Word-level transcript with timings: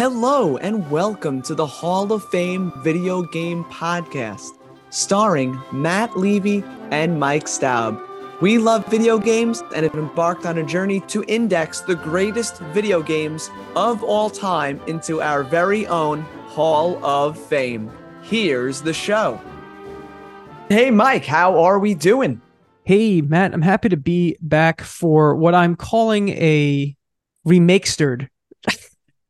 Hello, 0.00 0.56
and 0.56 0.90
welcome 0.90 1.42
to 1.42 1.54
the 1.54 1.66
Hall 1.66 2.10
of 2.10 2.24
Fame 2.30 2.72
Video 2.78 3.20
Game 3.20 3.64
Podcast, 3.64 4.52
starring 4.88 5.60
Matt 5.72 6.16
Levy 6.16 6.64
and 6.90 7.20
Mike 7.20 7.46
Staub. 7.46 8.00
We 8.40 8.56
love 8.56 8.86
video 8.86 9.18
games 9.18 9.62
and 9.76 9.84
have 9.84 9.94
embarked 9.94 10.46
on 10.46 10.56
a 10.56 10.64
journey 10.64 11.00
to 11.08 11.22
index 11.28 11.82
the 11.82 11.96
greatest 11.96 12.60
video 12.72 13.02
games 13.02 13.50
of 13.76 14.02
all 14.02 14.30
time 14.30 14.80
into 14.86 15.20
our 15.20 15.42
very 15.42 15.86
own 15.88 16.22
Hall 16.46 16.98
of 17.04 17.38
Fame. 17.38 17.92
Here's 18.22 18.80
the 18.80 18.94
show. 18.94 19.38
Hey, 20.70 20.90
Mike, 20.90 21.26
how 21.26 21.60
are 21.60 21.78
we 21.78 21.92
doing? 21.92 22.40
Hey, 22.84 23.20
Matt, 23.20 23.52
I'm 23.52 23.60
happy 23.60 23.90
to 23.90 23.98
be 23.98 24.38
back 24.40 24.80
for 24.80 25.36
what 25.36 25.54
I'm 25.54 25.76
calling 25.76 26.30
a 26.30 26.96
remakestered 27.46 28.30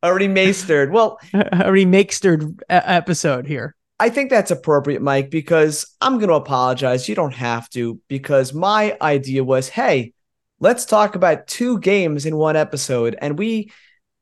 a 0.02 0.08
remastered. 0.08 0.90
Well, 0.90 1.18
a 1.32 1.70
remastered 1.70 2.60
episode 2.68 3.46
here. 3.46 3.74
I 3.98 4.08
think 4.08 4.30
that's 4.30 4.50
appropriate, 4.50 5.02
Mike, 5.02 5.30
because 5.30 5.94
I'm 6.00 6.16
going 6.16 6.28
to 6.28 6.34
apologize. 6.34 7.08
You 7.08 7.14
don't 7.14 7.34
have 7.34 7.68
to, 7.70 8.00
because 8.08 8.54
my 8.54 8.96
idea 9.02 9.44
was 9.44 9.68
hey, 9.68 10.14
let's 10.58 10.86
talk 10.86 11.14
about 11.14 11.46
two 11.46 11.78
games 11.80 12.24
in 12.24 12.36
one 12.36 12.56
episode. 12.56 13.16
And 13.20 13.38
we, 13.38 13.72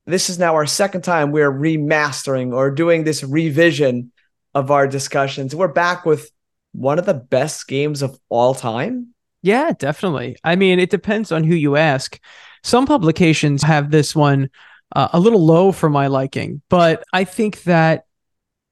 this 0.07 0.31
is 0.31 0.39
now 0.39 0.55
our 0.55 0.67
second 0.67 1.03
time 1.03 1.31
we're 1.31 1.53
remastering 1.53 2.53
or 2.53 2.71
doing 2.71 3.05
this 3.05 3.23
revision 3.23 4.11
of 4.55 4.71
our 4.71 4.89
discussions. 4.89 5.55
We're 5.55 5.69
back 5.69 6.05
with 6.05 6.31
one 6.73 6.99
of 6.99 7.07
the 7.07 7.15
best 7.15 7.69
games 7.69 8.03
of 8.03 8.19
all 8.29 8.55
time. 8.55 9.15
Yeah, 9.43 9.73
definitely. 9.79 10.37
I 10.43 10.57
mean, 10.57 10.81
it 10.81 10.91
depends 10.91 11.31
on 11.31 11.45
who 11.45 11.55
you 11.55 11.77
ask. 11.77 12.19
Some 12.65 12.87
publications 12.87 13.63
have 13.63 13.91
this 13.91 14.15
one 14.15 14.51
uh, 14.95 15.09
a 15.13 15.21
little 15.21 15.45
low 15.45 15.73
for 15.73 15.91
my 15.91 16.07
liking, 16.07 16.63
but 16.69 17.05
I 17.13 17.25
think 17.25 17.63
that 17.65 18.05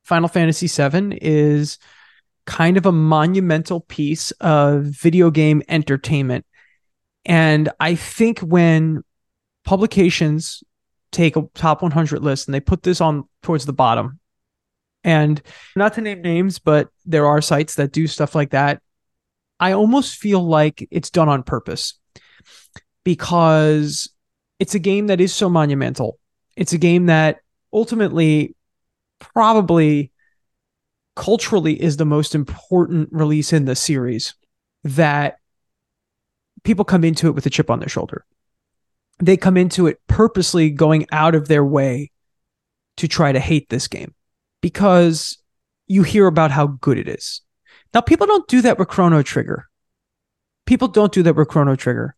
Final 0.04 0.28
Fantasy 0.28 0.68
VII 0.68 1.18
is 1.20 1.78
kind 2.46 2.76
of 2.76 2.86
a 2.86 2.92
monumental 2.92 3.80
piece 3.80 4.30
of 4.32 4.84
video 4.84 5.30
game 5.30 5.62
entertainment. 5.68 6.46
And 7.24 7.68
I 7.80 7.96
think 7.96 8.38
when 8.38 9.02
publications 9.64 10.62
take 11.10 11.36
a 11.36 11.48
top 11.54 11.82
100 11.82 12.22
list 12.22 12.46
and 12.46 12.54
they 12.54 12.60
put 12.60 12.84
this 12.84 13.00
on 13.00 13.24
towards 13.42 13.66
the 13.66 13.72
bottom, 13.72 14.20
and 15.02 15.40
not 15.76 15.94
to 15.94 16.00
name 16.00 16.20
names, 16.22 16.58
but 16.58 16.88
there 17.04 17.26
are 17.26 17.40
sites 17.40 17.76
that 17.76 17.92
do 17.92 18.06
stuff 18.06 18.34
like 18.34 18.50
that. 18.50 18.82
I 19.60 19.72
almost 19.72 20.16
feel 20.16 20.44
like 20.44 20.86
it's 20.90 21.10
done 21.10 21.28
on 21.28 21.42
purpose 21.44 21.94
because 23.04 24.10
it's 24.58 24.74
a 24.74 24.78
game 24.78 25.08
that 25.08 25.20
is 25.20 25.34
so 25.34 25.48
monumental. 25.48 26.18
It's 26.56 26.72
a 26.72 26.78
game 26.78 27.06
that 27.06 27.40
ultimately 27.72 28.54
probably 29.18 30.12
culturally 31.14 31.80
is 31.80 31.96
the 31.96 32.04
most 32.04 32.34
important 32.34 33.08
release 33.12 33.52
in 33.52 33.64
the 33.64 33.74
series 33.74 34.34
that 34.84 35.38
people 36.64 36.84
come 36.84 37.04
into 37.04 37.28
it 37.28 37.34
with 37.34 37.46
a 37.46 37.50
chip 37.50 37.70
on 37.70 37.80
their 37.80 37.88
shoulder. 37.88 38.24
They 39.18 39.36
come 39.36 39.56
into 39.56 39.86
it 39.86 40.00
purposely 40.08 40.70
going 40.70 41.06
out 41.10 41.34
of 41.34 41.48
their 41.48 41.64
way 41.64 42.10
to 42.98 43.08
try 43.08 43.32
to 43.32 43.40
hate 43.40 43.68
this 43.68 43.88
game 43.88 44.14
because 44.60 45.38
you 45.86 46.02
hear 46.02 46.26
about 46.26 46.50
how 46.50 46.66
good 46.66 46.98
it 46.98 47.08
is. 47.08 47.40
Now, 47.94 48.00
people 48.00 48.26
don't 48.26 48.48
do 48.48 48.60
that 48.62 48.78
with 48.78 48.88
Chrono 48.88 49.22
Trigger. 49.22 49.68
People 50.66 50.88
don't 50.88 51.12
do 51.12 51.22
that 51.22 51.36
with 51.36 51.48
Chrono 51.48 51.76
Trigger. 51.76 52.15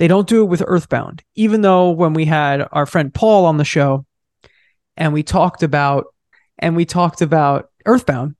They 0.00 0.08
don't 0.08 0.26
do 0.26 0.40
it 0.40 0.46
with 0.46 0.62
Earthbound, 0.66 1.22
even 1.34 1.60
though 1.60 1.90
when 1.90 2.14
we 2.14 2.24
had 2.24 2.66
our 2.72 2.86
friend 2.86 3.12
Paul 3.12 3.44
on 3.44 3.58
the 3.58 3.66
show 3.66 4.06
and 4.96 5.12
we 5.12 5.22
talked 5.22 5.62
about 5.62 6.06
and 6.58 6.74
we 6.74 6.86
talked 6.86 7.20
about 7.20 7.68
Earthbound 7.84 8.34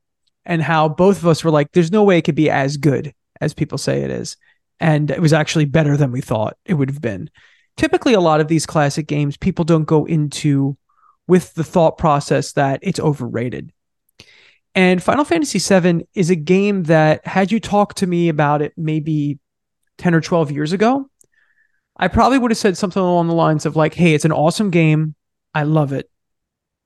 and 0.46 0.62
how 0.62 0.88
both 0.88 1.18
of 1.18 1.26
us 1.26 1.44
were 1.44 1.50
like, 1.50 1.70
there's 1.72 1.92
no 1.92 2.02
way 2.02 2.16
it 2.16 2.22
could 2.22 2.34
be 2.34 2.48
as 2.48 2.78
good 2.78 3.12
as 3.42 3.52
people 3.52 3.76
say 3.76 4.00
it 4.00 4.10
is. 4.10 4.38
And 4.80 5.10
it 5.10 5.20
was 5.20 5.34
actually 5.34 5.66
better 5.66 5.98
than 5.98 6.12
we 6.12 6.22
thought 6.22 6.56
it 6.64 6.72
would 6.72 6.88
have 6.88 7.02
been. 7.02 7.28
Typically, 7.76 8.14
a 8.14 8.20
lot 8.20 8.40
of 8.40 8.48
these 8.48 8.64
classic 8.64 9.06
games, 9.06 9.36
people 9.36 9.66
don't 9.66 9.84
go 9.84 10.06
into 10.06 10.78
with 11.26 11.52
the 11.52 11.64
thought 11.64 11.98
process 11.98 12.52
that 12.54 12.80
it's 12.82 12.98
overrated. 12.98 13.70
And 14.74 15.02
Final 15.02 15.26
Fantasy 15.26 15.58
VII 15.58 16.06
is 16.14 16.30
a 16.30 16.36
game 16.36 16.84
that, 16.84 17.26
had 17.26 17.52
you 17.52 17.60
talked 17.60 17.98
to 17.98 18.06
me 18.06 18.30
about 18.30 18.62
it 18.62 18.72
maybe 18.78 19.38
10 19.98 20.14
or 20.14 20.22
12 20.22 20.52
years 20.52 20.72
ago, 20.72 21.10
I 22.00 22.08
probably 22.08 22.38
would 22.38 22.50
have 22.50 22.56
said 22.56 22.78
something 22.78 23.00
along 23.00 23.28
the 23.28 23.34
lines 23.34 23.66
of 23.66 23.76
like, 23.76 23.92
"Hey, 23.92 24.14
it's 24.14 24.24
an 24.24 24.32
awesome 24.32 24.70
game. 24.70 25.14
I 25.54 25.64
love 25.64 25.92
it, 25.92 26.10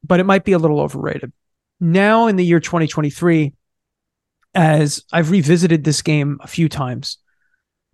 but 0.03 0.19
it 0.19 0.25
might 0.25 0.45
be 0.45 0.53
a 0.53 0.59
little 0.59 0.81
overrated." 0.81 1.33
Now 1.79 2.27
in 2.27 2.35
the 2.35 2.45
year 2.45 2.59
2023, 2.59 3.55
as 4.57 5.05
I've 5.13 5.31
revisited 5.31 5.85
this 5.85 6.03
game 6.03 6.39
a 6.43 6.49
few 6.49 6.69
times, 6.69 7.19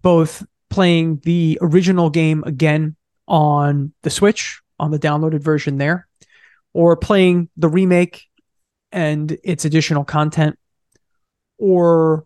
both 0.01 0.47
playing 0.71 1.21
the 1.25 1.59
original 1.61 2.09
game 2.09 2.43
again 2.47 2.97
on 3.29 3.93
the 4.03 4.11
Switch 4.11 4.63
on 4.79 4.91
the 4.91 4.99
downloaded 4.99 5.43
version 5.43 5.77
there, 5.77 6.09
or 6.73 6.97
playing 6.97 7.51
the 7.55 7.69
remake 7.69 8.29
and 8.93 9.37
its 9.45 9.67
additional 9.67 10.05
content, 10.05 10.59
or 11.59 12.25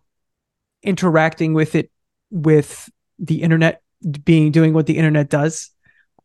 interacting 0.83 1.53
with 1.53 1.75
it 1.75 1.91
with 2.31 2.89
the 3.19 3.41
internet 3.41 3.81
being 4.23 4.51
doing 4.51 4.73
what 4.73 4.85
the 4.85 4.97
internet 4.97 5.29
does, 5.29 5.71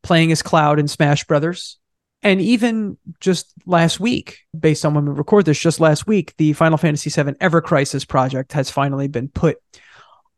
playing 0.03 0.33
as 0.33 0.43
Cloud 0.43 0.79
in 0.79 0.89
Smash 0.89 1.25
Brothers. 1.25 1.79
And 2.23 2.41
even 2.41 2.99
just 3.21 3.53
last 3.65 3.99
week, 3.99 4.41
based 4.59 4.85
on 4.85 4.93
when 4.95 5.07
we 5.07 5.13
record 5.13 5.47
this, 5.47 5.59
just 5.59 5.81
last 5.81 6.07
week, 6.07 6.35
the 6.37 6.53
Final 6.53 6.77
Fantasy 6.77 7.09
VII 7.09 7.35
Ever 7.41 7.63
Crisis 7.63 8.05
project 8.05 8.53
has 8.53 8.71
finally 8.71 9.09
been 9.09 9.29
put 9.29 9.57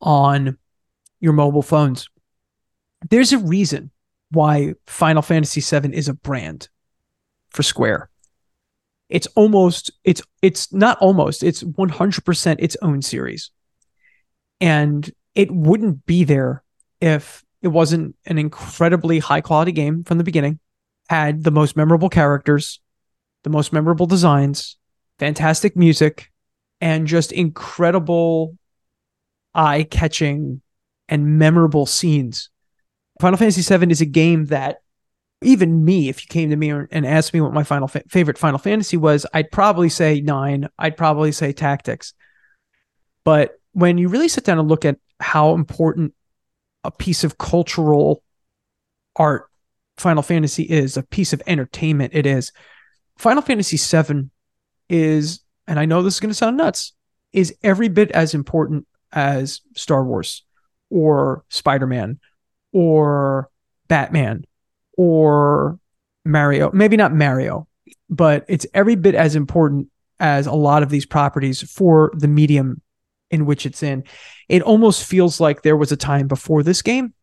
on 0.00 0.58
your 1.20 1.32
mobile 1.32 1.62
phones. 1.62 2.08
There's 3.10 3.32
a 3.32 3.38
reason 3.38 3.90
why 4.30 4.74
Final 4.86 5.22
Fantasy 5.22 5.60
VII 5.60 5.94
is 5.94 6.08
a 6.08 6.14
brand 6.14 6.68
for 7.50 7.62
Square. 7.64 8.10
It's 9.08 9.26
almost, 9.34 9.90
it's, 10.04 10.22
it's 10.40 10.72
not 10.72 10.98
almost, 10.98 11.42
it's 11.42 11.62
100% 11.62 12.56
its 12.60 12.76
own 12.80 13.02
series. 13.02 13.50
And 14.60 15.10
it 15.34 15.50
wouldn't 15.50 16.06
be 16.06 16.24
there 16.24 16.62
if 17.02 17.44
it 17.60 17.68
wasn't 17.68 18.14
an 18.26 18.38
incredibly 18.38 19.18
high 19.18 19.40
quality 19.40 19.72
game 19.72 20.04
from 20.04 20.18
the 20.18 20.24
beginning, 20.24 20.60
had 21.08 21.42
the 21.42 21.50
most 21.50 21.76
memorable 21.76 22.08
characters, 22.08 22.80
the 23.42 23.50
most 23.50 23.72
memorable 23.72 24.06
designs, 24.06 24.76
fantastic 25.18 25.76
music, 25.76 26.30
and 26.80 27.08
just 27.08 27.32
incredible 27.32 28.56
eye 29.52 29.82
catching 29.82 30.62
and 31.08 31.38
memorable 31.38 31.86
scenes. 31.86 32.50
Final 33.20 33.36
Fantasy 33.36 33.62
VII 33.62 33.90
is 33.90 34.00
a 34.00 34.06
game 34.06 34.46
that 34.46 34.78
even 35.42 35.84
me, 35.84 36.08
if 36.08 36.22
you 36.22 36.28
came 36.28 36.50
to 36.50 36.56
me 36.56 36.70
and 36.70 37.04
asked 37.04 37.34
me 37.34 37.40
what 37.40 37.52
my 37.52 37.64
final 37.64 37.88
fa- 37.88 38.04
favorite 38.08 38.38
Final 38.38 38.60
Fantasy 38.60 38.96
was, 38.96 39.26
I'd 39.34 39.50
probably 39.50 39.88
say 39.88 40.20
nine. 40.20 40.68
I'd 40.78 40.96
probably 40.96 41.32
say 41.32 41.52
Tactics. 41.52 42.14
But 43.24 43.58
when 43.72 43.98
you 43.98 44.08
really 44.08 44.28
sit 44.28 44.44
down 44.44 44.60
and 44.60 44.68
look 44.68 44.84
at 44.84 44.98
how 45.18 45.54
important 45.54 46.14
a 46.84 46.90
piece 46.90 47.24
of 47.24 47.38
cultural 47.38 48.22
art 49.16 49.48
Final 49.96 50.22
Fantasy 50.22 50.64
is, 50.64 50.96
a 50.96 51.02
piece 51.02 51.32
of 51.32 51.42
entertainment 51.46 52.14
it 52.14 52.26
is. 52.26 52.52
Final 53.18 53.42
Fantasy 53.42 53.76
VII 53.76 54.30
is, 54.88 55.40
and 55.66 55.78
I 55.78 55.84
know 55.84 56.02
this 56.02 56.14
is 56.14 56.20
going 56.20 56.30
to 56.30 56.34
sound 56.34 56.56
nuts, 56.56 56.92
is 57.32 57.54
every 57.62 57.88
bit 57.88 58.10
as 58.12 58.34
important 58.34 58.86
as 59.12 59.60
Star 59.76 60.04
Wars 60.04 60.44
or 60.90 61.44
Spider 61.48 61.86
Man 61.86 62.18
or 62.72 63.50
Batman 63.88 64.44
or 64.96 65.78
Mario. 66.24 66.70
Maybe 66.72 66.96
not 66.96 67.14
Mario, 67.14 67.68
but 68.08 68.44
it's 68.48 68.66
every 68.74 68.96
bit 68.96 69.14
as 69.14 69.36
important 69.36 69.88
as 70.20 70.46
a 70.46 70.52
lot 70.52 70.82
of 70.82 70.88
these 70.88 71.06
properties 71.06 71.62
for 71.62 72.12
the 72.14 72.28
medium 72.28 72.80
in 73.32 73.46
which 73.46 73.66
it's 73.66 73.82
in. 73.82 74.04
It 74.48 74.62
almost 74.62 75.04
feels 75.04 75.40
like 75.40 75.62
there 75.62 75.76
was 75.76 75.90
a 75.90 75.96
time 75.96 76.28
before 76.28 76.62
this 76.62 76.82
game 76.82 77.14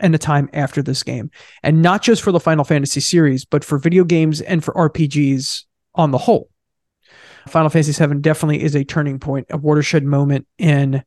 and 0.00 0.14
a 0.14 0.18
time 0.18 0.48
after 0.52 0.82
this 0.82 1.02
game. 1.02 1.30
And 1.62 1.82
not 1.82 2.02
just 2.02 2.22
for 2.22 2.32
the 2.32 2.40
Final 2.40 2.64
Fantasy 2.64 3.00
series, 3.00 3.44
but 3.44 3.62
for 3.62 3.78
video 3.78 4.02
games 4.02 4.40
and 4.40 4.64
for 4.64 4.72
RPGs 4.74 5.64
on 5.94 6.10
the 6.10 6.18
whole. 6.18 6.48
Final 7.46 7.68
Fantasy 7.68 7.92
VII 8.04 8.20
definitely 8.20 8.62
is 8.62 8.74
a 8.74 8.84
turning 8.84 9.18
point, 9.18 9.46
a 9.50 9.58
watershed 9.58 10.04
moment 10.04 10.46
in 10.58 11.04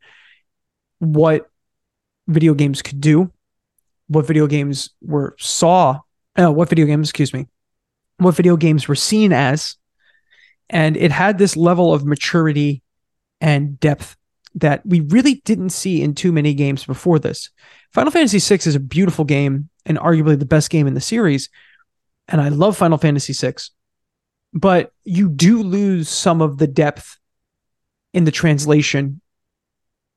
what 1.00 1.50
video 2.28 2.54
games 2.54 2.82
could 2.82 3.02
do, 3.02 3.32
what 4.08 4.28
video 4.28 4.48
games 4.48 4.92
were 5.02 5.36
saw, 5.40 6.00
uh, 6.40 6.52
what 6.52 6.70
video 6.70 6.86
games, 6.86 7.10
excuse 7.10 7.34
me, 7.34 7.48
what 8.18 8.36
video 8.36 8.56
games 8.56 8.88
were 8.88 8.96
seen 8.96 9.34
as. 9.34 9.78
And 10.70 10.96
it 10.98 11.12
had 11.12 11.38
this 11.38 11.58
level 11.58 11.94
of 11.94 12.06
maturity 12.06 12.82
and 13.42 13.80
depth 13.80 14.16
that 14.56 14.86
we 14.86 15.00
really 15.02 15.42
didn't 15.46 15.70
see 15.70 16.02
in 16.02 16.14
too 16.14 16.32
many 16.32 16.54
games 16.54 16.86
before 16.86 17.20
this. 17.20 17.50
Final 17.92 18.12
Fantasy 18.12 18.40
VI 18.40 18.68
is 18.68 18.76
a 18.76 18.80
beautiful 18.80 19.26
game 19.26 19.70
and 19.86 19.98
arguably 19.98 20.38
the 20.38 20.46
best 20.46 20.70
game 20.70 20.88
in 20.88 20.94
the 20.94 21.02
series. 21.02 21.50
And 22.28 22.40
I 22.40 22.50
love 22.50 22.78
Final 22.78 22.98
Fantasy 22.98 23.34
VI. 23.34 23.56
but 24.54 24.92
you 25.04 25.30
do 25.30 25.64
lose 25.64 26.08
some 26.08 26.42
of 26.42 26.58
the 26.58 26.68
depth 26.68 27.18
in 28.14 28.24
the 28.24 28.32
translation 28.32 29.20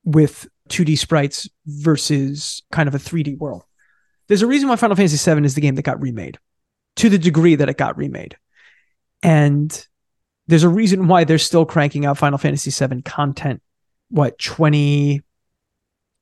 with 0.04 0.46
2D 0.68 0.98
sprites 0.98 1.48
versus 1.66 2.62
kind 2.70 2.88
of 2.88 2.94
a 2.94 2.98
3D 2.98 3.38
world. 3.38 3.64
There's 4.28 4.42
a 4.42 4.46
reason 4.46 4.68
why 4.68 4.76
Final 4.76 4.96
Fantasy 4.96 5.34
VII 5.34 5.44
is 5.44 5.54
the 5.54 5.60
game 5.60 5.76
that 5.76 5.82
got 5.82 6.00
remade 6.00 6.38
to 6.96 7.08
the 7.08 7.18
degree 7.18 7.54
that 7.54 7.68
it 7.68 7.76
got 7.78 7.96
remade. 7.96 8.36
And 9.22 9.86
there's 10.46 10.64
a 10.64 10.68
reason 10.68 11.08
why 11.08 11.24
they're 11.24 11.38
still 11.38 11.64
cranking 11.64 12.04
out 12.06 12.18
Final 12.18 12.38
Fantasy 12.38 12.70
VII 12.70 13.02
content. 13.02 13.62
What, 14.10 14.38
20, 14.38 15.22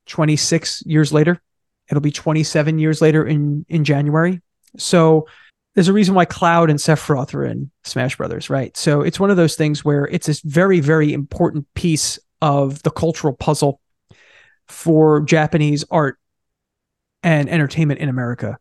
26 0.05 0.83
years 0.85 1.13
later? 1.13 1.41
It'll 1.89 2.01
be 2.01 2.11
27 2.11 2.79
years 2.79 3.01
later 3.01 3.25
in, 3.25 3.65
in 3.69 3.83
January. 3.83 4.41
So 4.77 5.27
there's 5.75 5.87
a 5.87 5.93
reason 5.93 6.15
why 6.15 6.25
Cloud 6.25 6.69
and 6.69 6.79
Sephiroth 6.79 7.33
are 7.33 7.45
in 7.45 7.69
Smash 7.83 8.15
Brothers, 8.15 8.49
right? 8.49 8.75
So 8.75 9.01
it's 9.01 9.19
one 9.19 9.29
of 9.29 9.37
those 9.37 9.55
things 9.55 9.83
where 9.83 10.05
it's 10.05 10.27
this 10.27 10.41
very, 10.41 10.79
very 10.79 11.13
important 11.13 11.67
piece 11.75 12.17
of 12.41 12.81
the 12.83 12.91
cultural 12.91 13.33
puzzle 13.33 13.81
for 14.67 15.21
Japanese 15.21 15.83
art 15.91 16.17
and 17.23 17.49
entertainment 17.49 17.99
in 17.99 18.09
America 18.09 18.57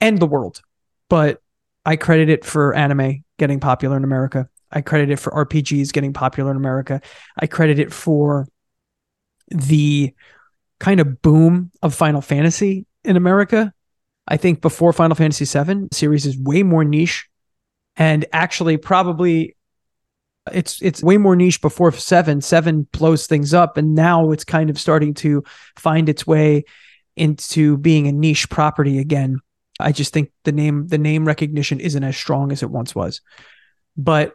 and 0.00 0.18
the 0.18 0.26
world. 0.26 0.62
But 1.08 1.40
I 1.84 1.96
credit 1.96 2.28
it 2.28 2.44
for 2.44 2.74
anime 2.74 3.24
getting 3.38 3.60
popular 3.60 3.96
in 3.96 4.04
America. 4.04 4.48
I 4.72 4.80
credit 4.80 5.10
it 5.10 5.18
for 5.18 5.30
RPGs 5.32 5.92
getting 5.92 6.12
popular 6.12 6.50
in 6.50 6.56
America. 6.56 7.00
I 7.38 7.46
credit 7.46 7.78
it 7.78 7.92
for 7.92 8.46
the 9.48 10.14
kind 10.78 11.00
of 11.00 11.22
boom 11.22 11.70
of 11.82 11.94
Final 11.94 12.20
Fantasy 12.20 12.86
in 13.04 13.16
America. 13.16 13.72
I 14.28 14.36
think 14.36 14.60
before 14.60 14.92
Final 14.92 15.14
Fantasy 15.14 15.44
VII, 15.44 15.88
series 15.92 16.26
is 16.26 16.36
way 16.36 16.62
more 16.62 16.84
niche 16.84 17.28
and 17.96 18.26
actually 18.32 18.76
probably 18.76 19.56
it's 20.52 20.80
it's 20.80 21.02
way 21.02 21.16
more 21.16 21.34
niche 21.34 21.60
before 21.60 21.90
seven. 21.92 22.40
Seven 22.40 22.86
blows 22.92 23.26
things 23.26 23.52
up, 23.52 23.76
and 23.76 23.94
now 23.94 24.30
it's 24.30 24.44
kind 24.44 24.70
of 24.70 24.78
starting 24.78 25.14
to 25.14 25.42
find 25.76 26.08
its 26.08 26.26
way 26.26 26.64
into 27.16 27.76
being 27.78 28.06
a 28.06 28.12
niche 28.12 28.48
property 28.48 28.98
again. 28.98 29.40
I 29.80 29.92
just 29.92 30.12
think 30.12 30.30
the 30.44 30.52
name 30.52 30.86
the 30.86 30.98
name 30.98 31.26
recognition 31.26 31.80
isn't 31.80 32.04
as 32.04 32.16
strong 32.16 32.52
as 32.52 32.62
it 32.62 32.70
once 32.70 32.94
was. 32.94 33.22
But 33.96 34.34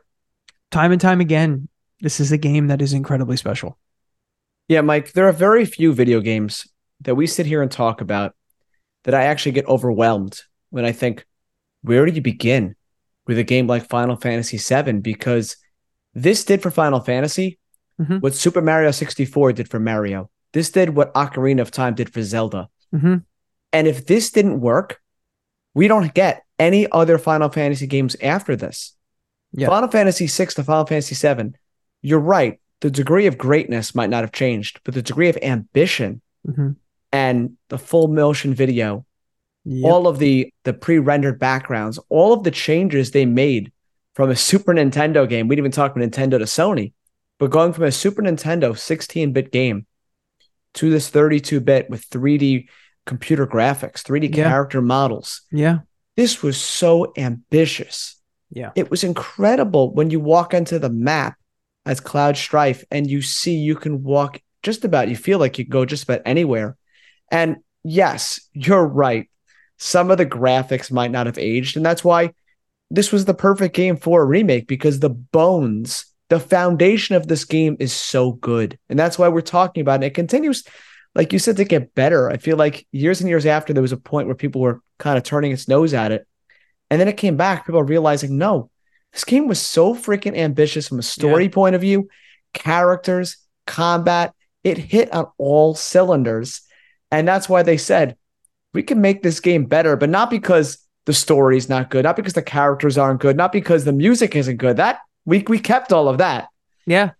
time 0.69 0.91
and 0.91 0.99
time 0.99 1.21
again, 1.21 1.69
this 2.01 2.19
is 2.19 2.31
a 2.31 2.37
game 2.37 2.67
that 2.67 2.81
is 2.81 2.93
incredibly 2.93 3.37
special. 3.37 3.77
Yeah, 4.71 4.79
Mike, 4.79 5.12
there 5.12 5.27
are 5.27 5.33
very 5.33 5.65
few 5.65 5.91
video 5.91 6.21
games 6.21 6.65
that 7.01 7.15
we 7.15 7.27
sit 7.27 7.45
here 7.45 7.62
and 7.62 7.69
talk 7.69 8.00
about 8.00 8.33
that 9.03 9.13
I 9.13 9.23
actually 9.23 9.51
get 9.51 9.68
overwhelmed 9.68 10.39
when 10.69 10.85
I 10.85 10.94
think, 10.94 11.25
where 11.81 12.06
do 12.06 12.13
you 12.13 12.21
begin 12.21 12.77
with 13.27 13.38
a 13.38 13.44
game 13.44 13.68
like 13.68 13.89
Final 13.89 14.15
Fantasy 14.15 14.57
VII? 14.57 15.00
Because 15.00 15.57
this 16.13 16.45
did 16.45 16.62
for 16.62 16.71
Final 16.71 17.01
Fantasy 17.01 17.59
mm-hmm. 18.00 18.19
what 18.19 18.33
Super 18.33 18.62
Mario 18.62 18.91
64 18.91 19.51
did 19.51 19.68
for 19.68 19.77
Mario. 19.77 20.29
This 20.53 20.71
did 20.71 20.91
what 20.91 21.13
Ocarina 21.15 21.59
of 21.59 21.71
Time 21.71 21.94
did 21.94 22.13
for 22.13 22.24
Zelda. 22.24 22.69
Mm-hmm. 22.95 23.15
And 23.74 23.88
if 23.88 24.06
this 24.06 24.31
didn't 24.31 24.62
work, 24.62 25.01
we 25.74 25.89
don't 25.89 26.13
get 26.13 26.45
any 26.57 26.89
other 26.94 27.17
Final 27.17 27.50
Fantasy 27.50 27.88
games 27.88 28.15
after 28.24 28.56
this. 28.56 28.95
Yeah. 29.51 29.67
Final 29.67 29.89
Fantasy 29.89 30.27
6 30.27 30.53
to 30.53 30.63
Final 30.63 30.85
Fantasy 30.85 31.15
7, 31.15 31.57
you're 32.01 32.19
right. 32.21 32.62
The 32.81 32.91
degree 32.91 33.27
of 33.27 33.37
greatness 33.37 33.95
might 33.95 34.09
not 34.09 34.23
have 34.23 34.31
changed, 34.31 34.81
but 34.83 34.93
the 34.93 35.01
degree 35.01 35.29
of 35.29 35.37
ambition 35.41 36.21
mm-hmm. 36.47 36.71
and 37.11 37.57
the 37.69 37.77
full 37.77 38.07
motion 38.07 38.53
video, 38.53 39.05
yep. 39.63 39.89
all 39.89 40.07
of 40.07 40.19
the 40.19 40.51
the 40.63 40.73
pre-rendered 40.73 41.39
backgrounds, 41.39 41.99
all 42.09 42.33
of 42.33 42.43
the 42.43 42.51
changes 42.51 43.11
they 43.11 43.25
made 43.25 43.71
from 44.15 44.29
a 44.29 44.35
Super 44.35 44.73
Nintendo 44.73 45.27
game. 45.27 45.47
We 45.47 45.55
didn't 45.55 45.67
even 45.67 45.71
talk 45.71 45.95
about 45.95 46.09
Nintendo 46.09 46.37
to 46.39 46.45
Sony, 46.45 46.93
but 47.39 47.51
going 47.51 47.73
from 47.73 47.85
a 47.85 47.91
Super 47.91 48.21
Nintendo 48.21 48.77
16 48.77 49.31
bit 49.33 49.51
game 49.51 49.85
to 50.75 50.89
this 50.89 51.09
32 51.09 51.59
bit 51.59 51.89
with 51.89 52.09
3D 52.09 52.67
computer 53.05 53.47
graphics, 53.47 54.03
3D 54.03 54.35
yeah. 54.35 54.49
character 54.49 54.81
models. 54.81 55.41
Yeah. 55.51 55.79
This 56.15 56.43
was 56.43 56.57
so 56.57 57.13
ambitious. 57.17 58.15
Yeah. 58.51 58.71
It 58.75 58.91
was 58.91 59.03
incredible 59.03 59.93
when 59.93 60.09
you 60.09 60.19
walk 60.19 60.53
into 60.53 60.77
the 60.77 60.89
map 60.89 61.37
as 61.85 61.99
Cloud 61.99 62.37
Strife 62.37 62.83
and 62.91 63.09
you 63.09 63.21
see 63.21 63.55
you 63.55 63.75
can 63.75 64.03
walk 64.03 64.41
just 64.63 64.85
about, 64.85 65.09
you 65.09 65.15
feel 65.15 65.39
like 65.39 65.57
you 65.57 65.65
can 65.65 65.71
go 65.71 65.85
just 65.85 66.03
about 66.03 66.21
anywhere. 66.25 66.77
And 67.31 67.57
yes, 67.83 68.41
you're 68.53 68.85
right. 68.85 69.29
Some 69.77 70.11
of 70.11 70.17
the 70.17 70.25
graphics 70.25 70.91
might 70.91 71.11
not 71.11 71.25
have 71.25 71.39
aged. 71.39 71.77
And 71.77 71.85
that's 71.85 72.03
why 72.03 72.33
this 72.91 73.11
was 73.11 73.25
the 73.25 73.33
perfect 73.33 73.75
game 73.75 73.97
for 73.97 74.21
a 74.21 74.25
remake 74.25 74.67
because 74.67 74.99
the 74.99 75.09
bones, 75.09 76.05
the 76.29 76.39
foundation 76.39 77.15
of 77.15 77.27
this 77.27 77.45
game 77.45 77.77
is 77.79 77.93
so 77.93 78.33
good. 78.33 78.77
And 78.89 78.99
that's 78.99 79.17
why 79.17 79.29
we're 79.29 79.41
talking 79.41 79.81
about 79.81 80.03
it. 80.03 80.07
It 80.07 80.13
continues, 80.13 80.63
like 81.15 81.33
you 81.33 81.39
said, 81.39 81.57
to 81.57 81.63
get 81.63 81.95
better. 81.95 82.29
I 82.29 82.37
feel 82.37 82.57
like 82.57 82.85
years 82.91 83.21
and 83.21 83.29
years 83.29 83.45
after, 83.45 83.73
there 83.73 83.81
was 83.81 83.91
a 83.91 83.97
point 83.97 84.27
where 84.27 84.35
people 84.35 84.61
were 84.61 84.81
kind 84.99 85.17
of 85.17 85.23
turning 85.23 85.51
its 85.51 85.67
nose 85.67 85.93
at 85.93 86.11
it. 86.11 86.27
And 86.89 86.99
then 86.99 87.07
it 87.07 87.17
came 87.17 87.37
back, 87.37 87.65
people 87.65 87.81
realizing, 87.81 88.37
no, 88.37 88.69
this 89.13 89.23
game 89.23 89.47
was 89.47 89.59
so 89.59 89.93
freaking 89.93 90.37
ambitious 90.37 90.87
from 90.87 90.99
a 90.99 91.03
story 91.03 91.43
yeah. 91.43 91.51
point 91.51 91.75
of 91.75 91.81
view, 91.81 92.09
characters, 92.53 93.37
combat. 93.67 94.33
It 94.63 94.77
hit 94.77 95.13
on 95.13 95.27
all 95.37 95.75
cylinders. 95.75 96.61
And 97.11 97.27
that's 97.27 97.49
why 97.49 97.63
they 97.63 97.77
said, 97.77 98.15
we 98.73 98.83
can 98.83 99.01
make 99.01 99.21
this 99.21 99.39
game 99.39 99.65
better, 99.65 99.97
but 99.97 100.09
not 100.09 100.29
because 100.29 100.77
the 101.05 101.13
story's 101.13 101.67
not 101.67 101.89
good, 101.89 102.03
not 102.03 102.15
because 102.15 102.33
the 102.33 102.41
characters 102.41 102.97
aren't 102.97 103.19
good, 103.19 103.35
not 103.35 103.51
because 103.51 103.83
the 103.83 103.91
music 103.91 104.35
isn't 104.35 104.57
good. 104.57 104.77
That 104.77 104.99
we 105.25 105.43
we 105.47 105.59
kept 105.59 105.91
all 105.91 106.07
of 106.07 106.19
that. 106.19 106.47
Yeah. 106.85 107.11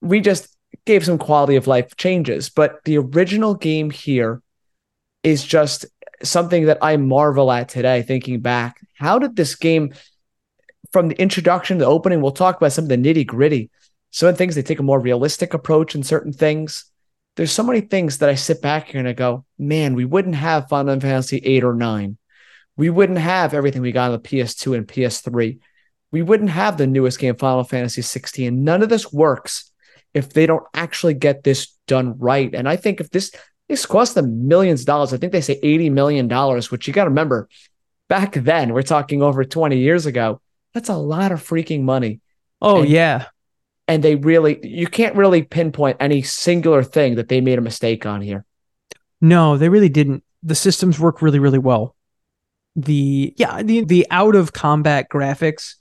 We 0.00 0.20
just 0.20 0.54
gave 0.84 1.04
some 1.04 1.18
quality 1.18 1.56
of 1.56 1.66
life 1.66 1.96
changes, 1.96 2.48
but 2.48 2.78
the 2.84 2.98
original 2.98 3.54
game 3.54 3.90
here 3.90 4.42
is 5.22 5.44
just 5.44 5.86
something 6.22 6.66
that 6.66 6.78
I 6.82 6.96
marvel 6.96 7.50
at 7.50 7.68
today 7.70 8.02
thinking 8.02 8.40
back. 8.40 8.80
How 8.94 9.18
did 9.18 9.36
this 9.36 9.54
game 9.54 9.94
from 10.94 11.08
the 11.08 11.20
introduction 11.20 11.76
to 11.76 11.84
the 11.84 11.90
opening, 11.90 12.22
we'll 12.22 12.32
talk 12.32 12.56
about 12.56 12.72
some 12.72 12.86
of 12.86 12.88
the 12.88 12.96
nitty-gritty. 12.96 13.68
Some 14.12 14.34
things 14.34 14.54
they 14.54 14.62
take 14.62 14.78
a 14.78 14.82
more 14.82 15.00
realistic 15.00 15.52
approach 15.52 15.94
in 15.94 16.02
certain 16.02 16.32
things. 16.32 16.86
There's 17.36 17.52
so 17.52 17.64
many 17.64 17.82
things 17.82 18.18
that 18.18 18.30
I 18.30 18.34
sit 18.36 18.62
back 18.62 18.88
here 18.88 19.00
and 19.00 19.08
I 19.08 19.12
go, 19.12 19.44
man, 19.58 19.94
we 19.94 20.06
wouldn't 20.06 20.36
have 20.36 20.70
Final 20.70 20.98
Fantasy 20.98 21.38
8 21.38 21.64
or 21.64 21.74
9 21.74 22.16
we 22.76 22.90
wouldn't 22.90 23.18
have 23.18 23.54
everything 23.54 23.82
we 23.82 23.92
got 23.92 24.10
on 24.10 24.12
the 24.12 24.28
PS2 24.28 24.76
and 24.76 24.88
PS3. 24.88 25.58
We 26.10 26.22
wouldn't 26.22 26.50
have 26.50 26.76
the 26.76 26.86
newest 26.86 27.18
game, 27.18 27.36
Final 27.36 27.64
Fantasy 27.64 28.02
16. 28.02 28.64
None 28.64 28.82
of 28.82 28.88
this 28.88 29.12
works 29.12 29.70
if 30.12 30.32
they 30.32 30.46
don't 30.46 30.64
actually 30.74 31.14
get 31.14 31.42
this 31.42 31.76
done 31.86 32.18
right. 32.18 32.54
And 32.54 32.68
I 32.68 32.76
think 32.76 33.00
if 33.00 33.10
this 33.10 33.32
this 33.68 33.86
cost 33.86 34.14
them 34.14 34.46
millions 34.46 34.80
of 34.80 34.86
dollars, 34.86 35.12
I 35.12 35.16
think 35.16 35.32
they 35.32 35.40
say 35.40 35.58
$80 35.60 35.90
million, 35.90 36.28
which 36.70 36.86
you 36.86 36.92
got 36.92 37.04
to 37.04 37.10
remember, 37.10 37.48
back 38.10 38.34
then, 38.34 38.74
we're 38.74 38.82
talking 38.82 39.22
over 39.22 39.42
20 39.42 39.78
years 39.78 40.04
ago, 40.04 40.42
that's 40.74 40.90
a 40.90 40.96
lot 40.96 41.32
of 41.32 41.42
freaking 41.42 41.82
money. 41.82 42.20
Oh, 42.60 42.82
and, 42.82 42.90
yeah. 42.90 43.26
And 43.88 44.02
they 44.02 44.16
really, 44.16 44.58
you 44.66 44.86
can't 44.86 45.16
really 45.16 45.42
pinpoint 45.42 45.98
any 46.00 46.22
singular 46.22 46.82
thing 46.82 47.14
that 47.14 47.28
they 47.28 47.40
made 47.40 47.58
a 47.58 47.62
mistake 47.62 48.04
on 48.04 48.20
here. 48.20 48.44
No, 49.20 49.56
they 49.56 49.68
really 49.68 49.88
didn't. 49.88 50.24
The 50.42 50.54
systems 50.54 51.00
work 51.00 51.22
really, 51.22 51.38
really 51.38 51.58
well 51.58 51.94
the 52.76 53.34
yeah 53.36 53.62
the 53.62 53.84
the 53.84 54.06
out 54.10 54.34
of 54.34 54.52
combat 54.52 55.08
graphics 55.08 55.74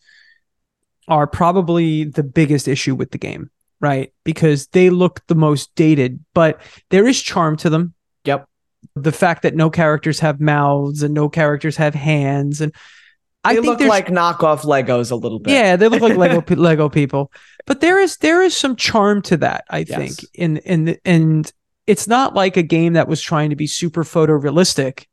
are 1.07 1.27
probably 1.27 2.03
the 2.03 2.23
biggest 2.23 2.67
issue 2.67 2.95
with 2.95 3.11
the 3.11 3.17
game 3.17 3.49
right 3.79 4.13
because 4.23 4.67
they 4.67 4.89
look 4.89 5.25
the 5.27 5.35
most 5.35 5.73
dated 5.75 6.23
but 6.33 6.61
there 6.89 7.07
is 7.07 7.21
charm 7.21 7.57
to 7.57 7.69
them 7.69 7.93
yep 8.25 8.47
the 8.95 9.11
fact 9.11 9.41
that 9.41 9.55
no 9.55 9.69
characters 9.69 10.19
have 10.19 10.39
mouths 10.39 11.01
and 11.01 11.13
no 11.13 11.27
characters 11.27 11.77
have 11.77 11.95
hands 11.95 12.61
and 12.61 12.73
they 13.43 13.57
I 13.57 13.59
look 13.59 13.79
like 13.81 14.07
knockoff 14.07 14.61
Legos 14.61 15.11
a 15.11 15.15
little 15.15 15.39
bit. 15.39 15.53
Yeah, 15.53 15.75
they 15.75 15.89
look 15.89 16.01
like 16.01 16.15
Lego 16.15 16.55
Lego 16.55 16.89
people. 16.89 17.31
But 17.65 17.81
there 17.81 17.99
is 17.99 18.17
there 18.17 18.41
is 18.41 18.55
some 18.55 18.75
charm 18.75 19.21
to 19.23 19.37
that, 19.37 19.65
I 19.69 19.79
yes. 19.79 19.97
think. 19.97 20.29
In 20.33 20.57
in 20.57 20.97
and 21.03 21.51
it's 21.85 22.07
not 22.07 22.33
like 22.33 22.55
a 22.55 22.63
game 22.63 22.93
that 22.93 23.07
was 23.07 23.21
trying 23.21 23.49
to 23.49 23.55
be 23.55 23.67
super 23.67 24.03
photorealistic 24.03 25.05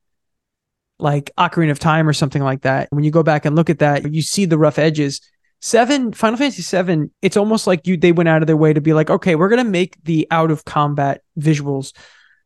like 1.00 1.30
Ocarina 1.38 1.70
of 1.70 1.78
Time 1.78 2.08
or 2.08 2.12
something 2.12 2.42
like 2.42 2.62
that. 2.62 2.88
When 2.90 3.04
you 3.04 3.10
go 3.10 3.22
back 3.22 3.44
and 3.44 3.56
look 3.56 3.70
at 3.70 3.80
that, 3.80 4.12
you 4.12 4.22
see 4.22 4.44
the 4.44 4.58
rough 4.58 4.78
edges. 4.78 5.20
Seven, 5.60 6.12
Final 6.12 6.38
Fantasy 6.38 6.62
Seven, 6.62 7.10
it's 7.20 7.36
almost 7.36 7.66
like 7.66 7.86
you 7.86 7.96
they 7.96 8.12
went 8.12 8.28
out 8.28 8.42
of 8.42 8.46
their 8.46 8.56
way 8.56 8.72
to 8.72 8.80
be 8.80 8.92
like, 8.92 9.10
okay, 9.10 9.34
we're 9.34 9.48
gonna 9.48 9.64
make 9.64 10.02
the 10.04 10.26
out 10.30 10.50
of 10.50 10.64
combat 10.64 11.22
visuals 11.38 11.92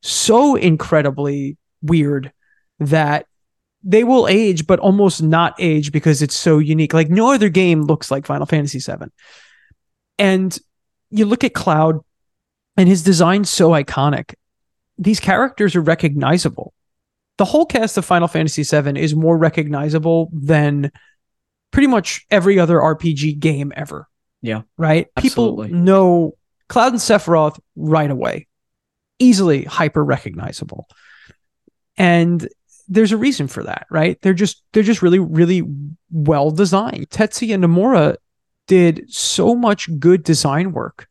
so 0.03 0.57
incredibly 0.57 1.57
weird 1.83 2.33
that 2.79 3.27
they 3.85 4.03
will 4.03 4.27
age, 4.27 4.67
but 4.67 4.81
almost 4.81 5.23
not 5.23 5.55
age 5.59 5.93
because 5.93 6.23
it's 6.23 6.35
so 6.35 6.59
unique. 6.59 6.95
Like 6.95 7.11
no 7.11 7.33
other 7.33 7.49
game 7.49 7.83
looks 7.83 8.11
like 8.11 8.27
Final 8.27 8.47
Fantasy 8.47 8.79
VII. 8.79 9.07
And 10.19 10.59
you 11.11 11.27
look 11.27 11.45
at 11.45 11.55
Cloud 11.55 12.01
and 12.77 12.89
his 12.89 13.03
design's 13.03 13.51
so 13.51 13.71
iconic. 13.71 14.35
These 14.97 15.21
characters 15.21 15.77
are 15.77 15.81
recognizable 15.81 16.73
the 17.37 17.45
whole 17.45 17.67
cast 17.67 17.99
of 17.99 18.05
Final 18.05 18.29
Fantasy 18.29 18.63
VII 18.63 18.99
is 19.01 19.15
more 19.15 19.37
recognizable 19.37 20.31
than 20.33 20.93
pretty 21.71 21.89
much 21.89 22.25
every 22.31 22.59
other 22.59 22.77
RPG 22.77 23.39
game 23.39 23.73
ever. 23.75 24.09
Yeah. 24.41 24.63
Right? 24.77 25.09
Absolutely. 25.17 25.69
People 25.69 25.83
know 25.83 26.33
Cloud 26.69 26.93
and 26.93 27.01
Sephiroth 27.01 27.59
right 27.75 28.11
away. 28.11 28.47
Easily 29.19 29.65
hyper 29.65 30.05
recognizable. 30.05 30.87
And 31.97 32.47
there's 32.89 33.13
a 33.13 33.17
reason 33.17 33.49
for 33.49 33.63
that, 33.63 33.87
right? 33.91 34.21
They're 34.23 34.35
just 34.35 34.63
they're 34.73 34.83
just 34.83 35.03
really 35.03 35.19
really 35.19 35.63
well 36.11 36.51
designed. 36.51 37.11
Tetsuya 37.11 37.63
Nomura 37.63 38.17
did 38.67 39.05
so 39.09 39.55
much 39.55 39.89
good 39.99 40.23
design 40.23 40.73
work 40.73 41.07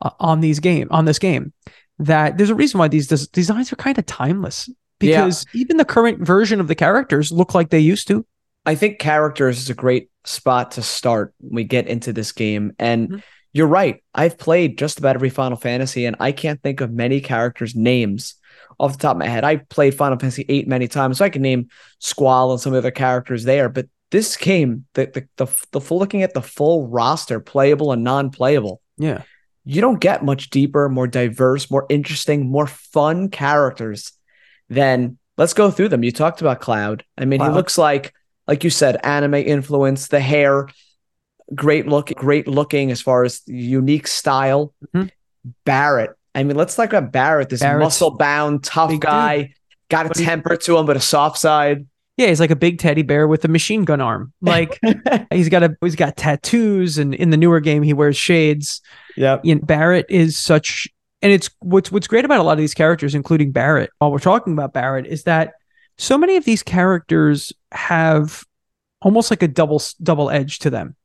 uh, 0.00 0.10
on 0.18 0.40
these 0.40 0.60
game 0.60 0.88
on 0.90 1.04
this 1.04 1.18
game 1.18 1.52
that 1.98 2.36
there's 2.36 2.50
a 2.50 2.54
reason 2.54 2.78
why 2.78 2.88
these 2.88 3.06
des- 3.06 3.30
designs 3.32 3.72
are 3.72 3.76
kind 3.76 3.98
of 3.98 4.06
timeless 4.06 4.68
because 4.98 5.46
yeah. 5.52 5.60
even 5.60 5.76
the 5.76 5.84
current 5.84 6.20
version 6.20 6.60
of 6.60 6.68
the 6.68 6.74
characters 6.74 7.32
look 7.32 7.54
like 7.54 7.70
they 7.70 7.80
used 7.80 8.08
to. 8.08 8.26
I 8.64 8.74
think 8.74 8.98
characters 8.98 9.58
is 9.58 9.70
a 9.70 9.74
great 9.74 10.10
spot 10.24 10.72
to 10.72 10.82
start 10.82 11.34
when 11.38 11.54
we 11.54 11.64
get 11.64 11.86
into 11.86 12.12
this 12.12 12.32
game 12.32 12.72
and 12.78 13.08
mm-hmm. 13.08 13.18
you're 13.52 13.66
right. 13.66 14.02
I've 14.14 14.38
played 14.38 14.78
just 14.78 14.98
about 14.98 15.14
every 15.14 15.30
Final 15.30 15.56
Fantasy 15.56 16.04
and 16.04 16.16
I 16.18 16.32
can't 16.32 16.62
think 16.62 16.80
of 16.80 16.92
many 16.92 17.20
characters 17.20 17.74
names 17.74 18.34
off 18.78 18.92
the 18.92 18.98
top 18.98 19.16
of 19.16 19.18
my 19.18 19.28
head. 19.28 19.44
I 19.44 19.56
played 19.56 19.94
Final 19.94 20.18
Fantasy 20.18 20.44
VIII 20.44 20.64
many 20.66 20.88
times, 20.88 21.18
so 21.18 21.24
I 21.24 21.30
can 21.30 21.42
name 21.42 21.68
Squall 21.98 22.52
and 22.52 22.60
some 22.60 22.74
of 22.74 22.82
the 22.82 22.92
characters 22.92 23.44
there. 23.44 23.68
But 23.68 23.86
this 24.10 24.36
game, 24.36 24.86
the 24.94 25.06
the 25.06 25.44
the, 25.44 25.66
the 25.72 25.80
full 25.80 25.98
looking 25.98 26.22
at 26.22 26.34
the 26.34 26.42
full 26.42 26.88
roster, 26.88 27.40
playable 27.40 27.92
and 27.92 28.04
non-playable. 28.04 28.80
Yeah. 28.98 29.22
You 29.64 29.80
don't 29.80 30.00
get 30.00 30.24
much 30.24 30.50
deeper, 30.50 30.88
more 30.88 31.08
diverse, 31.08 31.70
more 31.70 31.86
interesting, 31.88 32.48
more 32.48 32.68
fun 32.68 33.30
characters 33.30 34.12
than 34.68 35.18
let's 35.36 35.54
go 35.54 35.70
through 35.70 35.88
them. 35.88 36.04
You 36.04 36.12
talked 36.12 36.40
about 36.40 36.60
Cloud. 36.60 37.04
I 37.18 37.24
mean, 37.24 37.40
wow. 37.40 37.48
he 37.48 37.54
looks 37.54 37.76
like, 37.76 38.14
like 38.46 38.62
you 38.62 38.70
said, 38.70 38.96
anime 39.02 39.34
influence, 39.34 40.06
the 40.06 40.20
hair, 40.20 40.68
great 41.52 41.88
look, 41.88 42.12
great 42.14 42.46
looking 42.46 42.92
as 42.92 43.00
far 43.00 43.24
as 43.24 43.42
unique 43.46 44.06
style. 44.06 44.72
Mm-hmm. 44.94 45.08
Barret, 45.64 46.15
I 46.36 46.42
mean, 46.42 46.56
let's 46.56 46.76
talk 46.76 46.92
about 46.92 47.12
Barret, 47.12 47.48
this 47.48 47.62
muscle 47.62 48.10
bound, 48.10 48.62
tough 48.62 49.00
guy, 49.00 49.38
dude. 49.38 49.54
got 49.88 50.04
a 50.04 50.08
but 50.10 50.18
temper 50.18 50.52
he, 50.52 50.58
to 50.58 50.76
him, 50.76 50.84
but 50.84 50.94
a 50.94 51.00
soft 51.00 51.38
side. 51.38 51.86
Yeah, 52.18 52.26
he's 52.26 52.40
like 52.40 52.50
a 52.50 52.56
big 52.56 52.78
teddy 52.78 53.00
bear 53.00 53.26
with 53.26 53.42
a 53.46 53.48
machine 53.48 53.86
gun 53.86 54.02
arm. 54.02 54.34
Like 54.42 54.78
he's 55.30 55.48
got 55.48 55.62
a 55.62 55.74
he's 55.80 55.96
got 55.96 56.18
tattoos, 56.18 56.98
and 56.98 57.14
in 57.14 57.30
the 57.30 57.38
newer 57.38 57.60
game 57.60 57.82
he 57.82 57.94
wears 57.94 58.18
shades. 58.18 58.82
Yeah, 59.16 59.40
you 59.42 59.54
know, 59.54 59.62
Barret 59.62 60.04
is 60.10 60.36
such, 60.36 60.86
and 61.22 61.32
it's 61.32 61.48
what's 61.60 61.90
what's 61.90 62.06
great 62.06 62.26
about 62.26 62.40
a 62.40 62.42
lot 62.42 62.52
of 62.52 62.58
these 62.58 62.74
characters, 62.74 63.14
including 63.14 63.52
Barret. 63.52 63.88
While 63.98 64.12
we're 64.12 64.18
talking 64.18 64.52
about 64.52 64.74
Barret, 64.74 65.06
is 65.06 65.22
that 65.22 65.54
so 65.96 66.18
many 66.18 66.36
of 66.36 66.44
these 66.44 66.62
characters 66.62 67.50
have 67.72 68.44
almost 69.00 69.30
like 69.30 69.42
a 69.42 69.48
double 69.48 69.80
double 70.02 70.28
edge 70.28 70.58
to 70.60 70.70
them. 70.70 70.96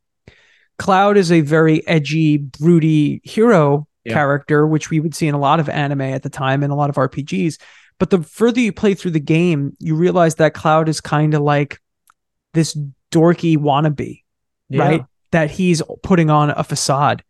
Cloud 0.77 1.15
is 1.15 1.31
a 1.31 1.39
very 1.39 1.88
edgy, 1.88 2.35
broody 2.38 3.21
hero 3.23 3.88
yeah. 4.03 4.13
character, 4.13 4.65
which 4.65 4.89
we 4.89 5.00
would 5.00 5.15
see 5.15 5.27
in 5.27 5.36
a 5.36 5.39
lot 5.39 5.60
of 5.60 5.70
anime 5.70 6.01
at 6.01 6.24
the 6.24 6.29
time 6.29 6.63
and 6.63 6.72
a 6.72 6.75
lot 6.75 6.89
of 6.89 6.96
RPGs. 6.96 7.60
But 8.00 8.10
the 8.10 8.24
further 8.24 8.60
you 8.60 8.74
play 8.74 8.96
through 8.96 9.12
the 9.12 9.20
game, 9.20 9.75
you 9.79 9.96
realize 9.96 10.36
that 10.36 10.53
Cloud 10.53 10.89
is 10.89 11.01
kind 11.01 11.34
of 11.34 11.41
like 11.41 11.79
this 12.53 12.77
dorky 13.12 13.58
wannabe, 13.58 14.24
yeah. 14.70 14.81
right? 14.81 15.05
That 15.31 15.51
he's 15.51 15.81
putting 16.01 16.29
on 16.29 16.50
a 16.50 16.63
facade. 16.63 17.24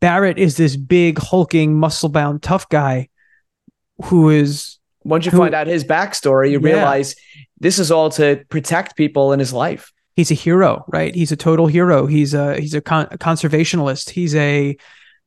Barret 0.00 0.38
is 0.38 0.56
this 0.56 0.76
big, 0.76 1.18
hulking, 1.18 1.78
muscle 1.78 2.08
bound, 2.08 2.42
tough 2.42 2.68
guy 2.68 3.08
who 4.04 4.30
is. 4.30 4.78
Once 5.04 5.24
you 5.24 5.30
who, 5.30 5.38
find 5.38 5.54
out 5.54 5.66
his 5.66 5.84
backstory, 5.84 6.50
you 6.50 6.60
yeah. 6.60 6.74
realize 6.74 7.14
this 7.58 7.78
is 7.78 7.90
all 7.90 8.10
to 8.10 8.44
protect 8.48 8.96
people 8.96 9.32
in 9.32 9.38
his 9.38 9.52
life. 9.52 9.92
He's 10.16 10.30
a 10.30 10.34
hero, 10.34 10.84
right? 10.88 11.14
He's 11.14 11.32
a 11.32 11.36
total 11.36 11.68
hero. 11.68 12.06
He's 12.06 12.34
a 12.34 12.60
he's 12.60 12.74
a, 12.74 12.80
con- 12.80 13.08
a 13.10 13.18
conservationist. 13.18 14.10
He's 14.10 14.34
a 14.34 14.76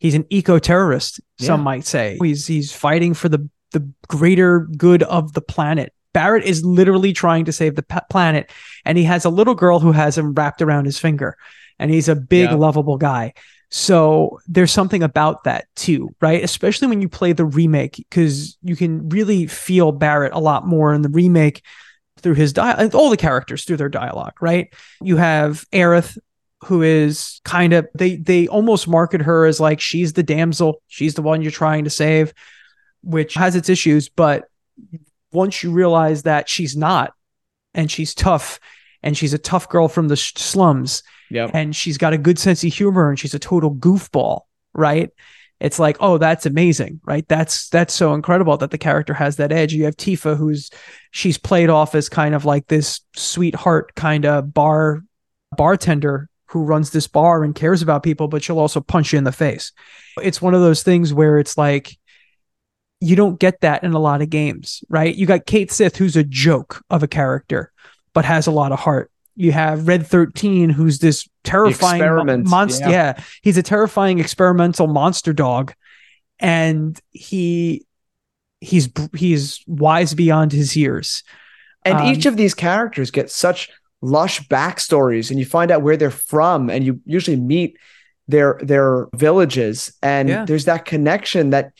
he's 0.02 0.16
an 0.16 0.26
eco 0.30 0.60
terrorist. 0.60 1.22
Some 1.40 1.62
yeah. 1.62 1.64
might 1.64 1.86
say 1.86 2.18
he's 2.22 2.46
he's 2.48 2.74
fighting 2.74 3.14
for 3.14 3.30
the 3.30 3.48
the 3.72 3.90
greater 4.10 4.68
good 4.78 5.04
of 5.04 5.32
the 5.32 5.42
planet. 5.42 5.94
barret 6.14 6.44
is 6.44 6.66
literally 6.66 7.14
trying 7.14 7.46
to 7.46 7.54
save 7.54 7.76
the 7.76 7.84
p- 7.84 7.98
planet, 8.10 8.52
and 8.84 8.98
he 8.98 9.06
has 9.06 9.26
a 9.26 9.30
little 9.30 9.56
girl 9.56 9.80
who 9.80 9.94
has 9.94 10.18
him 10.18 10.34
wrapped 10.34 10.62
around 10.62 10.86
his 10.86 11.00
finger, 11.00 11.38
and 11.80 11.92
he's 11.92 12.10
a 12.10 12.16
big, 12.16 12.50
yeah. 12.50 12.56
lovable 12.56 12.98
guy. 12.98 13.34
So 13.70 14.42
there's 14.48 14.72
something 14.72 15.02
about 15.02 15.46
that 15.46 15.68
too, 15.76 16.14
right? 16.20 16.44
Especially 16.44 16.90
when 16.90 17.02
you 17.02 17.08
play 17.08 17.32
the 17.32 17.46
remake, 17.46 17.96
because 17.96 18.58
you 18.62 18.76
can 18.76 19.08
really 19.08 19.48
feel 19.48 19.94
barret 19.94 20.34
a 20.34 20.40
lot 20.40 20.68
more 20.68 20.94
in 20.94 21.02
the 21.02 21.10
remake 21.10 21.64
through 22.20 22.36
his 22.36 22.52
dialogue, 22.52 22.94
all 22.94 23.10
the 23.10 23.18
characters 23.18 23.64
through 23.64 23.78
their 23.78 23.90
dialogue, 23.90 24.34
right? 24.42 24.74
You 25.02 25.16
have 25.18 25.66
Aerith, 25.72 26.18
who 26.66 26.82
is 26.84 27.42
kind 27.44 27.74
of 27.74 27.88
they 27.96 28.18
they 28.18 28.48
almost 28.48 28.88
market 28.88 29.22
her 29.22 29.46
as 29.46 29.60
like 29.60 29.80
she's 29.80 30.14
the 30.14 30.24
damsel, 30.24 30.82
she's 30.88 31.16
the 31.16 31.22
one 31.22 31.42
you're 31.42 31.52
trying 31.52 31.84
to 31.84 31.90
save, 31.90 32.34
which 33.04 33.34
has 33.34 33.56
its 33.56 33.70
issues, 33.70 34.10
but 34.10 34.46
once 35.32 35.64
you 35.64 35.72
realize 35.72 36.24
that 36.24 36.50
she's 36.50 36.76
not 36.76 37.14
and 37.74 37.90
she's 37.90 38.14
tough 38.14 38.60
and 39.02 39.18
she's 39.18 39.34
a 39.34 39.40
tough 39.40 39.70
girl 39.70 39.88
from 39.88 40.08
the 40.08 40.16
sh- 40.16 40.34
slums 40.36 41.04
yep. 41.30 41.52
and 41.54 41.76
she's 41.76 41.98
got 41.98 42.14
a 42.14 42.18
good 42.18 42.38
sense 42.38 42.64
of 42.64 42.74
humor 42.74 43.10
and 43.10 43.20
she's 43.20 43.34
a 43.34 43.40
total 43.40 43.74
goofball, 43.74 44.42
right? 44.74 45.10
It's 45.60 45.80
like, 45.80 45.98
oh, 46.00 46.18
that's 46.18 46.46
amazing, 46.46 47.02
right? 47.06 47.28
That's 47.28 47.70
that's 47.70 47.94
so 47.94 48.14
incredible 48.14 48.58
that 48.58 48.72
the 48.72 48.80
character 48.80 49.14
has 49.14 49.36
that 49.36 49.52
edge. 49.52 49.74
You 49.74 49.86
have 49.86 49.96
Tifa, 49.96 50.36
who's 50.36 50.72
she's 51.12 51.38
played 51.38 51.70
off 51.70 51.94
as 51.94 52.10
kind 52.10 52.34
of 52.34 52.46
like 52.46 52.68
this 52.68 53.02
sweetheart 53.16 53.94
kind 53.96 54.26
of 54.26 54.54
bar 54.54 55.02
bartender 55.56 56.30
who 56.52 56.64
runs 56.64 56.92
this 56.92 57.08
bar 57.08 57.44
and 57.44 57.56
cares 57.56 57.82
about 57.82 58.04
people, 58.04 58.28
but 58.28 58.44
she'll 58.44 58.60
also 58.60 58.82
punch 58.82 59.14
you 59.14 59.18
in 59.18 59.24
the 59.24 59.32
face. 59.32 59.72
It's 60.22 60.42
one 60.42 60.54
of 60.54 60.62
those 60.62 60.84
things 60.84 61.14
where 61.14 61.40
it's 61.40 61.58
like 61.58 61.98
you 63.00 63.16
don't 63.16 63.40
get 63.40 63.62
that 63.62 63.84
in 63.84 63.94
a 63.94 64.00
lot 64.00 64.22
of 64.22 64.30
games, 64.30 64.84
right? 64.90 65.16
You 65.16 65.26
got 65.26 65.46
Cait 65.46 65.72
Sith, 65.72 65.96
who's 65.96 66.16
a 66.16 66.24
joke 66.24 66.84
of 66.90 67.04
a 67.04 67.08
character, 67.08 67.72
but 68.14 68.26
has 68.26 68.48
a 68.48 68.52
lot 68.52 68.72
of 68.72 68.80
heart. 68.80 69.12
You 69.36 69.54
have 69.54 69.88
Red 69.88 70.06
13, 70.06 70.70
who's 70.70 71.00
this 71.00 71.28
terrifying 71.44 72.44
monster. 72.44 72.90
Yeah. 72.90 73.16
yeah, 73.18 73.24
he's 73.42 73.58
a 73.58 73.64
terrifying 73.64 74.20
experimental 74.20 74.88
monster 74.88 75.34
dog. 75.34 75.74
And 76.40 77.00
he 77.12 77.86
he's 78.60 78.90
he's 79.16 79.64
wise 79.68 80.14
beyond 80.14 80.52
his 80.52 80.76
years. 80.76 81.24
And 81.84 81.98
um, 81.98 82.08
each 82.08 82.26
of 82.26 82.38
these 82.38 82.54
characters 82.54 83.10
get 83.10 83.32
such 83.32 83.70
lush 84.02 84.46
backstories 84.48 85.30
and 85.30 85.40
you 85.40 85.46
find 85.46 85.70
out 85.72 85.84
where 85.84 85.96
they're 85.96 86.10
from 86.10 86.70
and 86.70 86.84
you 86.84 87.00
usually 87.06 87.38
meet 87.38 87.78
their 88.28 88.60
their 88.64 89.08
villages 89.14 89.94
and 90.02 90.30
yeah. 90.30 90.46
there's 90.46 90.66
that 90.66 90.86
connection 90.86 91.52
that 91.52 91.72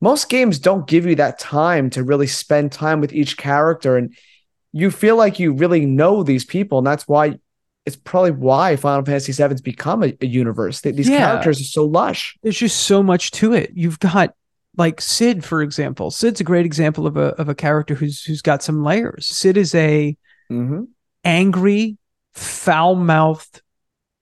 most 0.00 0.28
games 0.28 0.58
don't 0.58 0.88
give 0.88 1.06
you 1.06 1.14
that 1.14 1.38
time 1.38 1.90
to 1.90 2.02
really 2.02 2.26
spend 2.26 2.72
time 2.72 3.00
with 3.00 3.12
each 3.12 3.36
character 3.36 3.96
and 3.96 4.16
you 4.72 4.90
feel 4.90 5.16
like 5.16 5.38
you 5.38 5.52
really 5.52 5.86
know 5.86 6.22
these 6.22 6.44
people 6.44 6.78
and 6.78 6.86
that's 6.86 7.06
why 7.06 7.38
it's 7.86 7.96
probably 7.96 8.32
why 8.32 8.76
Final 8.76 9.04
Fantasy 9.04 9.32
VII's 9.32 9.62
become 9.62 10.02
a, 10.02 10.12
a 10.20 10.26
universe. 10.26 10.82
These 10.82 11.08
yeah. 11.08 11.20
characters 11.20 11.58
are 11.58 11.64
so 11.64 11.86
lush. 11.86 12.36
There's 12.42 12.58
just 12.58 12.82
so 12.82 13.02
much 13.02 13.30
to 13.30 13.54
it. 13.54 13.70
You've 13.74 13.98
got 13.98 14.34
like 14.76 15.00
Cid, 15.00 15.42
for 15.42 15.62
example. 15.62 16.10
Cid's 16.10 16.38
a 16.38 16.44
great 16.44 16.66
example 16.66 17.06
of 17.06 17.16
a 17.16 17.28
of 17.40 17.48
a 17.48 17.54
character 17.54 17.94
who's 17.94 18.22
who's 18.22 18.42
got 18.42 18.62
some 18.62 18.84
layers. 18.84 19.26
Cid 19.26 19.56
is 19.56 19.74
a 19.74 20.14
mm-hmm 20.50 20.84
angry, 21.24 21.98
foul 22.34 22.94
mouthed 22.94 23.62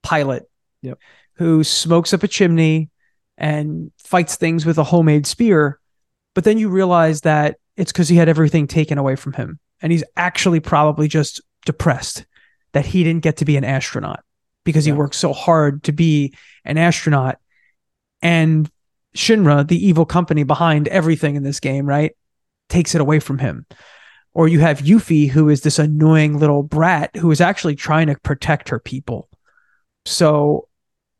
pilot 0.03 0.49
yep. 0.81 0.99
who 1.33 1.63
smokes 1.63 2.13
up 2.13 2.23
a 2.23 2.27
chimney 2.27 2.89
and 3.37 3.91
fights 3.99 4.35
things 4.35 4.65
with 4.65 4.77
a 4.77 4.83
homemade 4.83 5.27
spear. 5.27 5.79
But 6.33 6.43
then 6.43 6.57
you 6.57 6.69
realize 6.69 7.21
that 7.21 7.57
it's 7.75 7.91
because 7.91 8.09
he 8.09 8.15
had 8.15 8.29
everything 8.29 8.67
taken 8.67 8.97
away 8.97 9.15
from 9.15 9.33
him. 9.33 9.59
And 9.81 9.91
he's 9.91 10.03
actually 10.15 10.59
probably 10.59 11.07
just 11.07 11.41
depressed 11.65 12.25
that 12.73 12.85
he 12.85 13.03
didn't 13.03 13.23
get 13.23 13.37
to 13.37 13.45
be 13.45 13.57
an 13.57 13.63
astronaut 13.63 14.23
because 14.63 14.85
he 14.85 14.91
worked 14.91 15.15
so 15.15 15.33
hard 15.33 15.83
to 15.83 15.91
be 15.91 16.33
an 16.65 16.77
astronaut. 16.77 17.37
And 18.21 18.69
Shinra, 19.15 19.67
the 19.67 19.87
evil 19.87 20.05
company 20.05 20.43
behind 20.43 20.87
everything 20.87 21.35
in 21.35 21.43
this 21.43 21.59
game, 21.59 21.85
right, 21.85 22.15
takes 22.69 22.95
it 22.95 23.01
away 23.01 23.19
from 23.19 23.37
him. 23.37 23.65
Or 24.37 24.47
you 24.47 24.59
have 24.59 24.81
Yuffie, 24.81 25.27
who 25.27 25.49
is 25.49 25.61
this 25.61 25.79
annoying 25.79 26.37
little 26.37 26.61
brat 26.61 27.15
who 27.15 27.31
is 27.31 27.41
actually 27.41 27.75
trying 27.75 28.05
to 28.05 28.19
protect 28.19 28.69
her 28.69 28.77
people. 28.77 29.27
So, 30.05 30.67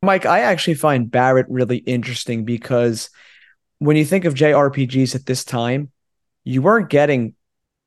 Mike, 0.02 0.24
I 0.24 0.38
actually 0.38 0.74
find 0.74 1.10
Barret 1.10 1.46
really 1.48 1.78
interesting 1.78 2.44
because 2.44 3.10
when 3.80 3.96
you 3.96 4.04
think 4.04 4.24
of 4.24 4.34
JRPGs 4.34 5.16
at 5.16 5.26
this 5.26 5.42
time, 5.42 5.90
you 6.44 6.62
weren't 6.62 6.90
getting 6.90 7.34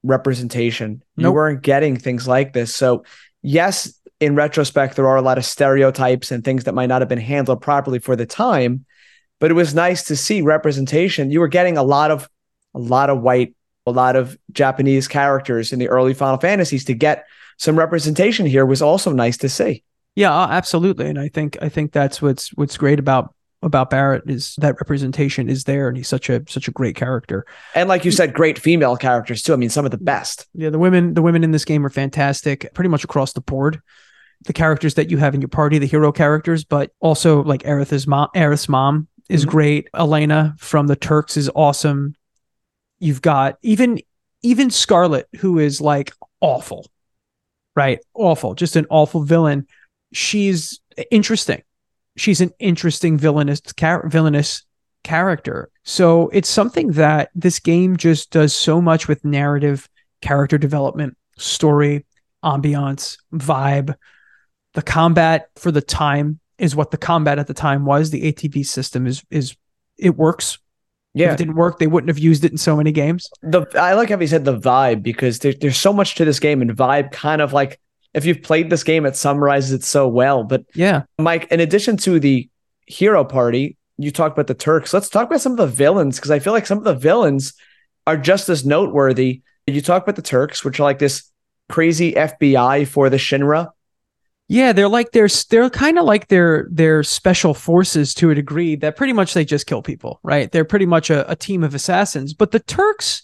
representation. 0.04 1.02
Nope. 1.16 1.24
You 1.24 1.32
weren't 1.32 1.62
getting 1.62 1.96
things 1.96 2.28
like 2.28 2.52
this. 2.52 2.76
So, 2.76 3.06
yes, 3.42 3.98
in 4.20 4.36
retrospect, 4.36 4.98
there 4.98 5.08
are 5.08 5.16
a 5.16 5.22
lot 5.22 5.38
of 5.38 5.46
stereotypes 5.46 6.32
and 6.32 6.44
things 6.44 6.66
that 6.66 6.76
might 6.76 6.88
not 6.88 7.02
have 7.02 7.08
been 7.08 7.20
handled 7.20 7.62
properly 7.62 8.00
for 8.00 8.18
the 8.18 8.26
time, 8.26 8.86
but 9.40 9.50
it 9.50 9.54
was 9.54 9.74
nice 9.74 10.04
to 10.04 10.18
see 10.18 10.42
representation. 10.42 11.32
You 11.32 11.40
were 11.40 11.48
getting 11.48 11.78
a 11.78 11.84
lot 11.84 12.12
of 12.12 12.28
a 12.76 12.80
lot 12.80 13.10
of 13.10 13.22
white 13.22 13.56
a 13.86 13.92
lot 13.92 14.16
of 14.16 14.38
Japanese 14.52 15.08
characters 15.08 15.74
in 15.74 15.80
the 15.80 15.90
early 15.90 16.14
Final 16.14 16.38
Fantasies 16.38 16.86
to 16.86 16.94
get 16.94 17.26
some 17.58 17.78
representation 17.78 18.46
here 18.46 18.66
was 18.66 18.82
also 18.82 19.12
nice 19.12 19.38
to 19.38 19.50
see. 19.50 19.84
Yeah, 20.16 20.34
uh, 20.36 20.48
absolutely. 20.50 21.08
And 21.08 21.20
I 21.20 21.30
think 21.30 21.58
I 21.62 21.70
think 21.70 21.92
that's 21.92 22.22
what's 22.22 22.50
what's 22.56 22.78
great 22.78 23.00
about 23.00 23.34
about 23.64 23.92
Barret 23.92 24.24
is 24.28 24.56
that 24.58 24.76
representation 24.80 25.48
is 25.48 25.64
there 25.66 25.88
and 25.88 25.96
he's 25.96 26.08
such 26.08 26.30
a 26.30 26.44
such 26.48 26.68
a 26.68 26.72
great 26.72 26.96
character. 26.96 27.46
And 27.76 27.88
like 27.88 28.04
you 28.04 28.12
said, 28.12 28.34
great 28.34 28.58
female 28.60 28.98
characters 28.98 29.42
too. 29.42 29.54
I 29.54 29.56
mean, 29.58 29.70
some 29.70 29.86
of 29.86 29.92
the 29.92 29.98
best. 29.98 30.48
Yeah, 30.54 30.70
the 30.70 30.80
women 30.80 31.14
the 31.14 31.22
women 31.22 31.44
in 31.44 31.52
this 31.52 31.66
game 31.66 31.86
are 31.86 31.90
fantastic, 31.90 32.74
pretty 32.74 32.90
much 32.90 33.04
across 33.04 33.34
the 33.34 33.42
board. 33.42 33.82
The 34.46 34.54
characters 34.54 34.96
that 34.96 35.12
you 35.12 35.18
have 35.18 35.36
in 35.36 35.42
your 35.42 35.48
party, 35.50 35.78
the 35.78 35.86
hero 35.86 36.12
characters, 36.12 36.64
but 36.64 36.92
also 37.00 37.44
like 37.44 37.62
Aerith's 37.64 38.08
mom 38.08 38.30
Aerith's 38.36 38.68
mom 38.68 39.08
is 39.30 39.46
Mhm. 39.46 39.50
great. 39.50 39.88
Elena 39.96 40.56
from 40.58 40.88
the 40.88 40.96
Turks 40.96 41.38
is 41.38 41.50
awesome. 41.56 42.16
You've 43.02 43.22
got 43.22 43.58
even 43.62 44.00
even 44.44 44.70
Scarlet, 44.70 45.28
who 45.38 45.60
is 45.60 45.82
like 45.82 46.14
awful, 46.40 46.88
right? 47.76 48.00
Awful, 48.14 48.56
just 48.56 48.76
an 48.76 48.86
awful 48.90 49.24
villain. 49.24 49.68
She's 50.14 50.80
interesting. 51.10 51.62
She's 52.18 52.42
an 52.42 52.52
interesting 52.60 53.18
villainous 53.18 53.62
char- 53.76 54.08
villainous 54.08 54.64
character. 55.04 55.70
So 55.84 56.30
it's 56.30 56.50
something 56.50 56.92
that 56.92 57.32
this 57.34 57.60
game 57.60 57.98
just 57.98 58.32
does 58.32 58.56
so 58.56 58.82
much 58.82 59.08
with 59.08 59.26
narrative, 59.26 59.90
character 60.22 60.58
development, 60.58 61.18
story, 61.38 62.06
ambiance, 62.44 63.18
vibe. 63.34 63.96
The 64.74 64.82
combat 64.82 65.50
for 65.56 65.72
the 65.72 65.82
time 65.82 66.40
is 66.58 66.76
what 66.76 66.92
the 66.92 66.98
combat 66.98 67.40
at 67.40 67.48
the 67.48 67.54
time 67.54 67.86
was. 67.86 68.12
The 68.12 68.32
ATB 68.32 68.66
system 68.66 69.08
is 69.08 69.24
is 69.30 69.56
it 69.98 70.16
works. 70.16 70.60
If 71.14 71.20
Yeah. 71.22 71.34
it 71.34 71.38
didn't 71.38 71.56
work, 71.56 71.78
they 71.80 71.88
wouldn't 71.88 72.08
have 72.10 72.20
used 72.20 72.46
it 72.46 72.52
in 72.52 72.58
so 72.58 72.76
many 72.78 72.92
games. 72.92 73.30
The 73.42 73.66
I 73.76 73.94
like 73.94 74.10
how 74.10 74.20
you 74.20 74.28
said 74.28 74.46
the 74.46 74.58
vibe 74.58 75.04
because 75.04 75.40
there, 75.40 75.54
there's 75.60 75.78
so 75.78 75.92
much 75.92 76.16
to 76.16 76.26
this 76.26 76.40
game 76.40 76.62
and 76.62 76.72
vibe 76.76 77.12
kind 77.12 77.42
of 77.42 77.52
like 77.54 77.80
if 78.14 78.26
you've 78.26 78.42
played 78.44 78.70
this 78.70 78.84
game, 78.84 79.06
it 79.06 79.16
summarizes 79.16 79.72
it 79.72 79.84
so 79.84 80.08
well. 80.08 80.44
But 80.44 80.64
Yeah. 80.76 81.04
Mike, 81.20 81.50
in 81.52 81.60
addition 81.60 81.96
to 81.98 82.20
the 82.20 82.50
hero 82.88 83.24
party, 83.24 83.78
you 83.98 84.12
talked 84.12 84.36
about 84.38 84.48
the 84.48 84.54
Turks. 84.54 84.94
Let's 84.94 85.10
talk 85.10 85.28
about 85.28 85.42
some 85.42 85.54
of 85.54 85.58
the 85.58 85.68
villains 85.68 86.18
because 86.18 86.32
I 86.32 86.40
feel 86.40 86.54
like 86.54 86.66
some 86.66 86.78
of 86.78 86.84
the 86.84 86.96
villains 86.96 87.54
are 88.08 88.18
just 88.18 88.50
as 88.50 88.66
noteworthy. 88.66 89.42
You 89.68 89.82
talk 89.82 90.04
about 90.04 90.16
the 90.16 90.22
Turks, 90.22 90.66
which 90.66 90.80
are 90.80 90.84
like 90.84 91.00
this 91.00 91.30
crazy 91.70 92.14
FBI 92.14 92.86
for 92.88 93.10
the 93.10 93.18
Shinra. 93.18 93.70
Yeah, 94.52 94.74
they're 94.74 94.90
like 94.90 95.12
they're 95.12 95.30
they're 95.50 95.70
kind 95.70 95.98
of 95.98 96.06
like 96.06 96.28
their 96.28 96.68
their 96.72 97.04
special 97.04 97.54
forces 97.54 98.14
to 98.16 98.30
a 98.32 98.36
degree 98.36 98.76
that 98.78 98.96
pretty 98.98 99.14
much 99.14 99.34
they 99.34 99.46
just 99.46 99.66
kill 99.66 99.82
people, 99.82 100.20
right? 100.24 100.52
They're 100.52 100.66
pretty 100.66 100.86
much 100.86 101.10
a, 101.10 101.30
a 101.32 101.36
team 101.36 101.64
of 101.64 101.74
assassins. 101.74 102.34
But 102.34 102.52
the 102.52 102.60
Turks, 102.60 103.24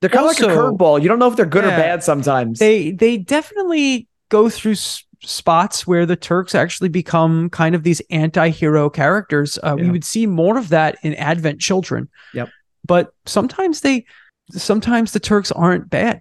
They're 0.00 0.10
kind 0.10 0.24
of 0.28 0.32
like 0.32 0.40
a 0.40 0.52
curveball. 0.54 1.00
You 1.02 1.08
don't 1.08 1.18
know 1.18 1.28
if 1.30 1.36
they're 1.36 1.46
good 1.46 1.64
or 1.64 1.68
bad 1.68 2.02
sometimes. 2.02 2.58
they 2.58 2.90
they 2.90 3.16
definitely 3.18 4.08
go 4.30 4.48
through 4.48 4.72
s- 4.72 5.04
spots 5.22 5.86
where 5.86 6.06
the 6.06 6.16
Turks 6.16 6.54
actually 6.54 6.88
become 6.88 7.50
kind 7.50 7.74
of 7.74 7.82
these 7.84 8.02
anti-hero 8.10 8.90
characters. 8.90 9.58
Uh, 9.62 9.76
We 9.78 9.90
would 9.90 10.04
see 10.04 10.26
more 10.26 10.58
of 10.58 10.70
that 10.70 10.96
in 11.02 11.14
Advent 11.14 11.60
Children. 11.60 12.08
Yep. 12.34 12.48
But 12.86 13.14
sometimes 13.26 13.80
they 13.80 14.06
sometimes 14.50 15.12
the 15.12 15.20
Turks 15.20 15.52
aren't 15.52 15.88
bad 15.88 16.20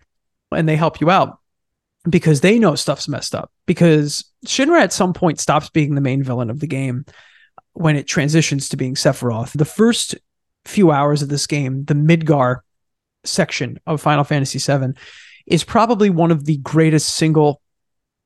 and 0.52 0.70
they 0.70 0.76
help 0.76 1.02
you 1.02 1.10
out 1.10 1.40
because 2.10 2.42
they 2.42 2.60
know 2.60 2.76
stuff's 2.76 3.08
messed 3.08 3.36
up. 3.36 3.52
Because 3.66 4.26
Shinra 4.46 4.82
at 4.82 4.94
some 4.94 5.14
point 5.14 5.40
stops 5.40 5.70
being 5.70 5.96
the 5.96 6.02
main 6.02 6.24
villain 6.24 6.50
of 6.50 6.60
the 6.60 6.68
game 6.68 7.06
when 7.74 7.96
it 7.96 8.08
transitions 8.08 8.70
to 8.70 8.78
being 8.78 8.96
Sephiroth. 8.96 9.58
The 9.58 9.66
first 9.66 10.16
few 10.66 10.92
hours 10.92 11.22
of 11.22 11.30
this 11.30 11.48
game, 11.48 11.86
the 11.86 11.94
Midgar 11.94 12.60
section 13.24 13.80
of 13.86 14.02
Final 14.02 14.24
Fantasy 14.24 14.60
VII, 14.60 14.94
is 15.46 15.64
probably 15.64 16.10
one 16.10 16.32
of 16.32 16.46
the 16.46 16.58
greatest 16.58 17.16
single 17.16 17.62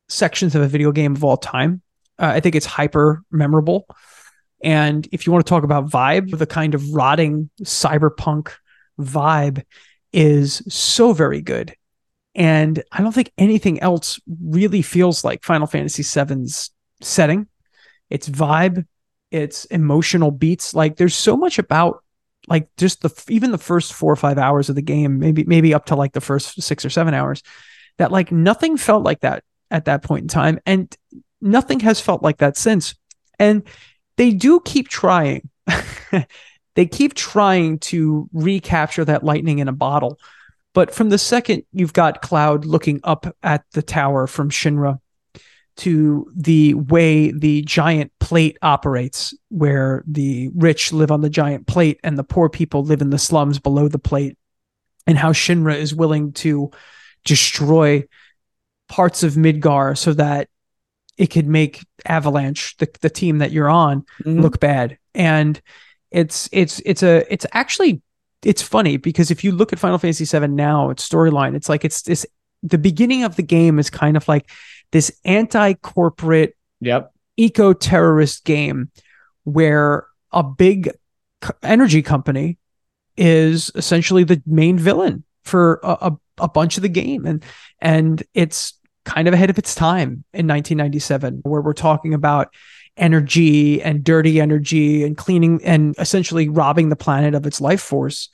sections 0.10 0.56
of 0.56 0.62
a 0.62 0.68
video 0.68 0.92
game 0.92 1.16
of 1.16 1.24
all 1.24 1.38
time. 1.38 1.82
Uh, 2.20 2.32
I 2.36 2.40
think 2.40 2.56
it's 2.56 2.66
hyper 2.66 3.24
memorable. 3.32 3.88
And 4.64 5.08
if 5.12 5.26
you 5.26 5.32
want 5.32 5.46
to 5.46 5.50
talk 5.50 5.64
about 5.64 5.90
vibe, 5.90 6.36
the 6.38 6.48
kind 6.48 6.74
of 6.74 6.94
rotting 6.94 7.50
cyberpunk 7.62 8.52
vibe 9.00 9.64
is 10.12 10.64
so 10.68 11.14
very 11.14 11.42
good. 11.42 11.76
And 12.38 12.84
I 12.92 13.02
don't 13.02 13.14
think 13.14 13.34
anything 13.38 13.82
else 13.82 14.20
really 14.42 14.84
feels 14.84 15.24
like 15.24 15.44
Final 15.44 15.66
Fantasy 15.66 16.04
VII's 16.04 16.70
setting. 17.02 17.48
Its 18.12 18.30
vibe, 18.30 18.86
its 19.32 19.66
emotional 19.66 20.30
beats. 20.30 20.76
Like 20.76 20.98
there's 20.98 21.16
so 21.16 21.36
much 21.36 21.58
about 21.58 22.04
like 22.48 22.70
just 22.78 23.02
the 23.02 23.24
even 23.28 23.52
the 23.52 23.58
first 23.58 23.92
four 23.92 24.14
or 24.14 24.16
five 24.16 24.38
hours 24.38 24.70
of 24.70 24.76
the 24.76 24.84
game, 24.84 25.18
maybe 25.18 25.44
maybe 25.46 25.74
up 25.74 25.88
to 25.88 25.96
like 25.96 26.14
the 26.14 26.22
first 26.22 26.62
six 26.62 26.86
or 26.86 26.92
seven 26.92 27.16
hours, 27.16 27.42
that 27.98 28.12
like 28.12 28.32
nothing 28.32 28.78
felt 28.78 29.04
like 29.04 29.22
that 29.22 29.44
at 29.72 29.86
that 29.86 30.04
point 30.04 30.22
in 30.22 30.28
time, 30.28 30.60
and 30.66 30.96
nothing 31.42 31.80
has 31.82 32.00
felt 32.00 32.22
like 32.22 32.38
that 32.38 32.56
since. 32.56 32.94
And 33.40 33.64
they 34.16 34.32
do 34.32 34.60
keep 34.60 34.90
trying. 34.90 35.50
they 36.76 36.86
keep 36.86 37.16
trying 37.16 37.80
to 37.80 38.30
recapture 38.32 39.04
that 39.06 39.24
lightning 39.24 39.60
in 39.60 39.68
a 39.68 39.74
bottle. 39.74 40.20
But 40.78 40.94
from 40.94 41.10
the 41.10 41.18
second 41.18 41.64
you've 41.74 41.94
got 41.94 42.22
Cloud 42.22 42.64
looking 42.64 43.00
up 43.04 43.26
at 43.42 43.64
the 43.72 43.82
tower 43.82 44.28
from 44.28 44.52
Shinra 44.52 45.00
to 45.78 46.32
the 46.36 46.76
way 46.76 47.32
the 47.32 47.64
giant 47.64 48.12
plate 48.20 48.60
operates, 48.62 49.34
where 49.50 50.04
the 50.06 50.52
rich 50.54 50.94
live 50.94 51.10
on 51.10 51.22
the 51.22 51.32
giant 51.32 51.66
plate 51.66 52.00
and 52.04 52.16
the 52.16 52.24
poor 52.24 52.48
people 52.48 52.84
live 52.84 53.02
in 53.02 53.10
the 53.10 53.18
slums 53.18 53.58
below 53.58 53.88
the 53.88 53.98
plate, 53.98 54.38
and 55.08 55.18
how 55.18 55.32
Shinra 55.34 55.76
is 55.76 55.96
willing 55.96 56.32
to 56.34 56.70
destroy 57.26 58.04
parts 58.88 59.24
of 59.24 59.34
Midgar 59.34 59.98
so 59.98 60.14
that 60.14 60.48
it 61.18 61.32
could 61.32 61.48
make 61.48 61.88
Avalanche, 62.06 62.78
the, 62.78 62.88
the 63.02 63.10
team 63.10 63.40
that 63.40 63.52
you're 63.52 63.68
on, 63.68 64.06
Mhm. 64.24 64.44
look 64.44 64.60
bad. 64.60 65.00
And 65.16 65.60
it's 66.12 66.48
it's 66.52 66.80
it's 66.86 67.02
a 67.02 67.26
it's 67.34 67.48
actually 67.52 68.04
it's 68.44 68.62
funny 68.62 68.98
because 68.98 69.32
if 69.32 69.44
you 69.44 69.52
look 69.52 69.74
at 69.74 69.80
Final 69.80 69.98
Fantasy 69.98 70.26
VII 70.26 70.48
now, 70.48 70.90
its 70.90 71.08
storyline, 71.08 71.56
it's 71.56 71.70
like 71.70 71.84
it's 71.86 72.02
this 72.04 72.26
the 72.64 72.78
beginning 72.78 73.24
of 73.24 73.36
the 73.36 73.44
game 73.44 73.80
is 73.80 73.90
kind 73.90 74.18
of 74.18 74.28
like 74.28 74.50
this 74.92 75.12
anti-corporate 75.26 76.56
Yep. 76.82 77.12
eco-terrorist 77.38 78.46
game 78.46 78.92
where 79.44 80.06
a 80.32 80.44
big 80.44 80.92
energy 81.64 82.02
company 82.02 82.58
is 83.16 83.72
essentially 83.76 84.24
the 84.24 84.42
main 84.46 84.78
villain 84.78 85.24
for 85.44 85.80
a, 85.84 85.98
a, 86.02 86.18
a 86.40 86.48
bunch 86.48 86.78
of 86.78 86.84
the 86.84 86.90
game 86.90 87.26
and 87.26 87.44
and 87.80 88.22
it's 88.34 88.74
kind 89.06 89.28
of 89.28 89.34
ahead 89.34 89.50
of 89.50 89.58
its 89.58 89.74
time 89.74 90.24
in 90.34 90.46
1997 90.48 91.40
where 91.44 91.62
we're 91.62 91.74
talking 91.74 92.14
about 92.14 92.54
energy 92.98 93.82
and 93.82 94.04
dirty 94.04 94.42
energy 94.42 95.04
and 95.04 95.18
cleaning 95.18 95.64
and 95.64 95.96
essentially 96.00 96.50
robbing 96.50 96.90
the 96.90 96.96
planet 96.96 97.34
of 97.36 97.46
its 97.46 97.62
life 97.62 97.82
force 97.82 98.30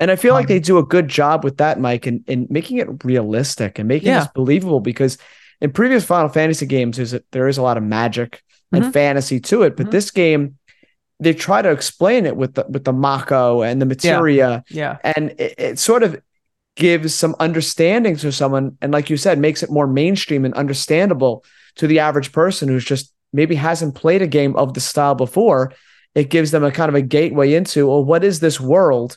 And 0.00 0.10
I 0.10 0.16
feel 0.16 0.32
like 0.32 0.44
Um, 0.44 0.48
they 0.48 0.60
do 0.60 0.78
a 0.78 0.82
good 0.82 1.08
job 1.08 1.44
with 1.44 1.58
that, 1.58 1.78
Mike, 1.78 2.06
and 2.06 2.24
in, 2.26 2.46
making 2.48 2.78
it 2.78 2.88
realistic 3.04 3.78
and 3.78 3.86
making 3.86 4.08
Yeah. 4.08 4.20
this 4.20 4.28
believable 4.34 4.80
because 4.80 5.18
in 5.60 5.72
previous 5.72 6.04
Final 6.04 6.30
Fantasy 6.30 6.64
games, 6.64 6.96
there's 6.96 7.12
a, 7.12 7.20
there 7.32 7.48
is 7.48 7.58
a 7.58 7.62
lot 7.62 7.76
of 7.76 7.82
magic 7.82 8.42
and 8.72 8.84
Mhm. 8.84 8.92
fantasy 8.94 9.40
to 9.40 9.62
it. 9.64 9.76
But 9.76 9.88
Mhm. 9.88 9.90
this 9.90 10.10
game, 10.10 10.56
they 11.20 11.34
try 11.34 11.60
to 11.60 11.70
explain 11.70 12.24
it 12.24 12.34
with 12.34 12.54
the 12.54 12.64
with 12.68 12.84
the 12.84 12.94
Mako 12.94 13.60
and 13.62 13.80
the 13.82 13.86
materia, 13.86 14.64
yeah 14.70 14.96
and 15.04 15.32
it, 15.38 15.54
it 15.58 15.78
sort 15.78 16.02
of 16.02 16.16
gives 16.76 17.14
some 17.14 17.34
understanding 17.38 18.16
to 18.16 18.32
someone, 18.32 18.78
and 18.80 18.92
like 18.92 19.10
you 19.10 19.18
said, 19.18 19.38
makes 19.38 19.62
it 19.62 19.70
more 19.70 19.86
mainstream 19.86 20.46
and 20.46 20.54
understandable 20.54 21.44
to 21.74 21.86
the 21.86 21.98
average 21.98 22.32
person 22.32 22.68
who's 22.68 22.86
just 22.86 23.12
maybe 23.32 23.54
hasn't 23.54 23.94
played 23.94 24.22
a 24.22 24.26
game 24.26 24.56
of 24.56 24.74
the 24.74 24.80
style 24.80 25.14
before. 25.14 25.72
It 26.14 26.30
gives 26.30 26.50
them 26.50 26.64
a 26.64 26.72
kind 26.72 26.88
of 26.88 26.94
a 26.94 27.02
gateway 27.02 27.54
into, 27.54 27.86
well, 27.88 28.04
what 28.04 28.24
is 28.24 28.40
this 28.40 28.60
world? 28.60 29.16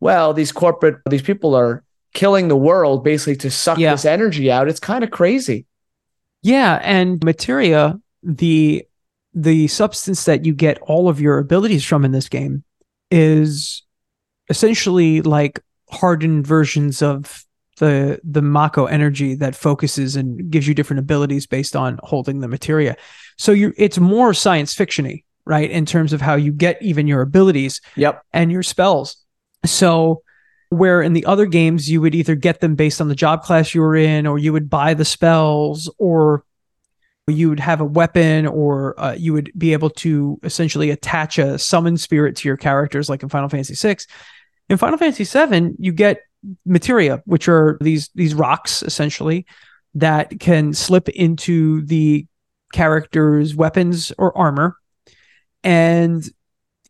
Well, 0.00 0.32
these 0.32 0.52
corporate, 0.52 0.96
these 1.08 1.22
people 1.22 1.54
are 1.54 1.84
killing 2.14 2.48
the 2.48 2.56
world 2.56 3.04
basically 3.04 3.36
to 3.36 3.50
suck 3.50 3.78
Yeah. 3.78 3.92
this 3.92 4.04
energy 4.04 4.50
out. 4.50 4.68
It's 4.68 4.80
kind 4.80 5.04
of 5.04 5.10
crazy. 5.10 5.66
Yeah, 6.42 6.80
and 6.82 7.22
materia, 7.22 8.00
the 8.22 8.84
the 9.32 9.68
substance 9.68 10.24
that 10.24 10.44
you 10.44 10.52
get 10.52 10.78
all 10.80 11.08
of 11.08 11.20
your 11.20 11.38
abilities 11.38 11.84
from 11.84 12.04
in 12.04 12.10
this 12.10 12.28
game 12.28 12.64
is 13.12 13.82
essentially 14.48 15.20
like 15.22 15.60
hardened 15.88 16.44
versions 16.44 17.00
of 17.00 17.44
the 17.80 18.20
the 18.22 18.42
Mako 18.42 18.86
energy 18.86 19.34
that 19.34 19.56
focuses 19.56 20.14
and 20.14 20.50
gives 20.50 20.68
you 20.68 20.74
different 20.74 21.00
abilities 21.00 21.46
based 21.46 21.74
on 21.74 21.98
holding 22.04 22.40
the 22.40 22.48
materia. 22.48 22.96
So 23.36 23.50
you 23.52 23.72
it's 23.76 23.98
more 23.98 24.32
science 24.32 24.74
fictiony, 24.74 25.24
right? 25.44 25.68
In 25.68 25.86
terms 25.86 26.12
of 26.12 26.20
how 26.20 26.36
you 26.36 26.52
get 26.52 26.80
even 26.80 27.08
your 27.08 27.22
abilities 27.22 27.80
Yep. 27.96 28.22
and 28.32 28.52
your 28.52 28.62
spells. 28.62 29.16
So 29.64 30.22
where 30.68 31.02
in 31.02 31.14
the 31.14 31.24
other 31.26 31.46
games 31.46 31.90
you 31.90 32.00
would 32.00 32.14
either 32.14 32.36
get 32.36 32.60
them 32.60 32.76
based 32.76 33.00
on 33.00 33.08
the 33.08 33.14
job 33.14 33.42
class 33.42 33.74
you 33.74 33.80
were 33.80 33.96
in 33.96 34.26
or 34.26 34.38
you 34.38 34.52
would 34.52 34.70
buy 34.70 34.94
the 34.94 35.04
spells 35.04 35.90
or 35.98 36.44
you 37.26 37.48
would 37.48 37.60
have 37.60 37.80
a 37.80 37.84
weapon 37.84 38.46
or 38.46 38.98
uh, 39.00 39.12
you 39.14 39.32
would 39.32 39.50
be 39.56 39.72
able 39.72 39.90
to 39.90 40.38
essentially 40.42 40.90
attach 40.90 41.38
a 41.38 41.58
summon 41.58 41.96
spirit 41.96 42.36
to 42.36 42.46
your 42.48 42.56
characters 42.56 43.08
like 43.08 43.22
in 43.22 43.28
Final 43.28 43.48
Fantasy 43.48 43.74
6 43.74 44.06
in 44.68 44.76
Final 44.76 44.98
Fantasy 44.98 45.24
7 45.24 45.76
you 45.78 45.92
get 45.92 46.20
materia 46.64 47.22
which 47.26 47.48
are 47.48 47.76
these 47.82 48.08
these 48.14 48.34
rocks 48.34 48.82
essentially 48.82 49.46
that 49.94 50.40
can 50.40 50.72
slip 50.72 51.08
into 51.08 51.82
the 51.82 52.26
characters' 52.72 53.54
weapons 53.54 54.12
or 54.18 54.36
armor, 54.36 54.76
and 55.64 56.28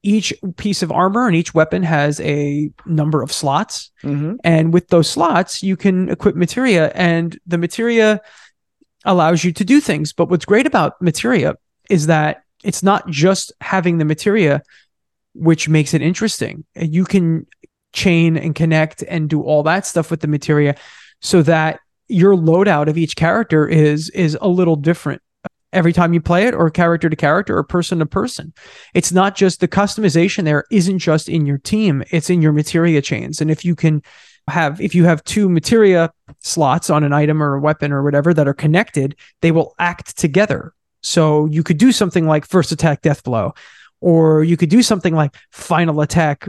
each 0.02 0.32
piece 0.56 0.82
of 0.82 0.90
armor 0.90 1.26
and 1.26 1.36
each 1.36 1.52
weapon 1.52 1.82
has 1.82 2.20
a 2.20 2.70
number 2.86 3.22
of 3.22 3.32
slots. 3.32 3.90
Mm-hmm. 4.02 4.36
And 4.44 4.72
with 4.72 4.88
those 4.88 5.10
slots, 5.10 5.62
you 5.62 5.76
can 5.76 6.08
equip 6.08 6.36
materia, 6.36 6.90
and 6.94 7.38
the 7.46 7.58
materia 7.58 8.20
allows 9.04 9.44
you 9.44 9.52
to 9.52 9.64
do 9.64 9.80
things. 9.80 10.12
But 10.12 10.28
what's 10.28 10.44
great 10.44 10.66
about 10.66 11.00
materia 11.00 11.54
is 11.88 12.06
that 12.06 12.42
it's 12.62 12.82
not 12.82 13.08
just 13.08 13.52
having 13.60 13.98
the 13.98 14.04
materia 14.04 14.62
which 15.32 15.68
makes 15.68 15.94
it 15.94 16.02
interesting. 16.02 16.64
You 16.74 17.04
can 17.04 17.46
chain 17.92 18.36
and 18.36 18.54
connect 18.54 19.02
and 19.02 19.28
do 19.28 19.42
all 19.42 19.62
that 19.62 19.86
stuff 19.86 20.10
with 20.10 20.20
the 20.20 20.28
materia 20.28 20.76
so 21.20 21.42
that 21.42 21.80
your 22.08 22.34
loadout 22.34 22.88
of 22.88 22.98
each 22.98 23.16
character 23.16 23.66
is 23.66 24.10
is 24.10 24.36
a 24.40 24.48
little 24.48 24.76
different 24.76 25.22
every 25.72 25.92
time 25.92 26.12
you 26.12 26.20
play 26.20 26.46
it 26.46 26.54
or 26.54 26.68
character 26.70 27.08
to 27.08 27.16
character 27.16 27.56
or 27.56 27.62
person 27.62 28.00
to 28.00 28.06
person. 28.06 28.52
It's 28.94 29.12
not 29.12 29.36
just 29.36 29.60
the 29.60 29.68
customization 29.68 30.44
there 30.44 30.64
isn't 30.70 30.98
just 30.98 31.28
in 31.28 31.46
your 31.46 31.58
team, 31.58 32.02
it's 32.10 32.30
in 32.30 32.42
your 32.42 32.52
materia 32.52 33.00
chains. 33.02 33.40
And 33.40 33.50
if 33.50 33.64
you 33.64 33.76
can 33.76 34.02
have 34.48 34.80
if 34.80 34.94
you 34.94 35.04
have 35.04 35.22
two 35.24 35.48
materia 35.48 36.10
slots 36.40 36.90
on 36.90 37.04
an 37.04 37.12
item 37.12 37.42
or 37.42 37.54
a 37.54 37.60
weapon 37.60 37.92
or 37.92 38.02
whatever 38.02 38.34
that 38.34 38.48
are 38.48 38.54
connected, 38.54 39.16
they 39.42 39.52
will 39.52 39.74
act 39.78 40.18
together. 40.18 40.74
So 41.02 41.46
you 41.46 41.62
could 41.62 41.78
do 41.78 41.92
something 41.92 42.26
like 42.26 42.44
first 42.44 42.72
attack 42.72 43.02
death 43.02 43.22
blow 43.22 43.54
or 44.00 44.42
you 44.42 44.56
could 44.56 44.70
do 44.70 44.82
something 44.82 45.14
like 45.14 45.34
final 45.50 46.00
attack 46.00 46.48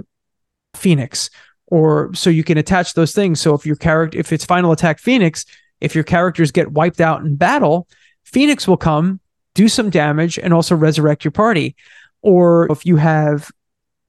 phoenix 0.75 1.29
or 1.67 2.13
so 2.13 2.29
you 2.29 2.43
can 2.43 2.57
attach 2.57 2.93
those 2.93 3.13
things. 3.13 3.39
So 3.41 3.53
if 3.53 3.65
your 3.65 3.75
character 3.75 4.17
if 4.19 4.31
it's 4.31 4.45
final 4.45 4.71
attack 4.71 4.99
phoenix 4.99 5.45
if 5.79 5.95
your 5.95 6.03
characters 6.03 6.51
get 6.51 6.71
wiped 6.71 7.01
out 7.01 7.21
in 7.21 7.36
battle 7.36 7.88
phoenix 8.23 8.67
will 8.67 8.77
come 8.77 9.19
do 9.53 9.67
some 9.67 9.89
damage 9.89 10.38
and 10.38 10.53
also 10.53 10.75
resurrect 10.75 11.25
your 11.25 11.31
party. 11.31 11.75
Or 12.21 12.71
if 12.71 12.86
you 12.86 12.97
have 12.97 13.49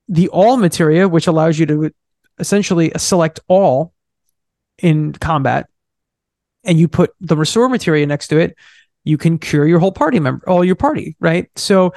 the 0.09 0.29
all 0.29 0.57
materia 0.57 1.09
which 1.09 1.27
allows 1.27 1.59
you 1.59 1.67
to 1.67 1.91
essentially 2.39 2.93
select 2.97 3.41
all 3.49 3.93
in 4.79 5.13
combat 5.13 5.69
and 6.65 6.79
you 6.79 6.89
put 6.89 7.13
the 7.21 7.37
restore 7.37 7.69
materia 7.69 8.07
next 8.07 8.29
to 8.29 8.39
it 8.39 8.57
you 9.05 9.19
can 9.19 9.39
cure 9.39 9.67
your 9.67 9.79
whole 9.79 9.93
party 9.93 10.19
member 10.19 10.49
all 10.49 10.65
your 10.65 10.75
party 10.75 11.17
right? 11.21 11.49
So 11.57 11.93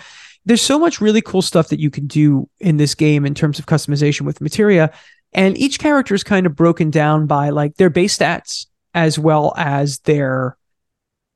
there's 0.45 0.61
so 0.61 0.77
much 0.77 1.01
really 1.01 1.21
cool 1.21 1.41
stuff 1.41 1.69
that 1.69 1.79
you 1.79 1.89
can 1.89 2.07
do 2.07 2.47
in 2.59 2.77
this 2.77 2.95
game 2.95 3.25
in 3.25 3.33
terms 3.33 3.59
of 3.59 3.65
customization 3.65 4.21
with 4.21 4.41
materia 4.41 4.91
and 5.35 5.57
each 5.57 5.79
character 5.79 6.15
is 6.15 6.23
kind 6.23 6.45
of 6.45 6.55
broken 6.55 6.89
down 6.89 7.27
by 7.27 7.49
like 7.49 7.75
their 7.75 7.89
base 7.89 8.17
stats 8.17 8.67
as 8.93 9.19
well 9.19 9.53
as 9.57 9.99
their 9.99 10.57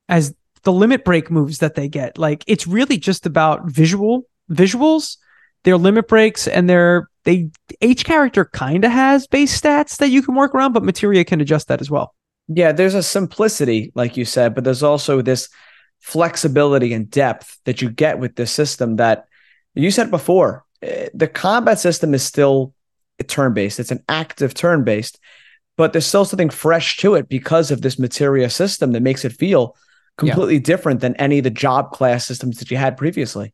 as 0.07 0.33
the 0.63 0.71
limit 0.71 1.03
break 1.03 1.29
moves 1.29 1.59
that 1.59 1.75
they 1.75 1.87
get. 1.89 2.17
Like 2.17 2.43
it's 2.47 2.65
really 2.65 2.97
just 2.97 3.25
about 3.25 3.69
visual 3.69 4.23
visuals 4.49 5.17
their 5.63 5.77
limit 5.77 6.07
breaks 6.07 6.47
and 6.47 6.69
their 6.69 7.09
they 7.25 7.49
each 7.81 8.05
character 8.05 8.45
kind 8.45 8.85
of 8.85 8.91
has 8.91 9.27
base 9.27 9.59
stats 9.59 9.97
that 9.97 10.09
you 10.09 10.21
can 10.23 10.33
work 10.33 10.55
around 10.55 10.71
but 10.71 10.83
materia 10.83 11.25
can 11.25 11.41
adjust 11.41 11.67
that 11.67 11.81
as 11.81 11.91
well. 11.91 12.15
Yeah, 12.47 12.71
there's 12.71 12.95
a 12.95 13.03
simplicity, 13.03 13.91
like 13.93 14.17
you 14.17 14.25
said, 14.25 14.55
but 14.55 14.63
there's 14.63 14.81
also 14.81 15.21
this 15.21 15.49
flexibility 15.99 16.93
and 16.93 17.09
depth 17.09 17.59
that 17.65 17.81
you 17.81 17.89
get 17.89 18.19
with 18.19 18.35
this 18.35 18.51
system 18.51 18.95
that 18.97 19.25
you 19.75 19.91
said 19.91 20.09
before. 20.11 20.65
eh, 20.81 21.09
The 21.13 21.27
combat 21.27 21.79
system 21.79 22.13
is 22.13 22.23
still 22.23 22.73
turn 23.27 23.53
based, 23.53 23.79
it's 23.79 23.91
an 23.91 24.03
active 24.07 24.53
turn 24.53 24.83
based, 24.83 25.19
but 25.77 25.91
there's 25.93 26.05
still 26.05 26.25
something 26.25 26.49
fresh 26.49 26.97
to 26.97 27.15
it 27.15 27.27
because 27.29 27.69
of 27.71 27.81
this 27.81 27.99
materia 27.99 28.49
system 28.49 28.91
that 28.93 29.01
makes 29.01 29.25
it 29.25 29.33
feel 29.33 29.75
Yeah. 30.21 30.33
completely 30.33 30.59
different 30.59 31.01
than 31.01 31.15
any 31.15 31.37
of 31.39 31.43
the 31.43 31.49
job 31.49 31.91
class 31.91 32.25
systems 32.25 32.59
that 32.59 32.71
you 32.71 32.77
had 32.77 32.97
previously. 32.97 33.53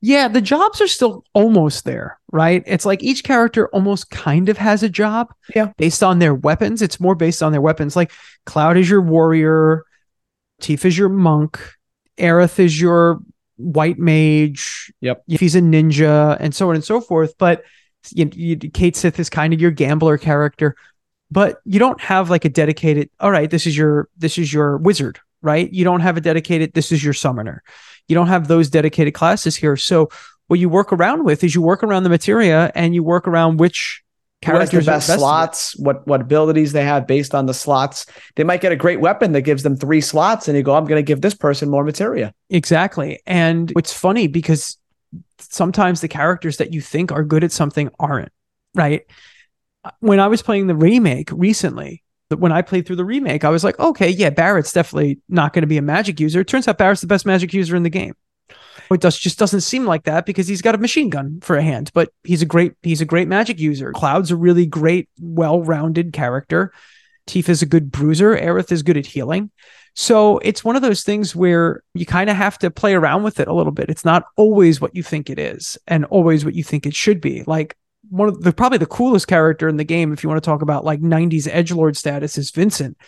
Yeah, 0.00 0.28
the 0.28 0.42
jobs 0.42 0.80
are 0.82 0.86
still 0.88 1.24
almost 1.32 1.84
there, 1.86 2.18
right? 2.30 2.62
It's 2.66 2.84
like 2.84 3.02
each 3.02 3.24
character 3.24 3.68
almost 3.68 4.10
kind 4.10 4.48
of 4.50 4.58
has 4.58 4.82
a 4.82 4.88
job. 4.88 5.32
Yeah. 5.54 5.72
Based 5.78 6.02
on 6.02 6.18
their 6.18 6.34
weapons. 6.34 6.82
It's 6.82 7.00
more 7.00 7.14
based 7.14 7.42
on 7.42 7.52
their 7.52 7.62
weapons. 7.62 7.96
Like 7.96 8.12
Cloud 8.44 8.76
is 8.76 8.90
your 8.90 9.00
warrior, 9.00 9.84
Tifa 10.60 10.84
is 10.86 10.98
your 10.98 11.08
monk, 11.08 11.58
Aerith 12.18 12.58
is 12.58 12.80
your 12.80 13.20
white 13.56 13.98
mage. 13.98 14.92
Yep. 15.00 15.24
Yuffie's 15.28 15.54
a 15.54 15.60
ninja 15.60 16.36
and 16.40 16.54
so 16.54 16.68
on 16.68 16.74
and 16.74 16.84
so 16.84 17.00
forth. 17.00 17.36
But 17.38 17.64
you, 18.10 18.30
you, 18.32 18.56
Cait 18.56 18.96
Sith 18.96 19.18
is 19.18 19.30
kind 19.30 19.54
of 19.54 19.60
your 19.60 19.70
gambler 19.70 20.18
character. 20.18 20.76
But 21.30 21.60
you 21.64 21.78
don't 21.78 22.00
have 22.00 22.30
like 22.30 22.44
a 22.44 22.48
dedicated, 22.48 23.10
all 23.18 23.30
right, 23.30 23.50
this 23.50 23.66
is 23.66 23.76
your 23.76 24.08
this 24.16 24.38
is 24.38 24.52
your 24.52 24.76
wizard, 24.76 25.18
right? 25.42 25.72
You 25.72 25.82
don't 25.82 26.00
have 26.00 26.16
a 26.16 26.20
dedicated, 26.20 26.74
this 26.74 26.92
is 26.92 27.02
your 27.02 27.14
summoner. 27.14 27.62
You 28.06 28.14
don't 28.14 28.28
have 28.28 28.46
those 28.46 28.68
dedicated 28.68 29.14
classes 29.14 29.56
here. 29.56 29.76
So 29.76 30.10
what 30.46 30.60
you 30.60 30.68
work 30.68 30.92
around 30.92 31.24
with 31.24 31.42
is 31.42 31.54
you 31.54 31.62
work 31.62 31.82
around 31.82 32.02
the 32.02 32.10
materia 32.10 32.70
and 32.74 32.94
you 32.94 33.02
work 33.02 33.26
around 33.26 33.58
which 33.58 34.03
Has 34.44 34.52
the 34.52 34.58
characters 34.58 34.86
best 34.86 35.08
best 35.08 35.18
slots? 35.18 35.78
What 35.78 36.06
what 36.06 36.20
abilities 36.20 36.72
they 36.72 36.84
have 36.84 37.06
based 37.06 37.34
on 37.34 37.46
the 37.46 37.54
slots? 37.54 38.06
They 38.36 38.44
might 38.44 38.60
get 38.60 38.72
a 38.72 38.76
great 38.76 39.00
weapon 39.00 39.32
that 39.32 39.42
gives 39.42 39.62
them 39.62 39.76
three 39.76 40.00
slots, 40.00 40.48
and 40.48 40.56
you 40.56 40.62
go, 40.62 40.74
"I'm 40.74 40.84
going 40.84 40.98
to 40.98 41.06
give 41.06 41.20
this 41.20 41.34
person 41.34 41.70
more 41.70 41.84
materia." 41.84 42.34
Exactly. 42.50 43.20
And 43.26 43.72
it's 43.76 43.92
funny 43.92 44.26
because 44.26 44.78
sometimes 45.38 46.00
the 46.00 46.08
characters 46.08 46.58
that 46.58 46.72
you 46.72 46.80
think 46.80 47.12
are 47.12 47.24
good 47.24 47.44
at 47.44 47.52
something 47.52 47.90
aren't, 47.98 48.32
right? 48.74 49.02
When 50.00 50.20
I 50.20 50.28
was 50.28 50.42
playing 50.42 50.66
the 50.66 50.74
remake 50.74 51.30
recently, 51.32 52.02
when 52.30 52.52
I 52.52 52.62
played 52.62 52.86
through 52.86 52.96
the 52.96 53.04
remake, 53.04 53.44
I 53.44 53.50
was 53.50 53.64
like, 53.64 53.78
okay, 53.78 54.08
yeah, 54.08 54.30
Barret's 54.30 54.72
definitely 54.72 55.20
not 55.28 55.52
going 55.52 55.62
to 55.62 55.68
be 55.68 55.78
a 55.78 55.82
magic 55.82 56.20
user. 56.20 56.40
It 56.40 56.48
turns 56.48 56.66
out 56.66 56.78
Barret's 56.78 57.00
the 57.00 57.06
best 57.06 57.26
magic 57.26 57.52
user 57.52 57.76
in 57.76 57.82
the 57.82 57.90
game. 57.90 58.14
It 58.90 59.00
does 59.00 59.18
just 59.18 59.38
doesn't 59.38 59.62
seem 59.62 59.86
like 59.86 60.04
that 60.04 60.26
because 60.26 60.46
he's 60.46 60.62
got 60.62 60.74
a 60.74 60.78
machine 60.78 61.08
gun 61.08 61.40
for 61.40 61.56
a 61.56 61.62
hand, 61.62 61.90
but 61.94 62.10
he's 62.22 62.42
a 62.42 62.46
great 62.46 62.74
he's 62.82 63.00
a 63.00 63.06
great 63.06 63.28
magic 63.28 63.58
user. 63.58 63.92
Cloud's 63.92 64.30
a 64.30 64.36
really 64.36 64.66
great, 64.66 65.08
well-rounded 65.20 66.12
character. 66.12 66.72
Tifa 67.26 67.48
is 67.48 67.62
a 67.62 67.66
good 67.66 67.90
bruiser. 67.90 68.36
Aerith 68.36 68.70
is 68.70 68.82
good 68.82 68.96
at 68.96 69.06
healing. 69.06 69.50
So 69.94 70.38
it's 70.38 70.64
one 70.64 70.76
of 70.76 70.82
those 70.82 71.02
things 71.04 71.34
where 71.34 71.82
you 71.94 72.04
kind 72.04 72.28
of 72.28 72.36
have 72.36 72.58
to 72.58 72.70
play 72.70 72.94
around 72.94 73.22
with 73.22 73.38
it 73.40 73.48
a 73.48 73.54
little 73.54 73.72
bit. 73.72 73.88
It's 73.88 74.04
not 74.04 74.24
always 74.36 74.80
what 74.80 74.94
you 74.94 75.02
think 75.02 75.30
it 75.30 75.38
is 75.38 75.78
and 75.86 76.04
always 76.06 76.44
what 76.44 76.54
you 76.54 76.64
think 76.64 76.84
it 76.84 76.94
should 76.94 77.20
be. 77.20 77.44
Like 77.46 77.76
one 78.10 78.28
of 78.28 78.42
the 78.42 78.52
probably 78.52 78.78
the 78.78 78.86
coolest 78.86 79.28
character 79.28 79.68
in 79.68 79.76
the 79.76 79.84
game, 79.84 80.12
if 80.12 80.22
you 80.22 80.28
want 80.28 80.42
to 80.42 80.46
talk 80.46 80.62
about 80.62 80.84
like 80.84 81.00
90s 81.00 81.48
edge 81.50 81.72
lord 81.72 81.96
status, 81.96 82.36
is 82.36 82.50
Vincent. 82.50 82.98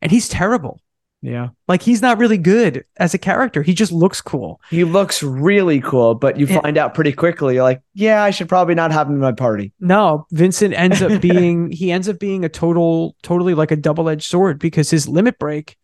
And 0.00 0.10
he's 0.10 0.28
terrible. 0.28 0.80
Yeah. 1.22 1.48
Like 1.68 1.82
he's 1.82 2.00
not 2.00 2.18
really 2.18 2.38
good 2.38 2.84
as 2.96 3.12
a 3.12 3.18
character. 3.18 3.62
He 3.62 3.74
just 3.74 3.92
looks 3.92 4.22
cool. 4.22 4.60
He 4.70 4.84
looks 4.84 5.22
really 5.22 5.80
cool, 5.80 6.14
but 6.14 6.38
you 6.38 6.46
find 6.46 6.78
out 6.78 6.94
pretty 6.94 7.12
quickly, 7.12 7.54
you're 7.54 7.62
like, 7.62 7.82
yeah, 7.94 8.22
I 8.22 8.30
should 8.30 8.48
probably 8.48 8.74
not 8.74 8.90
have 8.90 9.06
him 9.06 9.14
in 9.14 9.20
my 9.20 9.32
party. 9.32 9.72
No, 9.80 10.26
Vincent 10.30 10.72
ends 10.72 11.02
up 11.02 11.20
being 11.22 11.70
he 11.72 11.92
ends 11.92 12.08
up 12.08 12.18
being 12.18 12.44
a 12.44 12.48
total 12.48 13.16
totally 13.22 13.54
like 13.54 13.70
a 13.70 13.76
double-edged 13.76 14.26
sword 14.26 14.58
because 14.58 14.90
his 14.90 15.08
limit 15.08 15.38
break 15.38 15.76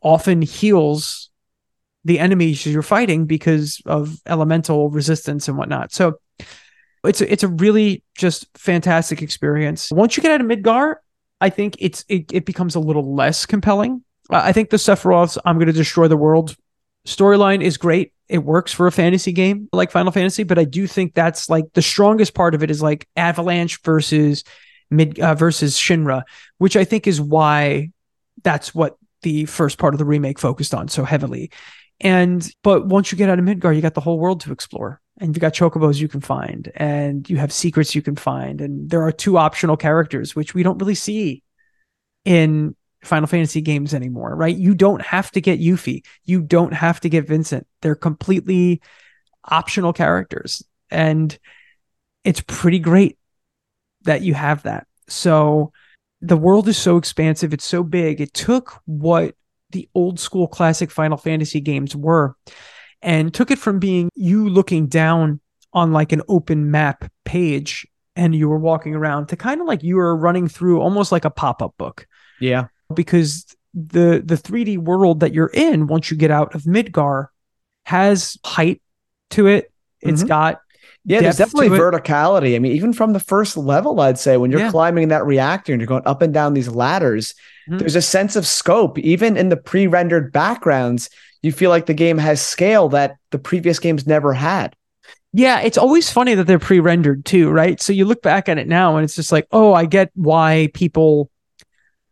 often 0.00 0.42
heals 0.42 1.30
the 2.04 2.20
enemies 2.20 2.64
you're 2.64 2.82
fighting 2.82 3.26
because 3.26 3.82
of 3.84 4.16
elemental 4.26 4.90
resistance 4.90 5.48
and 5.48 5.58
whatnot. 5.58 5.92
So 5.92 6.20
it's 7.04 7.20
a, 7.20 7.32
it's 7.32 7.42
a 7.42 7.48
really 7.48 8.02
just 8.16 8.46
fantastic 8.56 9.22
experience. 9.22 9.90
Once 9.90 10.16
you 10.16 10.22
get 10.22 10.32
out 10.32 10.40
of 10.40 10.46
Midgar, 10.46 10.96
I 11.40 11.50
think 11.50 11.76
it's 11.78 12.04
it, 12.08 12.32
it 12.32 12.44
becomes 12.44 12.74
a 12.74 12.80
little 12.80 13.14
less 13.14 13.44
compelling. 13.46 14.04
Uh, 14.30 14.40
I 14.42 14.52
think 14.52 14.70
the 14.70 14.76
Sephiroth's 14.76 15.38
I'm 15.44 15.56
going 15.56 15.66
to 15.66 15.72
destroy 15.72 16.08
the 16.08 16.16
world 16.16 16.56
storyline 17.08 17.62
is 17.62 17.76
great. 17.76 18.12
It 18.28 18.38
works 18.38 18.72
for 18.72 18.86
a 18.86 18.92
fantasy 18.92 19.32
game 19.32 19.68
like 19.72 19.90
Final 19.90 20.12
Fantasy, 20.12 20.42
but 20.42 20.58
I 20.58 20.64
do 20.64 20.86
think 20.86 21.14
that's 21.14 21.48
like 21.48 21.64
the 21.72 21.82
strongest 21.82 22.34
part 22.34 22.54
of 22.54 22.62
it 22.62 22.70
is 22.70 22.82
like 22.82 23.08
Avalanche 23.16 23.80
versus 23.82 24.44
mid 24.90 25.18
uh, 25.18 25.34
versus 25.34 25.76
Shinra, 25.76 26.22
which 26.58 26.76
I 26.76 26.84
think 26.84 27.06
is 27.06 27.20
why 27.20 27.90
that's 28.42 28.74
what 28.74 28.96
the 29.22 29.46
first 29.46 29.78
part 29.78 29.94
of 29.94 29.98
the 29.98 30.04
remake 30.04 30.38
focused 30.38 30.74
on 30.74 30.88
so 30.88 31.04
heavily. 31.04 31.50
And 32.00 32.48
but 32.62 32.86
once 32.86 33.10
you 33.10 33.18
get 33.18 33.30
out 33.30 33.38
of 33.38 33.44
Midgar, 33.44 33.74
you 33.74 33.82
got 33.82 33.94
the 33.94 34.00
whole 34.00 34.18
world 34.18 34.40
to 34.42 34.52
explore. 34.52 35.00
And 35.20 35.34
you 35.34 35.40
got 35.40 35.52
chocobos 35.52 35.98
you 35.98 36.06
can 36.06 36.20
find, 36.20 36.70
and 36.76 37.28
you 37.28 37.38
have 37.38 37.52
secrets 37.52 37.92
you 37.92 38.02
can 38.02 38.14
find, 38.14 38.60
and 38.60 38.88
there 38.88 39.02
are 39.02 39.10
two 39.10 39.36
optional 39.36 39.76
characters 39.76 40.36
which 40.36 40.54
we 40.54 40.62
don't 40.62 40.78
really 40.78 40.94
see 40.94 41.42
in 42.24 42.76
Final 43.08 43.26
Fantasy 43.26 43.60
games 43.60 43.94
anymore, 43.94 44.34
right? 44.36 44.56
You 44.56 44.74
don't 44.74 45.02
have 45.02 45.30
to 45.32 45.40
get 45.40 45.60
Yuffie. 45.60 46.04
You 46.24 46.40
don't 46.40 46.72
have 46.72 47.00
to 47.00 47.08
get 47.08 47.26
Vincent. 47.26 47.66
They're 47.82 47.94
completely 47.94 48.80
optional 49.44 49.92
characters. 49.92 50.62
And 50.90 51.36
it's 52.24 52.42
pretty 52.46 52.78
great 52.78 53.18
that 54.02 54.22
you 54.22 54.34
have 54.34 54.62
that. 54.62 54.86
So 55.08 55.72
the 56.20 56.36
world 56.36 56.68
is 56.68 56.76
so 56.76 56.96
expansive, 56.96 57.52
it's 57.52 57.64
so 57.64 57.82
big. 57.82 58.20
It 58.20 58.34
took 58.34 58.80
what 58.84 59.34
the 59.70 59.88
old 59.94 60.18
school 60.18 60.48
classic 60.48 60.90
Final 60.90 61.16
Fantasy 61.16 61.60
games 61.60 61.94
were 61.94 62.36
and 63.02 63.32
took 63.32 63.50
it 63.50 63.58
from 63.58 63.78
being 63.78 64.10
you 64.14 64.48
looking 64.48 64.86
down 64.86 65.40
on 65.72 65.92
like 65.92 66.12
an 66.12 66.22
open 66.28 66.70
map 66.70 67.10
page 67.24 67.86
and 68.16 68.34
you 68.34 68.48
were 68.48 68.58
walking 68.58 68.94
around 68.94 69.26
to 69.28 69.36
kind 69.36 69.60
of 69.60 69.66
like 69.66 69.82
you 69.82 69.96
were 69.96 70.16
running 70.16 70.48
through 70.48 70.80
almost 70.80 71.12
like 71.12 71.24
a 71.24 71.30
pop-up 71.30 71.74
book 71.78 72.06
Yeah. 72.40 72.66
Because 72.94 73.46
the 73.74 74.22
the 74.24 74.36
3D 74.36 74.78
world 74.78 75.20
that 75.20 75.34
you're 75.34 75.50
in 75.52 75.86
once 75.86 76.10
you 76.10 76.16
get 76.16 76.30
out 76.30 76.54
of 76.54 76.62
Midgar 76.62 77.26
has 77.84 78.38
height 78.44 78.80
to 79.30 79.46
it. 79.46 79.70
It's 80.00 80.22
Mhm. 80.24 80.28
got 80.28 80.60
Yeah, 81.04 81.20
there's 81.20 81.36
definitely 81.36 81.68
it. 81.68 81.80
verticality. 81.80 82.54
I 82.54 82.58
mean, 82.58 82.72
even 82.72 82.92
from 82.92 83.12
the 83.12 83.20
first 83.20 83.56
level, 83.56 84.00
I'd 84.00 84.18
say 84.18 84.36
when 84.36 84.50
you're 84.50 84.60
Yeah. 84.60 84.70
climbing 84.70 85.08
that 85.08 85.24
reactor 85.24 85.72
and 85.72 85.80
you're 85.80 85.86
going 85.86 86.02
up 86.06 86.20
and 86.22 86.34
down 86.34 86.54
these 86.54 86.68
ladders, 86.68 87.34
Mhm. 87.68 87.78
there's 87.78 87.96
a 87.96 88.02
sense 88.02 88.36
of 88.36 88.46
scope. 88.46 88.98
Even 88.98 89.36
in 89.36 89.48
the 89.48 89.56
pre-rendered 89.56 90.32
backgrounds, 90.32 91.08
you 91.42 91.52
feel 91.52 91.70
like 91.70 91.86
the 91.86 91.94
game 91.94 92.18
has 92.18 92.40
scale 92.40 92.88
that 92.90 93.16
the 93.30 93.38
previous 93.38 93.78
games 93.78 94.06
never 94.06 94.34
had. 94.34 94.74
Yeah, 95.32 95.60
it's 95.60 95.78
always 95.78 96.10
funny 96.10 96.34
that 96.34 96.46
they're 96.46 96.58
pre-rendered 96.58 97.24
too, 97.24 97.50
right? 97.50 97.80
So 97.80 97.92
you 97.92 98.04
look 98.04 98.22
back 98.22 98.48
at 98.48 98.58
it 98.58 98.66
now 98.66 98.96
and 98.96 99.04
it's 99.04 99.14
just 99.14 99.30
like, 99.32 99.46
oh, 99.52 99.72
I 99.72 99.84
get 99.86 100.10
why 100.14 100.68
people 100.74 101.30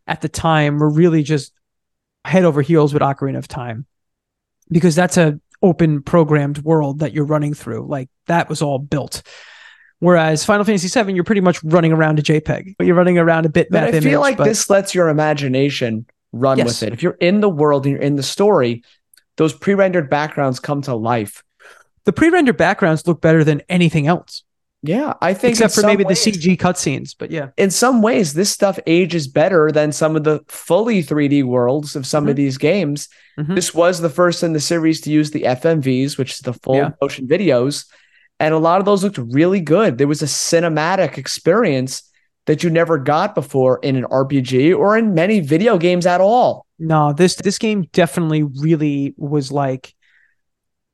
at 0.07 0.21
the 0.21 0.29
time 0.29 0.75
we 0.75 0.79
were 0.79 0.89
really 0.89 1.23
just 1.23 1.53
head 2.25 2.43
over 2.45 2.61
heels 2.61 2.93
with 2.93 3.01
Ocarina 3.01 3.37
of 3.37 3.47
Time. 3.47 3.85
Because 4.69 4.95
that's 4.95 5.17
a 5.17 5.39
open 5.61 6.01
programmed 6.01 6.59
world 6.59 6.99
that 6.99 7.13
you're 7.13 7.25
running 7.25 7.53
through. 7.53 7.87
Like 7.87 8.09
that 8.27 8.49
was 8.49 8.61
all 8.61 8.79
built. 8.79 9.21
Whereas 9.99 10.45
Final 10.45 10.63
Fantasy 10.63 10.87
VII, 10.87 11.13
you're 11.13 11.23
pretty 11.23 11.41
much 11.41 11.63
running 11.63 11.91
around 11.91 12.19
a 12.19 12.21
JPEG. 12.21 12.75
But 12.77 12.85
you're 12.85 12.95
running 12.95 13.17
around 13.17 13.45
a 13.45 13.49
bitmap 13.49 13.67
But 13.71 13.83
I 13.85 13.87
image. 13.89 14.03
feel 14.03 14.19
like 14.19 14.37
but- 14.37 14.43
this 14.43 14.69
lets 14.69 14.93
your 14.93 15.09
imagination 15.09 16.05
run 16.33 16.57
Yes. 16.59 16.67
with 16.81 16.83
it. 16.83 16.93
If 16.93 17.01
you're 17.01 17.17
in 17.19 17.39
the 17.41 17.49
world 17.49 17.85
and 17.85 17.93
you're 17.93 18.01
in 18.01 18.15
the 18.15 18.23
story, 18.23 18.83
those 19.37 19.53
pre-rendered 19.53 20.09
backgrounds 20.09 20.59
come 20.59 20.81
to 20.83 20.95
life. 20.95 21.43
the 22.05 22.13
pre-rendered 22.13 22.55
backgrounds 22.55 23.05
look 23.05 23.19
better 23.21 23.43
than 23.43 23.61
anything 23.67 24.07
else, 24.07 24.43
Yeah, 24.87 25.13
I 25.21 25.33
think 25.33 25.51
except 25.51 25.75
for 25.75 25.81
maybe 25.85 26.03
ways- 26.03 26.23
the 26.23 26.31
CG 26.31 26.57
cutscenes. 26.57 27.13
But 27.17 27.29
yeah, 27.31 27.49
in 27.57 27.69
some 27.71 28.01
ways, 28.01 28.33
this 28.33 28.49
stuff 28.49 28.79
ages 28.87 29.27
better 29.27 29.71
than 29.71 29.91
some 29.91 30.15
of 30.15 30.23
the 30.23 30.39
fully 30.47 31.01
3D 31.03 31.43
worlds 31.43 31.95
of 31.95 32.05
some 32.05 32.27
of 32.27 32.33
Mhm. 32.33 32.37
these 32.37 32.57
games. 32.57 33.09
Mhm. 33.39 33.55
This 33.55 33.73
was 33.73 33.99
the 34.01 34.09
first 34.09 34.43
in 34.43 34.53
the 34.53 34.59
series 34.59 35.01
to 35.01 35.11
use 35.11 35.31
the 35.31 35.45
FMVs, 35.45 36.17
which 36.17 36.33
is 36.33 36.39
the 36.39 36.53
full 36.53 36.75
Yeah. 36.75 36.91
motion 37.01 37.27
videos. 37.27 37.85
And 38.39 38.53
a 38.53 38.57
lot 38.59 38.79
of 38.79 38.85
those 38.85 39.03
looked 39.03 39.17
really 39.17 39.59
good. 39.61 39.97
There 39.97 40.07
was 40.07 40.21
a 40.21 40.25
cinematic 40.27 41.17
experience 41.17 42.03
that 42.45 42.63
you 42.63 42.69
never 42.69 42.97
got 42.97 43.35
before 43.35 43.79
in 43.83 43.95
an 43.97 44.05
RPG 44.05 44.71
or 44.73 44.97
in 44.97 45.13
many 45.13 45.39
video 45.41 45.77
games 45.77 46.05
at 46.05 46.21
all. 46.21 46.65
No, 46.79 47.11
this 47.11 47.35
this 47.35 47.57
game 47.57 47.87
definitely 47.91 48.43
really 48.43 49.13
was 49.17 49.51
like 49.51 49.93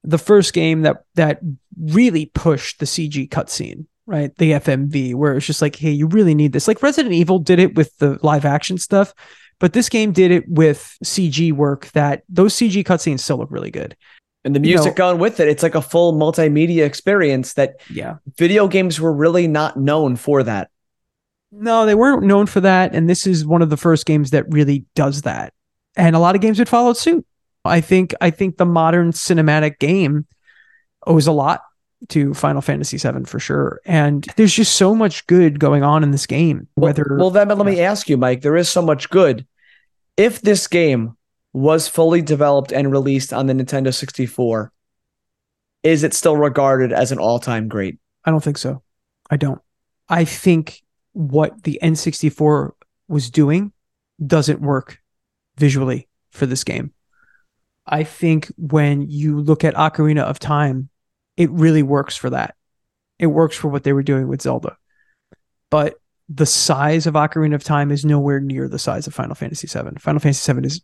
the 0.04 0.18
first 0.18 0.54
game 0.54 0.82
that 0.82 1.04
that 1.16 1.40
really 1.80 2.26
pushed 2.28 2.80
the 2.80 2.86
CG 2.86 3.30
cutscene, 3.30 3.86
right? 4.06 4.36
The 4.38 4.52
FMV, 4.54 5.16
where 5.16 5.36
it's 5.38 5.46
just 5.46 5.62
like, 5.62 5.76
hey, 5.76 5.92
you 5.92 6.08
really 6.08 6.36
need 6.36 6.54
this. 6.54 6.68
Like 6.68 6.84
Resident 6.84 7.14
Evil 7.14 7.40
did 7.40 7.60
it 7.60 7.76
with 7.76 7.96
the 7.98 8.20
live 8.22 8.46
action 8.46 8.78
stuff, 8.78 9.14
but 9.60 9.74
this 9.74 9.90
game 9.90 10.12
did 10.12 10.32
it 10.32 10.48
with 10.50 10.98
CG 11.04 11.54
work 11.54 11.88
that 11.94 12.24
those 12.30 12.54
CG 12.54 12.84
cutscenes 12.84 13.22
still 13.22 13.38
look 13.38 13.52
really 13.52 13.72
good. 13.72 13.96
And 14.46 14.54
the 14.54 14.60
You 14.60 14.76
music 14.76 14.92
know- 14.94 15.06
going 15.12 15.20
with 15.20 15.40
it, 15.40 15.48
it's 15.48 15.64
like 15.64 15.76
a 15.76 15.82
full 15.82 16.14
multimedia 16.14 16.86
experience 16.86 17.54
that 17.54 17.76
Yeah. 17.90 18.16
video 18.38 18.68
games 18.68 19.00
were 19.00 19.14
really 19.14 19.48
not 19.48 19.78
known 19.80 20.18
for 20.18 20.44
that. 20.44 20.70
No, 21.54 21.86
they 21.86 21.96
weren't 21.96 22.24
known 22.24 22.48
for 22.48 22.60
that. 22.62 22.94
And 22.94 23.10
this 23.10 23.26
is 23.26 23.46
one 23.46 23.62
of 23.62 23.70
the 23.70 23.78
first 23.78 24.06
games 24.06 24.32
that 24.32 24.44
really 24.52 24.86
does 24.96 25.22
that. 25.22 25.54
And 25.96 26.14
a 26.16 26.20
lot 26.20 26.36
of 26.36 26.42
games 26.42 26.60
would 26.60 26.68
follow 26.68 26.92
suit. 26.94 27.26
I 27.66 27.82
think 27.82 28.14
I 28.22 28.30
think 28.30 28.58
the 28.58 28.66
modern 28.66 29.12
cinematic 29.12 29.80
game 29.80 30.26
owes 31.08 31.28
a 31.28 31.32
lot 31.32 31.62
to 32.10 32.34
Final 32.34 32.62
Fantasy 32.62 32.98
VII 32.98 33.24
for 33.26 33.40
sure. 33.40 33.80
And 33.86 34.24
there's 34.36 34.54
just 34.54 34.76
so 34.76 34.94
much 34.94 35.26
good 35.28 35.60
going 35.60 35.84
on 35.84 36.04
in 36.04 36.12
this 36.12 36.26
game. 36.26 36.68
Well- 36.76 36.90
Whether 36.90 37.18
well, 37.18 37.30
then 37.32 37.48
let 37.48 37.66
me 37.66 37.80
ask 37.80 38.10
you, 38.10 38.18
Mike. 38.18 38.42
There 38.42 38.58
is 38.58 38.70
so 38.70 38.82
much 38.82 39.10
good. 39.10 39.46
If 40.18 40.42
this 40.42 40.68
game 40.68 41.16
was 41.54 41.88
fully 41.88 42.22
developed 42.22 42.72
and 42.72 42.92
released 42.92 43.32
on 43.32 43.46
the 43.48 43.54
Nintendo 43.54 43.94
64, 43.94 44.72
is 45.84 46.04
it 46.04 46.14
still 46.14 46.36
regarded 46.38 46.92
as 46.92 47.12
an 47.12 47.20
all-time 47.20 47.68
great? 47.68 47.98
I 48.26 48.32
don't 48.32 48.44
think 48.44 48.58
so. 48.58 48.82
I 49.30 49.38
don't. 49.38 49.62
I 50.10 50.26
think 50.26 50.82
what 51.14 51.64
the 51.64 51.80
N64 51.82 52.72
was 53.08 53.30
doing 53.30 53.72
doesn't 54.26 54.62
work 54.62 55.00
visually 55.58 56.08
for 56.32 56.46
this 56.46 56.64
game. 56.64 56.94
I 57.86 58.04
think 58.04 58.52
when 58.58 59.10
you 59.10 59.40
look 59.40 59.64
at 59.64 59.76
Ocarina 59.76 60.22
of 60.24 60.40
Time, 60.40 60.90
it 61.38 61.50
really 61.52 61.84
works 61.84 62.16
for 62.16 62.30
that. 62.30 62.56
It 63.20 63.28
works 63.28 63.56
for 63.56 63.68
what 63.68 63.84
they 63.84 63.94
were 63.94 64.04
doing 64.04 64.28
with 64.28 64.42
Zelda. 64.42 64.78
But 65.70 65.96
the 66.30 66.46
size 66.46 67.08
of 67.08 67.16
Ocarina 67.16 67.56
of 67.56 67.64
Time 67.64 67.92
is 67.92 68.06
nowhere 68.06 68.40
near 68.40 68.68
the 68.68 68.80
size 68.80 69.08
of 69.08 69.14
Final 69.14 69.36
Fantasy 69.36 69.68
VII. 69.68 69.98
Final 70.00 70.20
Fantasy 70.20 70.54
VII 70.54 70.66
is 70.66 70.82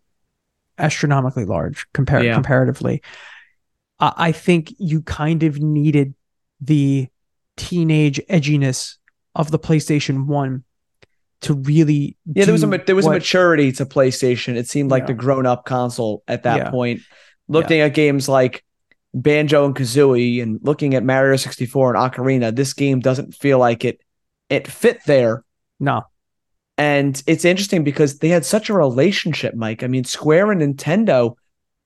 astronomically 0.77 1.45
large 1.45 1.87
compar- 1.93 2.23
Yeah. 2.23 2.33
comparatively. 2.33 3.01
I-, 3.99 4.13
I 4.17 4.31
think 4.31 4.73
you 4.77 5.01
kind 5.01 5.43
of 5.43 5.59
needed 5.59 6.13
the 6.61 7.07
teenage 7.55 8.19
edginess 8.29 8.95
of 9.35 9.51
the 9.51 9.59
PlayStation 9.59 10.25
1 10.25 10.63
to 11.41 11.53
really 11.53 12.17
Yeah, 12.33 12.45
there 12.45 12.53
was 12.53 12.63
a 12.63 12.67
there 12.85 12.95
was 12.95 13.05
a 13.05 13.11
maturity 13.11 13.71
to 13.73 13.85
PlayStation. 13.85 14.55
It 14.55 14.67
seemed 14.67 14.91
like 14.91 15.03
Yeah. 15.03 15.07
the 15.07 15.13
grown-up 15.13 15.65
console 15.65 16.23
at 16.27 16.43
that 16.43 16.57
Yeah. 16.57 16.69
point. 16.69 17.01
Looking 17.47 17.79
at 17.79 17.93
games 17.93 18.27
like 18.29 18.63
Banjo 19.13 19.65
and 19.65 19.75
Kazooie 19.75 20.41
and 20.43 20.59
looking 20.61 20.93
at 20.93 21.03
Mario 21.03 21.35
64 21.37 21.95
and 21.95 22.11
Ocarina, 22.13 22.55
this 22.55 22.73
game 22.73 22.99
doesn't 22.99 23.33
feel 23.33 23.57
like 23.57 23.85
it 23.85 24.01
it 24.49 24.67
fit 24.67 24.99
there. 25.05 25.43
no 25.79 26.01
And 26.77 27.21
it's 27.27 27.45
interesting 27.45 27.83
because 27.83 28.19
they 28.19 28.29
had 28.29 28.45
such 28.45 28.69
a 28.69 28.73
relationship, 28.73 29.53
Mike. 29.53 29.83
I 29.83 29.87
mean, 29.87 30.03
Square 30.05 30.51
and 30.53 30.61
Nintendo 30.61 31.35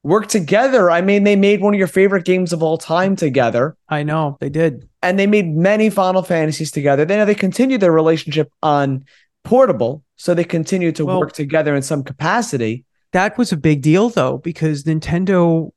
worked 0.04 0.30
together. 0.30 0.92
I 0.92 1.02
mean, 1.02 1.24
they 1.24 1.36
made 1.36 1.62
one 1.62 1.74
of 1.74 1.78
your 1.78 1.88
favorite 1.88 2.26
games 2.26 2.54
of 2.54 2.62
all 2.62 2.78
time 2.78 3.16
together, 3.16 3.76
I 3.90 4.04
know 4.04 4.38
they 4.40 4.50
did 4.50 4.88
and 5.02 5.20
they 5.20 5.28
made 5.28 5.54
many 5.56 5.90
Final 5.90 6.24
Fantasies 6.24 6.72
together. 6.72 7.06
Then 7.06 7.26
they 7.28 7.36
continued 7.36 7.82
their 7.82 7.92
relationship 7.92 8.50
on 8.64 9.04
portable, 9.44 10.04
so 10.16 10.34
they 10.34 10.44
continued 10.44 10.96
to 10.98 11.06
Well- 11.06 11.20
work 11.20 11.34
together 11.34 11.76
in 11.76 11.82
some 11.82 12.04
capacity. 12.04 12.86
that 13.12 13.38
was 13.38 13.52
a 13.52 13.58
big 13.58 13.82
deal 13.84 14.10
though 14.10 14.38
because 14.40 14.86
Nintendo 14.86 15.70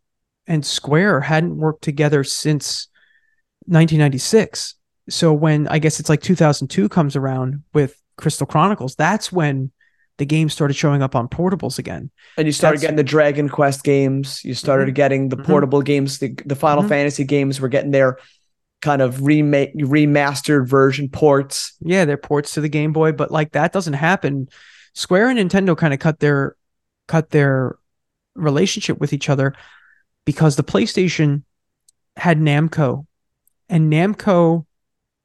and 0.46 0.64
Square 0.64 1.20
hadn't 1.22 1.58
worked 1.58 1.82
together 1.84 2.24
since 2.24 2.88
1996 3.66 4.74
so 5.08 5.32
when 5.32 5.68
I 5.68 5.78
guess 5.78 6.00
it's 6.00 6.08
like 6.08 6.20
2002 6.22 6.88
comes 6.88 7.14
around 7.14 7.62
with 7.74 7.94
Crystal 8.16 8.46
Chronicles 8.46 8.94
that's 8.96 9.30
when 9.30 9.70
the 10.18 10.24
game 10.24 10.48
started 10.48 10.74
showing 10.74 11.02
up 11.02 11.14
on 11.14 11.28
portables 11.28 11.78
again 11.78 12.10
And 12.38 12.46
you 12.46 12.52
started 12.52 12.78
That's- 12.78 12.82
getting 12.82 12.96
the 12.96 13.02
Dragon 13.04 13.48
Quest 13.50 13.84
games. 13.84 14.42
You 14.44 14.54
started 14.54 14.88
Mhm. 14.88 14.94
getting 14.94 15.28
the 15.28 15.36
Mhm. 15.36 15.44
portable 15.44 15.82
games. 15.82 16.18
The, 16.20 16.34
the 16.46 16.56
Final 16.56 16.84
Mhm. 16.84 16.88
Fantasy 16.88 17.24
games 17.24 17.60
were 17.60 17.68
getting 17.68 17.90
their 17.90 18.16
kind 18.86 19.02
of 19.02 19.24
remake, 19.24 19.74
remastered 19.74 20.68
version 20.68 21.08
ports. 21.08 21.76
yeah 21.80 22.04
they're 22.04 22.16
ports 22.16 22.54
to 22.54 22.60
the 22.60 22.68
Game 22.68 22.92
Boy 22.92 23.10
but 23.10 23.32
like 23.32 23.50
that 23.52 23.72
doesn't 23.72 23.94
happen 23.94 24.48
Square 24.94 25.30
and 25.30 25.38
Nintendo 25.40 25.76
kind 25.76 25.92
of 25.92 25.98
cut 25.98 26.20
their 26.20 26.54
cut 27.08 27.30
their 27.30 27.76
relationship 28.36 29.00
with 29.00 29.12
each 29.12 29.28
other 29.28 29.54
because 30.24 30.54
the 30.54 30.62
PlayStation 30.62 31.42
had 32.16 32.38
Namco 32.38 33.06
and 33.68 33.92
Namco 33.92 34.66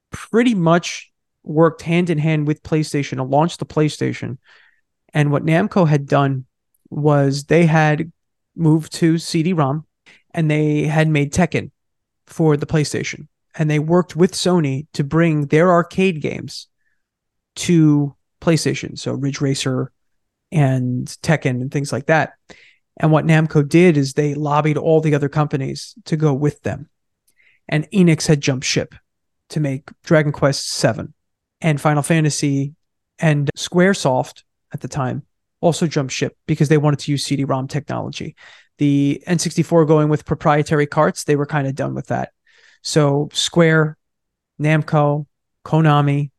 pretty 0.09 0.55
much 0.55 1.11
worked 1.43 1.83
hand 1.83 2.09
in 2.09 2.17
hand 2.17 2.47
with 2.47 2.63
PlayStation 2.63 3.17
to 3.17 3.23
launch 3.23 3.57
the 3.57 3.65
PlayStation. 3.65 4.39
And 5.13 5.31
what 5.31 5.45
Namco 5.45 5.87
had 5.87 6.07
done 6.07 6.45
was 6.89 7.43
they 7.43 7.67
had 7.67 8.11
moved 8.55 8.91
to 8.93 9.19
CD-ROM 9.19 9.85
and 10.31 10.49
they 10.49 10.83
had 10.83 11.07
made 11.07 11.31
Tekken 11.31 11.69
for 12.25 12.57
the 12.57 12.65
PlayStation. 12.65 13.27
And 13.55 13.69
they 13.69 13.79
worked 13.79 14.15
with 14.15 14.33
Sony 14.33 14.87
to 14.93 15.03
bring 15.03 15.47
their 15.47 15.71
arcade 15.71 16.21
games 16.21 16.67
to 17.57 18.15
PlayStation. 18.39 18.97
So 18.97 19.13
Ridge 19.13 19.41
Racer 19.41 19.91
and 20.51 21.07
Tekken 21.07 21.61
and 21.61 21.71
things 21.71 21.91
like 21.91 22.07
that. 22.07 22.33
And 22.97 23.11
what 23.11 23.25
Namco 23.25 23.67
did 23.67 23.97
is 23.97 24.13
they 24.13 24.33
lobbied 24.33 24.77
all 24.77 25.01
the 25.01 25.15
other 25.15 25.29
companies 25.29 25.95
to 26.05 26.17
go 26.17 26.33
with 26.33 26.61
them. 26.61 26.89
And 27.67 27.89
Enix 27.91 28.27
had 28.27 28.41
jumped 28.41 28.65
ship 28.65 28.95
to 29.49 29.59
make 29.59 29.89
Dragon 30.03 30.31
Quest 30.31 30.81
VII 30.81 31.07
and 31.61 31.79
Final 31.79 32.03
Fantasy 32.03 32.75
and 33.19 33.49
Squaresoft 33.57 34.43
at 34.73 34.81
the 34.81 34.87
time 34.87 35.23
also 35.61 35.87
jumped 35.87 36.11
ship 36.11 36.35
because 36.47 36.69
they 36.69 36.77
wanted 36.77 36.99
to 36.99 37.11
use 37.11 37.23
CD-ROM 37.23 37.67
technology. 37.67 38.35
The 38.79 39.23
N64 39.27 39.87
going 39.87 40.09
with 40.09 40.25
proprietary 40.25 40.87
carts, 40.87 41.23
they 41.23 41.35
were 41.35 41.45
kind 41.45 41.67
of 41.67 41.75
done 41.75 41.93
with 41.93 42.07
that. 42.07 42.31
So 42.81 43.29
Square, 43.33 43.97
Namco, 44.61 45.25
Konami, 45.65 46.31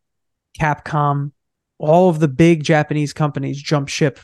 Capcom, 0.58 1.32
all 1.78 2.08
of 2.08 2.20
the 2.20 2.28
big 2.28 2.62
Japanese 2.62 3.12
companies 3.12 3.60
jumped 3.60 3.90
ship 3.90 4.20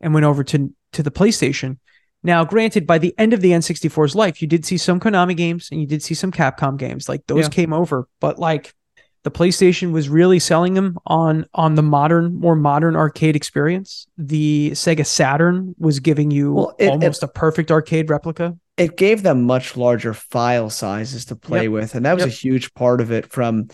and 0.00 0.14
went 0.14 0.26
over 0.26 0.44
to 0.44 0.72
to 0.92 1.02
the 1.02 1.10
PlayStation. 1.10 1.78
Now, 2.22 2.44
granted, 2.44 2.86
by 2.86 2.98
the 2.98 3.14
end 3.18 3.32
of 3.32 3.40
the 3.42 3.52
N64's 3.52 4.14
life, 4.14 4.42
you 4.42 4.48
did 4.48 4.64
see 4.64 4.76
some 4.76 4.98
Konami 4.98 5.36
games 5.36 5.68
and 5.70 5.80
you 5.80 5.86
did 5.86 6.02
see 6.02 6.14
some 6.14 6.32
Capcom 6.32 6.76
games. 6.78 7.08
Like 7.08 7.26
those 7.26 7.44
Yeah. 7.44 7.48
came 7.50 7.72
over, 7.72 8.08
but 8.20 8.38
like 8.38 8.74
the 9.22 9.30
PlayStation 9.30 9.92
was 9.92 10.08
really 10.08 10.38
selling 10.38 10.74
them 10.74 10.98
on 11.06 11.44
on 11.54 11.74
the 11.74 11.82
modern, 11.82 12.34
more 12.34 12.56
modern 12.56 12.96
arcade 12.96 13.36
experience. 13.36 14.06
The 14.16 14.70
Sega 14.72 15.06
Saturn 15.06 15.74
was 15.78 16.00
giving 16.00 16.30
you 16.30 16.52
Well, 16.54 16.74
it- 16.78 16.86
it- 16.86 16.90
almost 16.90 17.22
a 17.22 17.28
perfect 17.28 17.70
arcade 17.70 18.10
replica. 18.10 18.56
It 18.78 18.96
gave 18.96 19.22
them 19.22 19.42
much 19.44 19.76
larger 19.76 20.14
file 20.14 20.70
sizes 20.70 21.24
to 21.26 21.36
play 21.36 21.64
Yep. 21.64 21.72
with. 21.72 21.94
And 21.94 22.06
that 22.06 22.14
was 22.14 22.24
Yep. 22.24 22.28
a 22.32 22.36
huge 22.36 22.74
part 22.74 23.00
of 23.00 23.10
it 23.10 23.30
from 23.32 23.68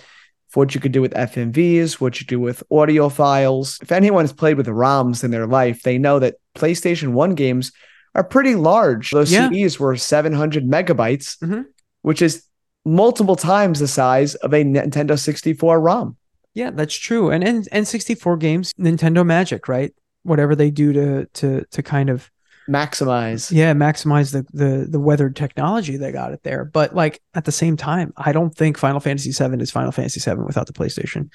what 0.55 0.75
you 0.75 0.81
could 0.81 0.93
do 0.93 1.03
with 1.03 1.13
FMVs, 1.17 2.01
what 2.01 2.21
you 2.21 2.27
do 2.27 2.39
with 2.41 2.63
audio 2.71 3.09
files. 3.09 3.79
If 3.83 3.91
anyone 3.93 4.23
has 4.25 4.33
played 4.33 4.57
with 4.57 4.69
ROMs 4.69 5.25
in 5.25 5.31
their 5.33 5.47
life, 5.47 5.83
they 5.83 5.99
know 5.99 6.19
that 6.21 6.37
PlayStation 6.57 7.09
1 7.13 7.35
games 7.35 7.73
are 8.15 8.23
pretty 8.25 8.55
large. 8.55 9.11
Those 9.11 9.33
Yeah. 9.33 9.49
CDs 9.49 9.81
were 9.81 9.97
700 9.97 10.65
megabytes, 10.65 11.37
Mhm. 11.43 11.65
which 12.03 12.23
is 12.23 12.45
multiple 12.85 13.35
times 13.35 13.81
the 13.81 13.89
size 13.89 14.37
of 14.37 14.53
a 14.55 14.63
Nintendo 14.63 15.19
64 15.19 15.81
ROM. 15.81 16.17
Yeah, 16.55 16.71
that's 16.71 16.95
true. 16.95 17.31
And 17.31 17.43
N- 17.43 17.65
N64 17.73 18.37
games, 18.39 18.73
Nintendo 18.79 19.27
Magic, 19.27 19.67
right? 19.67 19.93
Whatever 20.23 20.55
they 20.55 20.71
do 20.71 20.93
to 20.93 21.27
to 21.35 21.65
to 21.71 21.83
kind 21.83 22.09
of 22.11 22.31
Maximize. 22.69 23.53
yeah 23.53 23.75
maximize 23.75 24.33
the 24.33 24.47
the 24.53 24.87
the 24.89 25.01
weathered 25.01 25.37
technology 25.37 25.97
they 25.97 26.13
got 26.13 26.33
it 26.33 26.43
there. 26.43 26.65
But 26.65 26.95
like 26.95 27.21
at 27.35 27.45
the 27.45 27.53
same 27.53 27.77
time, 27.77 28.13
I 28.17 28.33
don't 28.33 28.55
think 28.55 28.79
Final 28.79 29.01
Fantasy 29.01 29.33
VII 29.33 29.63
is 29.63 29.71
Final 29.71 29.93
Fantasy 29.93 30.19
VII 30.19 30.43
without 30.43 30.67
the 30.67 30.73
PlayStation. 30.73 31.31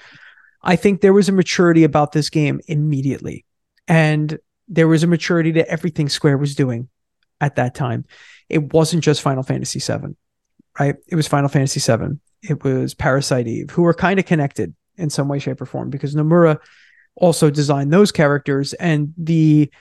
I 0.61 0.75
think 0.75 1.01
there 1.01 1.13
was 1.13 1.29
a 1.29 1.31
maturity 1.31 1.83
about 1.83 2.11
this 2.11 2.29
game 2.29 2.59
immediately, 2.67 3.45
and 3.87 4.39
there 4.67 4.87
was 4.87 5.03
a 5.03 5.07
maturity 5.07 5.51
to 5.53 5.69
everything 5.69 6.09
Square 6.09 6.39
was 6.39 6.55
doing 6.55 6.89
at 7.39 7.55
that 7.55 7.75
time. 7.75 8.05
It 8.49 8.73
wasn't 8.73 9.03
just 9.03 9.21
Final 9.21 9.43
Fantasy 9.43 9.79
VII, 9.79 10.15
right? 10.79 10.95
It 11.07 11.15
was 11.15 11.27
Final 11.27 11.49
Fantasy 11.49 11.79
VII. 11.79 12.19
It 12.41 12.63
was 12.63 12.93
Parasite 12.93 13.47
Eve, 13.47 13.69
who 13.69 13.83
were 13.83 13.93
kind 13.93 14.19
of 14.19 14.25
connected 14.25 14.73
in 14.97 15.09
some 15.09 15.27
way, 15.27 15.39
shape, 15.39 15.61
or 15.61 15.65
form 15.65 15.89
because 15.89 16.15
Nomura 16.15 16.57
also 17.15 17.49
designed 17.49 17.91
those 17.93 18.11
characters, 18.11 18.73
and 18.73 19.13
the 19.17 19.71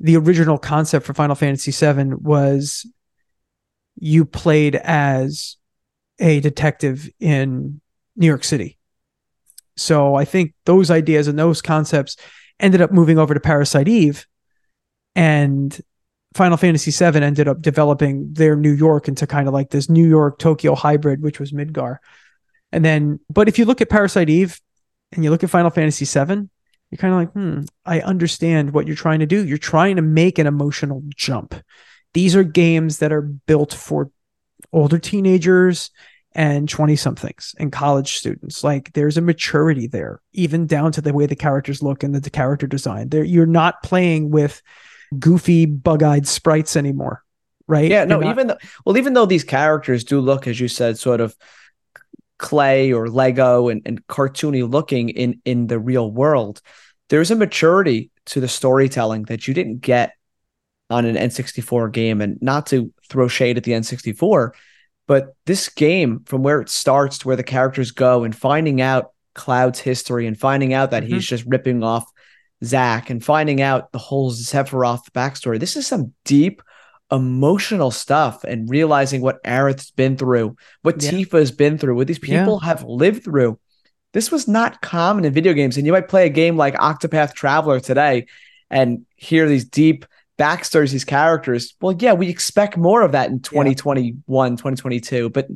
the 0.00 0.16
original 0.16 0.58
concept 0.58 1.06
for 1.06 1.14
Final 1.14 1.34
Fantasy 1.34 1.70
VII 1.70 2.14
was 2.14 2.86
you 3.96 4.24
played 4.24 4.76
as 4.76 5.56
a 6.18 6.40
detective 6.40 7.08
in 7.20 7.80
New 8.16 8.26
York 8.26 8.44
City. 8.44 8.78
So 9.76 10.14
I 10.14 10.24
think 10.24 10.54
those 10.66 10.90
ideas 10.90 11.28
and 11.28 11.38
those 11.38 11.60
concepts 11.60 12.16
ended 12.60 12.80
up 12.80 12.92
moving 12.92 13.18
over 13.18 13.34
to 13.34 13.40
Parasite 13.40 13.88
Eve, 13.88 14.26
and 15.16 15.80
Final 16.34 16.56
Fantasy 16.56 16.90
VII 16.90 17.22
ended 17.22 17.48
up 17.48 17.62
developing 17.62 18.32
their 18.32 18.56
New 18.56 18.72
York 18.72 19.08
into 19.08 19.26
kind 19.26 19.46
of 19.48 19.54
like 19.54 19.70
this 19.70 19.88
New 19.88 20.06
York 20.06 20.38
Tokyo 20.38 20.74
hybrid, 20.74 21.22
which 21.22 21.38
was 21.38 21.52
Midgar. 21.52 21.98
And 22.72 22.84
then, 22.84 23.20
but 23.30 23.48
if 23.48 23.58
you 23.58 23.64
look 23.64 23.80
at 23.80 23.88
Parasite 23.88 24.28
Eve 24.28 24.60
and 25.12 25.22
you 25.22 25.30
look 25.30 25.44
at 25.44 25.50
Final 25.50 25.70
Fantasy 25.70 26.04
VII, 26.04 26.48
you're 26.94 27.10
kind 27.10 27.12
of 27.12 27.18
like, 27.18 27.32
hmm, 27.32 27.62
I 27.84 28.02
understand 28.02 28.72
what 28.72 28.86
you're 28.86 28.94
trying 28.94 29.18
to 29.18 29.26
do. 29.26 29.44
You're 29.44 29.58
trying 29.58 29.96
to 29.96 30.02
make 30.02 30.38
an 30.38 30.46
emotional 30.46 31.02
jump. 31.16 31.52
These 32.12 32.36
are 32.36 32.44
games 32.44 32.98
that 32.98 33.12
are 33.12 33.22
built 33.22 33.74
for 33.74 34.12
older 34.72 35.00
teenagers 35.00 35.90
and 36.36 36.68
20 36.68 36.94
somethings 36.94 37.52
and 37.58 37.72
college 37.72 38.16
students. 38.16 38.62
Like 38.62 38.92
there's 38.92 39.16
a 39.16 39.22
maturity 39.22 39.88
there, 39.88 40.20
even 40.34 40.68
down 40.68 40.92
to 40.92 41.00
the 41.00 41.12
way 41.12 41.26
the 41.26 41.34
characters 41.34 41.82
look 41.82 42.04
and 42.04 42.14
the, 42.14 42.20
the 42.20 42.30
character 42.30 42.68
design. 42.68 43.08
There, 43.08 43.24
you're 43.24 43.44
not 43.44 43.82
playing 43.82 44.30
with 44.30 44.62
goofy, 45.18 45.66
bug-eyed 45.66 46.28
sprites 46.28 46.76
anymore, 46.76 47.24
right? 47.66 47.90
Yeah, 47.90 48.04
no, 48.04 48.20
not- 48.20 48.30
even 48.30 48.46
though, 48.46 48.58
well, 48.86 48.96
even 48.96 49.14
though 49.14 49.26
these 49.26 49.42
characters 49.42 50.04
do 50.04 50.20
look, 50.20 50.46
as 50.46 50.60
you 50.60 50.68
said, 50.68 50.96
sort 50.96 51.20
of 51.20 51.34
clay 52.38 52.92
or 52.92 53.08
Lego 53.08 53.68
and, 53.68 53.82
and 53.84 54.06
cartoony 54.06 54.68
looking 54.68 55.08
in 55.08 55.40
in 55.44 55.66
the 55.66 55.80
real 55.80 56.08
world, 56.08 56.60
there's 57.08 57.30
a 57.30 57.36
maturity 57.36 58.10
to 58.26 58.40
the 58.40 58.48
storytelling 58.48 59.24
that 59.24 59.46
you 59.46 59.54
didn't 59.54 59.80
get 59.80 60.14
on 60.90 61.04
an 61.04 61.16
N64 61.16 61.92
game. 61.92 62.20
And 62.20 62.40
not 62.40 62.66
to 62.66 62.92
throw 63.08 63.28
shade 63.28 63.56
at 63.56 63.64
the 63.64 63.72
N64, 63.72 64.52
but 65.06 65.34
this 65.46 65.68
game, 65.68 66.20
from 66.24 66.42
where 66.42 66.60
it 66.60 66.68
starts 66.70 67.18
to 67.18 67.28
where 67.28 67.36
the 67.36 67.42
characters 67.42 67.90
go, 67.90 68.24
and 68.24 68.34
finding 68.34 68.80
out 68.80 69.10
Cloud's 69.34 69.80
history 69.80 70.26
and 70.26 70.38
finding 70.38 70.72
out 70.72 70.92
that 70.92 71.02
he's 71.02 71.12
mm-hmm. 71.12 71.20
just 71.20 71.44
ripping 71.46 71.82
off 71.82 72.04
Zack 72.64 73.10
and 73.10 73.22
finding 73.22 73.60
out 73.60 73.92
the 73.92 73.98
whole 73.98 74.30
Sephiroth 74.30 75.10
backstory. 75.12 75.58
This 75.60 75.76
is 75.76 75.86
some 75.86 76.14
deep 76.24 76.62
emotional 77.12 77.90
stuff 77.90 78.44
and 78.44 78.70
realizing 78.70 79.20
what 79.20 79.42
Aerith's 79.44 79.90
been 79.90 80.16
through, 80.16 80.56
what 80.82 81.02
Yeah. 81.02 81.10
Tifa's 81.10 81.50
been 81.50 81.78
through, 81.78 81.96
what 81.96 82.06
these 82.06 82.20
Yeah. 82.22 82.40
people 82.40 82.60
have 82.60 82.82
lived 82.84 83.24
through. 83.24 83.58
This 84.14 84.30
was 84.30 84.48
not 84.48 84.80
common 84.80 85.24
in 85.24 85.32
video 85.32 85.52
games. 85.52 85.76
And 85.76 85.84
you 85.84 85.92
might 85.92 86.08
play 86.08 86.24
a 86.24 86.30
game 86.30 86.56
like 86.56 86.74
Octopath 86.76 87.34
Traveler 87.34 87.80
today 87.80 88.26
and 88.70 89.04
hear 89.16 89.48
these 89.48 89.64
deep 89.64 90.06
backstories, 90.38 90.92
these 90.92 91.04
characters. 91.04 91.74
Well, 91.80 91.96
yeah, 91.98 92.14
we 92.14 92.28
expect 92.28 92.76
more 92.76 93.02
of 93.02 93.12
that 93.12 93.30
in 93.30 93.40
2021, 93.40 94.52
2022. 94.56 95.30
But 95.30 95.48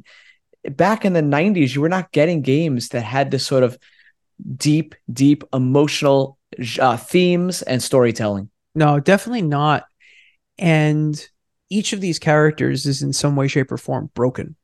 back 0.71 1.05
in 1.05 1.13
the 1.13 1.23
90s, 1.23 1.75
you 1.75 1.81
were 1.81 1.89
not 1.89 2.13
getting 2.13 2.43
games 2.43 2.89
that 2.91 3.03
had 3.03 3.31
this 3.31 3.47
sort 3.47 3.63
of 3.63 3.79
deep, 4.57 4.97
deep 5.11 5.45
emotional 5.53 6.37
uh, 6.81 6.97
themes 6.97 7.63
and 7.63 7.83
storytelling. 7.83 8.51
No, 8.75 9.01
definitely 9.01 9.43
not. 9.43 9.85
And 10.59 11.29
each 11.71 11.93
of 11.93 12.01
these 12.01 12.19
characters 12.19 12.87
is 12.87 13.03
in 13.03 13.13
some 13.13 13.37
way, 13.37 13.47
shape, 13.47 13.71
or 13.71 13.79
form 13.79 14.11
broken, 14.15 14.57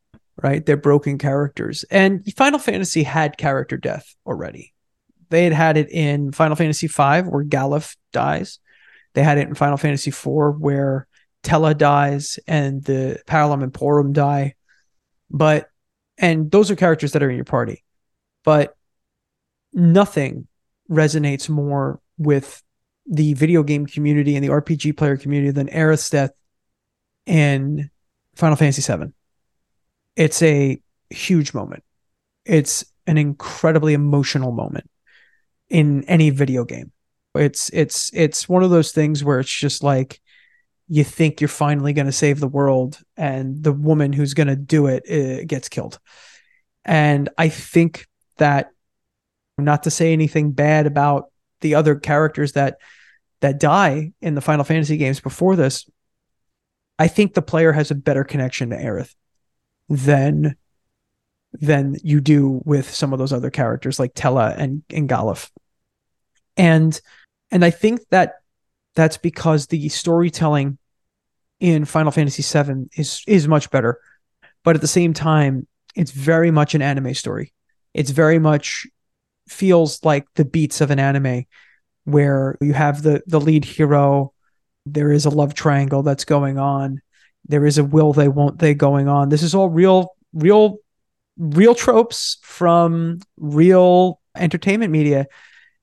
right? 0.43 0.65
They're 0.65 0.77
broken 0.77 1.19
characters. 1.19 1.85
And 1.91 2.25
Final 2.35 2.59
Fantasy 2.59 3.03
had 3.03 3.37
character 3.37 3.77
death 3.77 4.15
already. 4.27 4.73
They 5.31 5.45
had 5.45 5.53
had 5.53 5.77
it 5.77 5.91
in 5.91 6.33
Final 6.33 6.57
Fantasy 6.57 6.87
V, 6.87 6.95
where 6.97 7.45
Galuf 7.45 7.97
dies. 8.13 8.59
They 9.15 9.23
had 9.23 9.39
it 9.39 9.49
in 9.49 9.55
Final 9.55 9.77
Fantasy 9.77 10.11
IV, 10.11 10.59
where 10.59 11.07
Tellah 11.43 11.77
dies 11.77 12.39
and 12.47 12.83
the 12.85 13.21
Palom 13.27 13.63
and 13.63 13.73
Porom 13.73 14.13
die. 14.13 14.55
But, 15.31 15.69
and 16.19 16.51
those 16.51 16.71
are 16.71 16.77
characters 16.77 17.13
that 17.13 17.23
are 17.23 17.31
in 17.31 17.37
your 17.37 17.45
party. 17.45 17.85
But 18.45 18.77
nothing 19.73 20.47
resonates 20.91 21.49
more 21.49 22.01
with 22.19 22.63
the 23.07 23.35
video 23.35 23.63
game 23.63 23.87
community 23.87 24.35
and 24.37 24.45
the 24.45 24.51
RPG 24.51 24.97
player 24.97 25.17
community 25.17 25.51
than 25.51 25.69
Aerith's 25.69 26.11
death 26.11 26.31
in 27.27 27.91
Final 28.35 28.57
Fantasy 28.57 28.83
VII. 28.83 29.13
It's 30.17 30.43
a 30.43 30.81
huge 31.11 31.55
moment. 31.55 31.83
It's 32.45 32.85
an 33.07 33.19
incredibly 33.19 33.95
emotional 33.95 34.53
moment 34.53 34.89
in 35.69 36.05
any 36.05 36.31
video 36.31 36.65
game. 36.65 36.93
It's 37.35 37.69
it's 37.71 38.11
it's 38.13 38.49
one 38.49 38.63
of 38.63 38.71
those 38.71 38.93
things 38.93 39.25
where 39.25 39.41
it's 39.41 39.53
just 39.53 39.83
like 39.83 40.21
you 40.89 41.03
think 41.03 41.41
you're 41.41 41.49
finally 41.49 41.93
going 41.93 42.07
to 42.07 42.13
save 42.13 42.39
the 42.39 42.49
world, 42.49 43.01
and 43.17 43.63
the 43.63 43.73
woman 43.73 44.13
who's 44.13 44.35
going 44.35 44.47
to 44.49 44.57
do 44.57 44.87
it 44.87 45.03
uh, 45.11 45.45
gets 45.45 45.69
killed. 45.69 45.99
And 46.85 47.29
I 47.39 47.49
think 47.49 48.07
that 48.37 48.71
not 49.59 49.85
to 49.85 49.91
say 49.91 50.13
anything 50.13 50.53
bad 50.53 50.87
about 50.87 51.33
the 51.61 51.75
other 51.75 51.97
characters 51.97 52.53
that 52.53 52.79
that 53.41 53.59
die 53.59 54.13
in 54.21 54.35
the 54.35 54.41
Final 54.41 54.65
Fantasy 54.65 54.97
games 54.97 55.21
before 55.21 55.57
this, 55.57 55.89
I 56.99 57.09
think 57.09 57.35
the 57.35 57.43
player 57.43 57.73
has 57.73 57.91
a 57.91 57.97
better 57.97 58.23
connection 58.23 58.71
to 58.71 58.77
Aerith 58.77 59.15
than 59.89 60.57
than 61.53 61.97
you 62.03 62.21
do 62.21 62.61
with 62.65 62.91
some 62.91 63.13
of 63.13 63.19
those 63.19 63.33
other 63.33 63.51
characters 63.51 64.01
like 64.01 64.15
Tellah 64.15 64.57
and, 64.59 64.83
and 64.91 65.09
Galuf. 65.09 65.51
And 66.57 67.01
and 67.51 67.65
I 67.65 67.71
think 67.71 68.01
that 68.11 68.41
that's 68.95 69.17
because 69.17 69.69
the 69.69 69.89
storytelling 69.89 70.79
in 71.61 71.85
Final 71.85 72.13
Fantasy 72.13 72.43
VII 72.43 72.89
is 72.97 73.23
is 73.27 73.49
much 73.49 73.71
better. 73.71 73.99
But 74.65 74.75
at 74.75 74.81
the 74.81 74.89
same 74.89 75.13
time, 75.13 75.67
it's 75.95 76.11
very 76.11 76.51
much 76.51 76.75
an 76.75 76.83
anime 76.83 77.15
story. 77.15 77.53
It's 77.93 78.11
very 78.11 78.39
much 78.39 78.87
feels 79.49 80.03
like 80.05 80.27
the 80.35 80.45
beats 80.45 80.81
of 80.81 80.91
an 80.91 80.99
anime 80.99 81.45
where 82.05 82.57
you 82.61 82.73
have 82.73 83.03
the 83.03 83.23
the 83.27 83.41
lead 83.41 83.65
hero 83.65 84.33
there 84.87 85.11
is 85.11 85.25
a 85.25 85.31
love 85.31 85.55
triangle 85.55 86.03
that's 86.03 86.25
going 86.25 86.59
on 86.59 87.01
there 87.47 87.67
is 87.67 87.79
a 87.79 87.85
will 87.85 88.13
they 88.13 88.29
won't 88.29 88.59
they 88.59 88.75
going 88.75 89.09
on 89.09 89.29
this 89.29 89.43
is 89.43 89.55
all 89.55 89.69
real 89.69 90.15
real 90.33 90.79
real 91.39 91.75
tropes 91.75 92.39
from 92.43 93.21
real 93.39 94.21
entertainment 94.37 94.91
media 94.93 95.27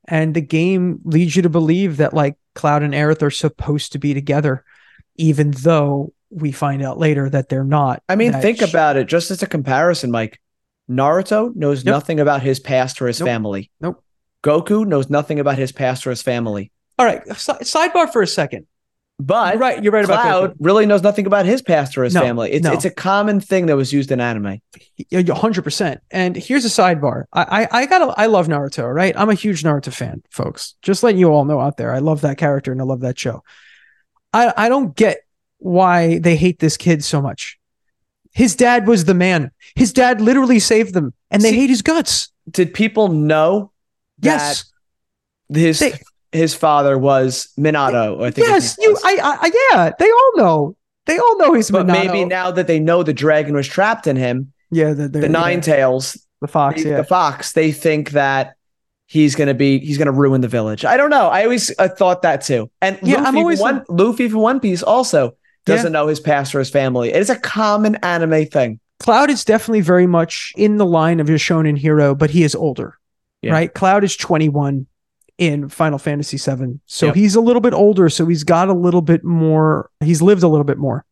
and 0.07 0.33
the 0.33 0.41
game 0.41 0.99
leads 1.03 1.35
you 1.35 1.41
to 1.41 1.49
believe 1.49 1.97
that 1.97 2.13
like 2.13 2.35
cloud 2.55 2.83
and 2.83 2.93
aerith 2.93 3.21
are 3.21 3.29
supposed 3.31 3.91
to 3.91 3.99
be 3.99 4.13
together 4.13 4.63
even 5.17 5.51
though 5.51 6.13
we 6.29 6.51
find 6.51 6.81
out 6.81 6.97
later 6.97 7.29
that 7.29 7.49
they're 7.49 7.63
not 7.63 8.01
I 8.09 8.15
mean, 8.15 8.31
think 8.33 8.59
sh- 8.59 8.69
about 8.69 8.95
it 8.97 9.07
just 9.07 9.31
as 9.31 9.43
a 9.43 9.47
comparison, 9.47 10.11
Mike. 10.11 10.39
Naruto 10.89 11.55
knows 11.55 11.83
Yep. 11.85 11.91
nothing 11.91 12.19
about 12.19 12.41
his 12.41 12.59
past 12.59 13.01
or 13.01 13.07
his 13.07 13.19
Nope. 13.19 13.27
family. 13.27 13.71
Nope. 13.79 14.03
Goku 14.43 14.85
knows 14.85 15.09
nothing 15.09 15.39
about 15.39 15.57
his 15.57 15.71
past 15.71 16.07
or 16.07 16.09
his 16.09 16.21
family. 16.21 16.71
all 16.97 17.05
right 17.05 17.21
si- 17.37 17.51
sidebar 17.63 18.11
for 18.11 18.21
a 18.21 18.27
second 18.27 18.65
But 19.25 19.53
you're 19.53 19.59
right 19.61 19.83
you're 19.83 19.93
right 19.93 20.05
about 20.05 20.21
Cloud 20.21 20.55
really 20.59 20.85
knows 20.85 21.01
nothing 21.03 21.25
about 21.25 21.45
his 21.45 21.61
past 21.61 21.97
or 21.97 22.03
his 22.03 22.13
No, 22.13 22.21
family. 22.21 22.51
It's 22.51 22.63
no. 22.63 22.73
it's 22.73 22.85
a 22.85 22.89
common 22.91 23.39
thing 23.39 23.67
that 23.67 23.75
was 23.75 23.91
used 23.93 24.11
in 24.11 24.19
anime. 24.19 24.61
Hundred 25.31 25.61
percent. 25.63 26.01
And 26.11 26.35
here's 26.35 26.65
a 26.65 26.69
sidebar. 26.69 27.25
I, 27.33 27.43
I 27.63 27.67
I 27.81 27.85
gotta 27.85 28.13
I 28.17 28.25
love 28.27 28.47
Naruto, 28.47 28.93
right? 28.93 29.13
I'm 29.17 29.29
a 29.29 29.33
huge 29.33 29.63
Naruto 29.63 29.93
fan, 29.93 30.23
folks. 30.31 30.75
Just 30.81 31.03
letting 31.03 31.19
you 31.19 31.29
all 31.29 31.45
know 31.45 31.59
out 31.59 31.77
there. 31.77 31.93
I 31.93 31.99
love 31.99 32.21
that 32.21 32.37
character 32.37 32.71
and 32.71 32.81
I 32.81 32.83
love 32.85 33.01
that 33.01 33.19
show. 33.19 33.43
I 34.33 34.53
I 34.57 34.69
don't 34.69 34.95
get 34.95 35.19
why 35.59 36.19
they 36.19 36.35
hate 36.35 36.59
this 36.59 36.77
kid 36.77 37.03
so 37.03 37.21
much. 37.21 37.59
His 38.33 38.55
dad 38.55 38.87
was 38.87 39.05
the 39.05 39.13
man. 39.13 39.51
His 39.75 39.91
dad 39.93 40.21
literally 40.21 40.59
saved 40.59 40.93
them, 40.93 41.13
and 41.29 41.41
they 41.41 41.51
See- 41.51 41.57
hate 41.57 41.69
his 41.69 41.81
guts. 41.81 42.31
Did 42.49 42.73
people 42.73 43.09
know 43.09 43.71
that 44.19 44.37
Yes, 44.37 44.71
his 45.53 45.79
They- 45.79 45.93
his 46.31 46.53
father 46.55 46.97
was 46.97 47.49
Minato? 47.57 48.23
I 48.23 48.31
think. 48.31 48.47
yes, 48.47 48.77
you. 48.79 48.97
I, 49.03 49.17
I, 49.41 49.51
yeah. 49.73 49.91
They 49.99 50.09
all 50.09 50.31
know. 50.37 50.75
They 51.05 51.17
all 51.17 51.37
know 51.37 51.53
he's. 51.53 51.69
but 51.71 51.85
Minato. 51.87 52.05
maybe 52.05 52.25
now 52.25 52.51
that 52.51 52.67
they 52.67 52.79
know 52.79 53.03
the 53.03 53.13
dragon 53.13 53.53
was 53.55 53.67
trapped 53.67 54.07
in 54.07 54.15
him, 54.15 54.53
Yeah, 54.69 54.93
the, 54.93 55.07
the 55.07 55.27
Nine 55.29 55.61
Tails, 55.61 56.17
the 56.41 56.47
fox. 56.47 56.83
the, 56.83 56.89
Yeah, 56.89 56.97
the 56.97 57.03
fox, 57.03 57.53
they 57.53 57.71
think 57.71 58.11
that 58.11 58.55
he's 59.07 59.35
gonna 59.35 59.53
be 59.53 59.79
he's 59.79 59.97
gonna 59.97 60.11
ruin 60.11 60.41
the 60.41 60.47
village. 60.47 60.85
I 60.85 60.95
don't 60.97 61.09
know. 61.09 61.27
I 61.27 61.43
always 61.43 61.71
uh, 61.79 61.89
thought 61.89 62.21
that 62.21 62.41
too. 62.41 62.69
And 62.81 62.97
Yeah, 63.01 63.15
Luffy, 63.17 63.27
I'm 63.27 63.37
always- 63.37 63.59
one 63.59 63.83
Luffy 63.89 64.29
from 64.29 64.39
One 64.41 64.59
Piece 64.59 64.83
also 64.83 65.35
doesn't 65.65 65.91
know 65.91 66.07
his 66.07 66.19
past 66.19 66.55
or 66.55 66.59
his 66.59 66.69
family. 66.69 67.09
It 67.09 67.17
is 67.19 67.29
a 67.29 67.35
common 67.37 67.95
anime 67.97 68.45
thing. 68.45 68.79
Cloud 68.99 69.29
is 69.29 69.43
definitely 69.43 69.81
very 69.81 70.07
much 70.07 70.53
in 70.55 70.77
the 70.77 70.85
line 70.85 71.19
of 71.19 71.27
your 71.29 71.37
shonen 71.39 71.77
hero, 71.77 72.15
but 72.15 72.29
he 72.29 72.43
is 72.43 72.55
older, 72.55 72.97
Yeah. 73.41 73.51
right? 73.53 73.73
Cloud 73.73 74.03
is 74.03 74.15
21 74.15 74.85
in 75.41 75.67
Final 75.69 75.97
Fantasy 75.97 76.37
VII, 76.37 76.79
so 76.85 77.07
Yep. 77.07 77.15
he's 77.15 77.33
a 77.33 77.41
little 77.41 77.61
bit 77.61 77.73
older. 77.73 78.09
So 78.09 78.27
he's 78.27 78.43
got 78.43 78.69
a 78.69 78.73
little 78.73 79.01
bit 79.01 79.23
more. 79.23 79.89
He's 79.99 80.21
lived 80.21 80.43
a 80.43 80.47
little 80.47 80.63
bit 80.63 80.77
more. 80.77 81.03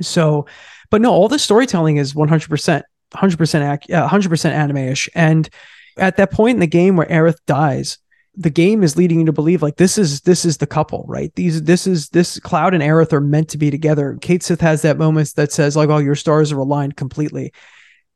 So, 0.00 0.46
but 0.90 1.00
no, 1.00 1.10
all 1.10 1.26
the 1.26 1.40
storytelling 1.40 1.96
is 1.96 2.14
100 2.14 2.48
percent, 2.48 2.84
100 3.10 3.36
percent, 3.36 3.84
100 3.88 4.28
percent 4.28 4.54
anime-ish. 4.54 5.08
And 5.12 5.48
at 5.96 6.18
that 6.18 6.30
point 6.30 6.54
in 6.54 6.60
the 6.60 6.68
game 6.68 6.94
where 6.94 7.08
Aerith 7.08 7.38
dies, 7.48 7.98
the 8.36 8.48
game 8.48 8.84
is 8.84 8.96
leading 8.96 9.18
you 9.18 9.26
to 9.26 9.32
believe 9.32 9.60
like 9.60 9.74
this 9.74 9.98
is 9.98 10.20
this 10.20 10.44
is 10.44 10.58
the 10.58 10.66
couple, 10.68 11.04
right? 11.08 11.34
These 11.34 11.64
this 11.64 11.88
is 11.88 12.10
this 12.10 12.38
Cloud 12.38 12.74
and 12.74 12.82
Aerith 12.82 13.12
are 13.12 13.20
meant 13.20 13.48
to 13.48 13.58
be 13.58 13.72
together. 13.72 14.16
Cait 14.20 14.44
Sith 14.44 14.60
has 14.60 14.82
that 14.82 14.98
moment 14.98 15.34
that 15.34 15.50
says 15.50 15.74
like, 15.76 15.88
"Oh, 15.88 15.98
your 15.98 16.14
stars 16.14 16.52
are 16.52 16.58
aligned 16.60 16.96
completely," 16.96 17.52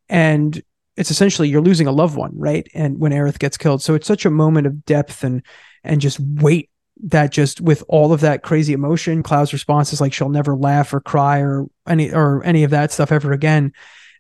and 0.09 0.63
it's 0.97 1.11
essentially 1.11 1.49
you're 1.49 1.63
losing 1.63 1.87
a 1.87 1.93
loved 1.93 2.17
one, 2.17 2.33
right? 2.35 2.67
And 2.75 2.99
when 2.99 3.13
Aerith 3.13 3.39
gets 3.39 3.57
killed, 3.57 3.83
so 3.83 3.95
it's 3.95 4.07
such 4.07 4.27
a 4.27 4.31
moment 4.31 4.67
of 4.67 4.85
depth 4.85 5.25
and 5.25 5.43
and 5.85 6.01
just 6.01 6.21
weight 6.21 6.71
that 7.05 7.33
just 7.33 7.61
with 7.61 7.83
all 7.89 8.13
of 8.13 8.21
that 8.21 8.43
crazy 8.43 8.73
emotion, 8.73 9.23
Cloud's 9.23 9.53
response 9.53 9.93
is 9.93 10.01
like 10.01 10.13
she'll 10.13 10.29
never 10.29 10.57
laugh 10.57 10.93
or 10.93 11.01
cry 11.01 11.41
or 11.41 11.67
any 11.89 12.13
or 12.13 12.45
any 12.45 12.65
of 12.65 12.71
that 12.71 12.93
stuff 12.93 13.13
ever 13.13 13.33
again. 13.33 13.73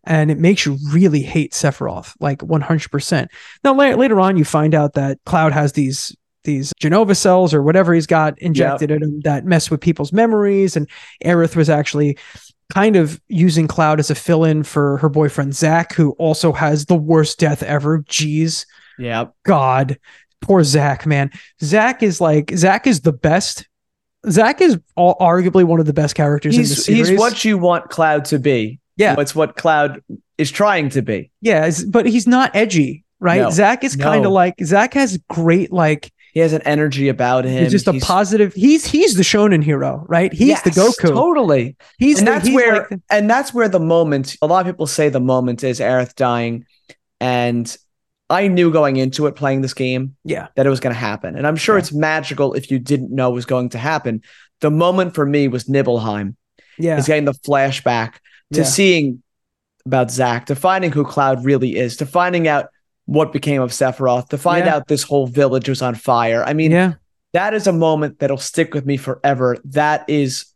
And 0.05 0.33
it 0.33 0.39
makes 0.39 0.66
you 0.66 0.79
really 0.91 1.23
hate 1.23 1.53
Sephiroth, 1.53 2.14
like 2.18 2.39
100%. 2.41 3.29
Now, 3.62 3.75
la- 3.75 3.95
later 3.95 4.18
on, 4.18 4.37
you 4.37 4.45
find 4.45 4.75
out 4.75 4.95
that 4.95 5.18
Cloud 5.25 5.53
has 5.53 5.73
these 5.73 6.16
these 6.45 6.73
Genova 6.81 7.14
cells 7.14 7.55
or 7.55 7.62
whatever 7.62 7.95
he's 7.95 8.09
got 8.09 8.37
injected 8.41 8.91
in 8.91 9.01
him 9.01 9.20
that 9.20 9.45
mess 9.45 9.70
with 9.70 9.81
people's 9.81 10.12
memories. 10.12 10.77
And 10.77 10.89
Aerith 11.25 11.55
was 11.55 11.70
actually 11.70 12.18
kind 12.73 12.97
of 12.97 13.20
using 13.29 13.68
Cloud 13.68 14.01
as 14.01 14.11
a 14.11 14.14
fill-in 14.14 14.62
for 14.62 14.97
her 14.99 15.09
boyfriend 15.11 15.55
Zack, 15.55 15.95
who 15.95 16.12
also 16.12 16.53
has 16.53 16.87
the 16.87 16.95
worst 16.97 17.39
death 17.39 17.62
ever. 17.62 18.01
Jeez. 18.05 18.64
Yeah. 18.99 19.27
God, 19.45 19.99
poor 20.41 20.64
Zack, 20.64 21.05
man. 21.05 21.31
Zack 21.62 22.03
is 22.03 22.20
like 22.20 22.51
Zack 22.55 22.87
is 22.87 23.03
the 23.03 23.12
best. 23.12 23.68
Zack 24.31 24.61
is 24.61 24.79
all, 24.97 25.16
arguably 25.18 25.64
one 25.64 25.81
of 25.81 25.87
the 25.87 25.93
best 25.93 26.14
characters 26.14 26.55
in 26.55 26.62
the 26.62 26.68
He's 26.68 26.85
series. 26.85 27.09
he's 27.09 27.18
what 27.18 27.45
you 27.45 27.59
want 27.59 27.91
Cloud 27.91 28.25
to 28.27 28.39
be. 28.39 28.79
Yeah. 28.97 29.16
It's 29.18 29.35
what 29.35 29.57
Cloud 29.57 30.03
is 30.39 30.51
trying 30.51 30.89
to 30.91 31.03
be. 31.03 31.31
yeah, 31.41 31.70
but 31.89 32.07
he's 32.07 32.27
not 32.27 32.55
edgy, 32.55 33.05
right? 33.20 33.43
No. 33.43 33.51
Zack 33.51 33.85
is 33.85 33.97
kind 33.97 34.25
of 34.25 34.33
like 34.33 34.55
Zack 34.64 34.95
has 34.95 35.18
great 35.29 35.73
like 35.73 36.12
He 36.33 36.41
has 36.41 36.53
an 36.55 36.62
energy 36.62 37.09
about 37.09 37.45
him. 37.45 37.62
he's 37.62 37.72
just 37.72 37.87
a 37.89 37.93
positive. 38.01 38.55
He's 38.55 38.87
he's 38.87 39.14
the 39.16 39.22
shonen 39.22 39.62
hero, 39.62 40.05
right? 40.09 40.33
He's 40.33 40.61
the 40.62 40.70
Goku. 40.70 41.09
Totally. 41.09 41.76
He's 41.99 42.18
and 42.18 42.26
the- 42.26 42.30
that's 42.33 42.47
he's 42.47 42.55
where 42.57 42.72
like 42.78 42.89
the- 42.89 43.03
and 43.11 43.28
that's 43.30 43.53
where 43.53 43.68
the 43.68 43.78
moment 43.80 44.37
a 44.43 44.47
lot 44.47 44.61
of 44.66 44.72
people 44.72 44.87
say 44.87 45.09
the 45.11 45.20
moment 45.20 45.62
is 45.62 45.78
Aerith 45.78 46.14
dying 46.14 46.64
and 47.20 47.76
I 48.30 48.49
knew 48.49 48.72
going 48.72 48.97
into 48.97 49.26
it 49.26 49.37
playing 49.37 49.61
this 49.61 49.74
game 49.74 50.16
yeah, 50.24 50.49
that 50.57 50.64
it 50.66 50.70
was 50.70 50.80
going 50.80 50.95
to 50.95 50.99
happen 50.99 51.37
and 51.37 51.47
I'm 51.47 51.57
sure 51.57 51.76
Yeah. 51.76 51.80
it's 51.80 51.93
magical 51.93 52.55
if 52.55 52.70
you 52.70 52.78
didn't 52.78 53.11
know 53.14 53.30
it 53.30 53.35
was 53.35 53.45
going 53.45 53.68
to 53.70 53.78
happen 53.78 54.22
the 54.62 54.70
moment 54.70 55.14
for 55.14 55.26
me 55.26 55.49
was 55.49 55.68
Nibelheim 55.68 56.37
yeah, 56.78 56.97
is 56.99 57.07
getting 57.07 57.26
the 57.26 57.33
flashback 57.35 58.14
to 58.55 58.61
Yeah. 58.61 58.64
seeing 58.64 59.22
about 59.85 60.11
Zack, 60.11 60.47
to 60.47 60.55
finding 60.55 60.93
who 60.93 61.05
Cloud 61.05 61.45
really 61.45 61.76
is 61.76 61.97
to 61.99 62.07
finding 62.07 62.49
out 62.49 62.68
what 63.07 63.32
became 63.32 63.61
of 63.62 63.70
Sephiroth 63.70 64.28
to 64.28 64.38
find 64.38 64.66
Yeah. 64.66 64.76
out 64.76 64.88
this 64.88 65.03
whole 65.03 65.26
village 65.26 65.68
was 65.68 65.82
on 65.82 65.94
fire 65.94 66.44
I 66.44 66.53
mean 66.53 66.70
yeah, 66.70 66.94
that 67.32 67.55
is 67.55 67.66
a 67.66 67.72
moment 67.72 68.18
that'll 68.18 68.36
stick 68.38 68.74
with 68.74 68.86
me 68.86 68.96
forever. 68.96 69.57
That 69.64 70.05
is 70.09 70.46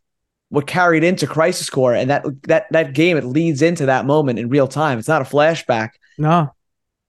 what 0.49 0.65
carried 0.67 1.03
into 1.03 1.27
Crisis 1.27 1.69
Core, 1.69 1.93
and 1.93 2.09
that 2.09 2.23
that 2.43 2.67
that 2.71 2.93
game 2.93 3.17
it 3.17 3.25
leads 3.25 3.61
into 3.61 3.85
that 3.87 4.05
moment 4.05 4.39
in 4.39 4.47
real 4.49 4.67
time. 4.67 4.97
It's 4.99 5.07
not 5.07 5.21
a 5.21 5.25
flashback, 5.25 5.89
no, 6.17 6.53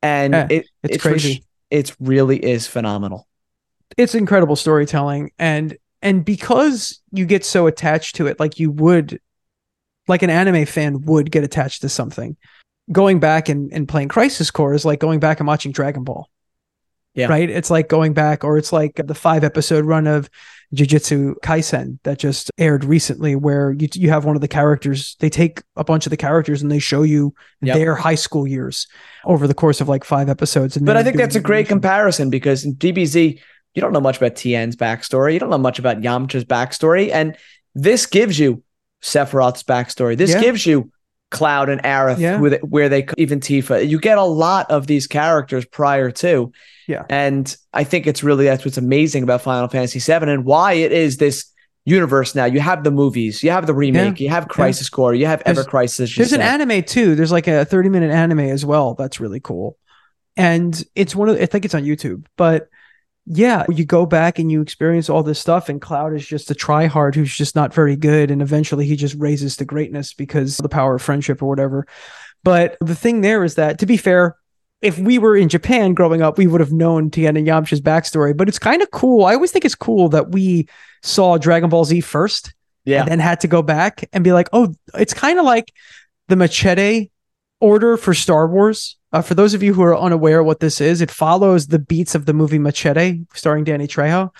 and 0.02 0.32
Yeah, 0.34 0.46
it 0.50 0.66
it's 0.82 1.02
for 1.02 1.10
crazy. 1.10 1.44
It 1.70 1.94
really 2.00 2.38
is 2.42 2.66
phenomenal. 2.66 3.28
it's 3.96 4.14
incredible 4.14 4.56
storytelling 4.56 5.30
and 5.38 5.76
and 6.02 6.24
because 6.24 7.00
you 7.12 7.26
get 7.26 7.44
so 7.44 7.66
attached 7.66 8.16
to 8.16 8.26
it 8.26 8.38
like 8.40 8.58
you 8.58 8.70
would 8.70 9.20
like 10.08 10.22
an 10.22 10.30
anime 10.30 10.64
fan 10.64 11.02
would 11.02 11.30
get 11.30 11.44
attached 11.44 11.82
to 11.82 11.88
something 11.88 12.36
going 12.90 13.20
back 13.20 13.48
and, 13.48 13.72
and 13.72 13.88
playing 13.88 14.08
crisis 14.08 14.50
core 14.50 14.74
is 14.74 14.84
like 14.84 14.98
going 15.00 15.20
back 15.20 15.40
and 15.40 15.46
watching 15.46 15.72
dragon 15.72 16.04
ball 16.04 16.28
Yeah. 17.14 17.26
right 17.28 17.48
it's 17.50 17.70
like 17.70 17.88
going 17.88 18.14
back 18.14 18.44
or 18.44 18.56
it's 18.58 18.72
like 18.72 19.00
the 19.04 19.14
five 19.14 19.44
episode 19.44 19.84
run 19.84 20.06
of 20.06 20.28
jujutsu 20.74 21.34
kaisen 21.42 21.98
that 22.04 22.18
just 22.18 22.50
aired 22.58 22.84
recently 22.84 23.34
where 23.34 23.72
you, 23.72 23.88
you 23.94 24.10
have 24.10 24.24
one 24.24 24.36
of 24.36 24.42
the 24.42 24.48
characters 24.48 25.16
they 25.20 25.30
take 25.30 25.62
a 25.76 25.84
bunch 25.84 26.06
of 26.06 26.10
the 26.10 26.16
characters 26.16 26.60
and 26.62 26.70
they 26.70 26.78
show 26.78 27.02
you 27.02 27.34
Yep. 27.62 27.76
their 27.76 27.94
high 27.96 28.14
school 28.14 28.46
years 28.46 28.86
over 29.24 29.46
the 29.46 29.54
course 29.54 29.80
of 29.80 29.88
like 29.88 30.04
five 30.04 30.28
episodes 30.28 30.76
and 30.76 30.86
But 30.86 30.96
I 30.96 31.02
think 31.02 31.16
that's 31.16 31.36
a 31.36 31.40
great 31.40 31.66
comparison 31.68 32.30
because 32.30 32.64
in 32.64 32.74
DBZ 32.76 33.40
you 33.74 33.82
don't 33.82 33.92
know 33.92 34.00
much 34.00 34.16
about 34.16 34.34
Tien's 34.34 34.76
backstory. 34.76 35.34
You 35.34 35.38
don't 35.38 35.50
know 35.50 35.58
much 35.58 35.78
about 35.78 36.00
Yamcha's 36.00 36.44
backstory, 36.44 37.12
and 37.12 37.36
this 37.74 38.06
gives 38.06 38.38
you 38.38 38.62
Sephiroth's 39.02 39.62
backstory. 39.62 40.16
This 40.16 40.32
Yeah. 40.32 40.40
gives 40.40 40.66
you 40.66 40.90
Cloud 41.30 41.68
and 41.68 41.82
Aerith, 41.82 42.18
Yeah. 42.18 42.40
with 42.40 42.60
where 42.62 42.88
they 42.88 43.06
even 43.16 43.40
Tifa. 43.40 43.86
You 43.86 43.98
get 44.00 44.18
a 44.18 44.24
lot 44.24 44.70
of 44.70 44.86
these 44.86 45.06
characters 45.06 45.64
prior 45.66 46.10
to. 46.12 46.52
Yeah. 46.86 47.04
And 47.10 47.54
I 47.74 47.84
think 47.84 48.06
it's 48.06 48.22
really 48.22 48.46
that's 48.46 48.64
what's 48.64 48.78
amazing 48.78 49.22
about 49.22 49.42
Final 49.42 49.68
Fantasy 49.68 49.98
VII 49.98 50.30
and 50.30 50.44
why 50.44 50.72
it 50.74 50.90
is 50.92 51.18
this 51.18 51.44
universe 51.84 52.34
now. 52.34 52.46
You 52.46 52.60
have 52.60 52.82
the 52.84 52.90
movies, 52.90 53.42
you 53.42 53.50
have 53.50 53.66
the 53.66 53.74
remake, 53.74 54.20
you 54.20 54.30
have 54.30 54.48
Crisis 54.48 54.88
Core, 54.88 55.14
you 55.14 55.26
have 55.26 55.42
Ever 55.44 55.64
Crisis. 55.64 56.14
There's 56.16 56.32
an 56.32 56.40
said. 56.40 56.60
anime 56.60 56.82
too. 56.82 57.14
There's 57.14 57.32
like 57.32 57.46
a 57.46 57.64
30 57.64 57.88
minute 57.90 58.10
anime 58.10 58.40
as 58.40 58.64
well. 58.64 58.94
That's 58.94 59.20
really 59.20 59.40
cool. 59.40 59.76
And 60.36 60.82
it's 60.94 61.14
one 61.14 61.28
of 61.28 61.40
I 61.40 61.46
think 61.46 61.64
it's 61.64 61.74
on 61.74 61.82
YouTube. 61.84 62.24
But 62.36 62.68
yeah, 63.30 63.66
you 63.68 63.84
go 63.84 64.06
back 64.06 64.38
and 64.38 64.50
you 64.50 64.62
experience 64.62 65.10
all 65.10 65.22
this 65.22 65.38
stuff, 65.38 65.68
and 65.68 65.82
Cloud 65.82 66.14
is 66.14 66.26
just 66.26 66.50
a 66.50 66.54
tryhard 66.54 67.14
who's 67.14 67.36
just 67.36 67.54
not 67.54 67.74
very 67.74 67.94
good, 67.94 68.30
and 68.30 68.40
eventually 68.40 68.86
he 68.86 68.96
just 68.96 69.14
raises 69.16 69.56
to 69.58 69.66
greatness 69.66 70.14
because 70.14 70.58
of 70.58 70.62
the 70.62 70.68
power 70.70 70.94
of 70.94 71.02
friendship 71.02 71.42
or 71.42 71.48
whatever. 71.48 71.86
But 72.42 72.78
the 72.80 72.94
thing 72.94 73.20
there 73.20 73.44
is 73.44 73.56
that, 73.56 73.78
to 73.80 73.86
be 73.86 73.98
fair, 73.98 74.36
if 74.80 74.98
we 74.98 75.18
were 75.18 75.36
in 75.36 75.50
Japan 75.50 75.92
growing 75.92 76.22
up, 76.22 76.38
we 76.38 76.46
would 76.46 76.60
have 76.60 76.72
known 76.72 77.10
Tien 77.10 77.36
and 77.36 77.46
Yamcha's 77.46 77.82
backstory. 77.82 78.34
But 78.34 78.48
it's 78.48 78.58
kind 78.58 78.80
of 78.80 78.90
cool. 78.92 79.26
I 79.26 79.34
always 79.34 79.50
think 79.50 79.64
it's 79.64 79.74
cool 79.74 80.08
that 80.10 80.30
we 80.30 80.68
saw 81.02 81.36
Dragon 81.36 81.68
Ball 81.68 81.84
Z 81.84 82.00
first 82.00 82.54
yeah. 82.84 83.00
and 83.00 83.10
then 83.10 83.18
had 83.18 83.40
to 83.40 83.48
go 83.48 83.60
back 83.60 84.08
and 84.12 84.24
be 84.24 84.32
like, 84.32 84.48
oh, 84.52 84.74
it's 84.94 85.12
kind 85.12 85.38
of 85.38 85.44
like 85.44 85.72
the 86.28 86.36
machete 86.36 87.10
order 87.60 87.96
for 87.96 88.14
Star 88.14 88.46
Wars. 88.48 88.96
Uh, 89.12 89.22
for 89.22 89.34
those 89.34 89.54
of 89.54 89.62
you 89.62 89.72
who 89.74 89.82
are 89.82 89.96
unaware 89.96 90.42
what 90.42 90.60
this 90.60 90.80
is, 90.80 91.00
it 91.00 91.10
follows 91.10 91.68
the 91.68 91.78
beats 91.78 92.14
of 92.14 92.26
the 92.26 92.34
movie 92.34 92.58
Machete, 92.58 93.20
starring 93.34 93.64
Danny 93.64 93.86
Trejo, 93.86 94.30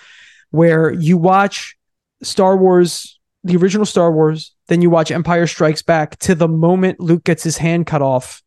where 0.51 0.91
you 0.91 1.17
watch 1.17 1.75
Star 2.21 2.55
Wars, 2.55 3.19
the 3.43 3.55
original 3.57 3.85
Star 3.85 4.11
Wars, 4.11 4.53
then 4.67 4.81
you 4.81 4.89
watch 4.89 5.09
Empire 5.11 5.47
Strikes 5.47 5.81
Back 5.81 6.17
to 6.19 6.35
the 6.35 6.47
moment 6.47 6.99
Luke 6.99 7.23
gets 7.23 7.43
his 7.43 7.57
hand 7.57 7.87
cut 7.87 8.01
off, 8.01 8.43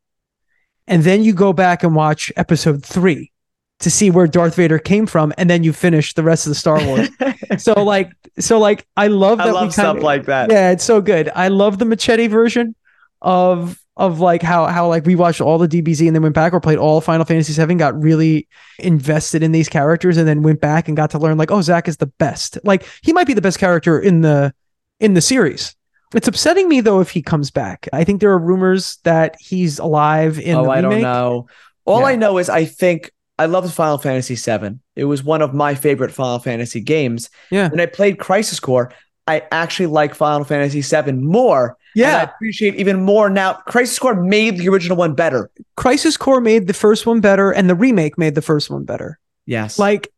and 0.86 1.02
then 1.02 1.24
you 1.24 1.32
go 1.32 1.52
back 1.52 1.82
and 1.82 1.94
watch 1.96 2.30
Episode 2.36 2.84
Three 2.84 3.32
to 3.80 3.90
see 3.90 4.10
where 4.10 4.28
Darth 4.28 4.54
Vader 4.54 4.78
came 4.78 5.06
from, 5.06 5.32
and 5.36 5.50
then 5.50 5.64
you 5.64 5.72
finish 5.72 6.14
the 6.14 6.22
rest 6.22 6.46
of 6.46 6.50
the 6.50 6.54
Star 6.54 6.84
Wars. 6.86 7.08
so 7.58 7.82
like, 7.82 8.12
so 8.38 8.60
like, 8.60 8.86
I 8.96 9.08
love 9.08 9.38
that 9.38 9.48
I 9.48 9.50
we 9.50 9.54
love 9.54 9.72
stuff 9.72 9.94
kinda- 9.96 10.06
like 10.06 10.26
that. 10.26 10.52
yeah, 10.52 10.70
it's 10.70 10.84
so 10.84 11.00
good. 11.00 11.30
I 11.34 11.48
love 11.48 11.78
the 11.80 11.84
machete 11.84 12.28
version 12.28 12.76
of 13.20 13.81
of 13.96 14.20
like 14.20 14.42
how 14.42 14.66
how 14.66 14.88
like 14.88 15.04
we 15.04 15.14
watched 15.14 15.40
all 15.40 15.58
the 15.58 15.68
DBZ 15.68 16.06
and 16.06 16.16
then 16.16 16.22
went 16.22 16.34
back 16.34 16.52
or 16.52 16.60
played 16.60 16.78
all 16.78 17.00
Final 17.00 17.24
Fantasy 17.24 17.52
VII, 17.52 17.74
got 17.74 18.00
really 18.00 18.48
invested 18.78 19.42
in 19.42 19.52
these 19.52 19.68
characters, 19.68 20.16
and 20.16 20.26
then 20.26 20.42
went 20.42 20.60
back 20.60 20.88
and 20.88 20.96
got 20.96 21.10
to 21.10 21.18
learn 21.18 21.36
like, 21.36 21.50
oh, 21.50 21.60
Zack 21.60 21.88
is 21.88 21.98
the 21.98 22.06
best. 22.06 22.58
Like 22.64 22.88
he 23.02 23.12
might 23.12 23.26
be 23.26 23.34
the 23.34 23.42
best 23.42 23.58
character 23.58 23.98
in 23.98 24.22
the 24.22 24.54
in 25.00 25.14
the 25.14 25.20
series. 25.20 25.76
It's 26.14 26.28
upsetting 26.28 26.68
me 26.68 26.80
though 26.80 27.00
if 27.00 27.10
he 27.10 27.22
comes 27.22 27.50
back. 27.50 27.88
I 27.92 28.04
think 28.04 28.20
there 28.20 28.30
are 28.30 28.38
rumors 28.38 28.98
that 29.04 29.36
he's 29.40 29.78
alive 29.78 30.38
in 30.38 30.56
oh, 30.56 30.64
the 30.64 30.70
I 30.70 30.80
don't 30.80 31.00
know. 31.00 31.48
All 31.84 32.00
Yeah. 32.00 32.06
I 32.06 32.16
know 32.16 32.38
is 32.38 32.48
I 32.48 32.64
think 32.64 33.10
I 33.38 33.46
loved 33.46 33.72
Final 33.72 33.98
Fantasy 33.98 34.36
VII. 34.36 34.78
It 34.94 35.04
was 35.04 35.24
one 35.24 35.42
of 35.42 35.54
my 35.54 35.74
favorite 35.74 36.12
Final 36.12 36.38
Fantasy 36.38 36.80
games. 36.80 37.30
Yeah. 37.50 37.68
When 37.68 37.80
I 37.80 37.86
played 37.86 38.18
Crisis 38.18 38.60
Core, 38.60 38.92
I 39.26 39.42
actually 39.52 39.86
like 39.86 40.14
Final 40.14 40.44
Fantasy 40.44 40.80
VII 40.80 41.12
more. 41.12 41.76
and 41.96 42.04
I 42.06 42.22
appreciate 42.22 42.74
even 42.76 43.02
more 43.02 43.30
now. 43.30 43.54
Crisis 43.54 43.98
Core 43.98 44.14
made 44.20 44.58
the 44.58 44.68
original 44.68 44.96
one 44.96 45.14
better. 45.14 45.50
Crisis 45.76 46.16
Core 46.16 46.40
made 46.40 46.66
the 46.66 46.74
first 46.74 47.06
one 47.06 47.20
better, 47.20 47.50
and 47.52 47.68
the 47.70 47.74
remake 47.74 48.18
made 48.18 48.34
the 48.34 48.42
first 48.42 48.70
one 48.70 48.84
better. 48.84 49.18
Yes. 49.46 49.78
Like 49.78 50.08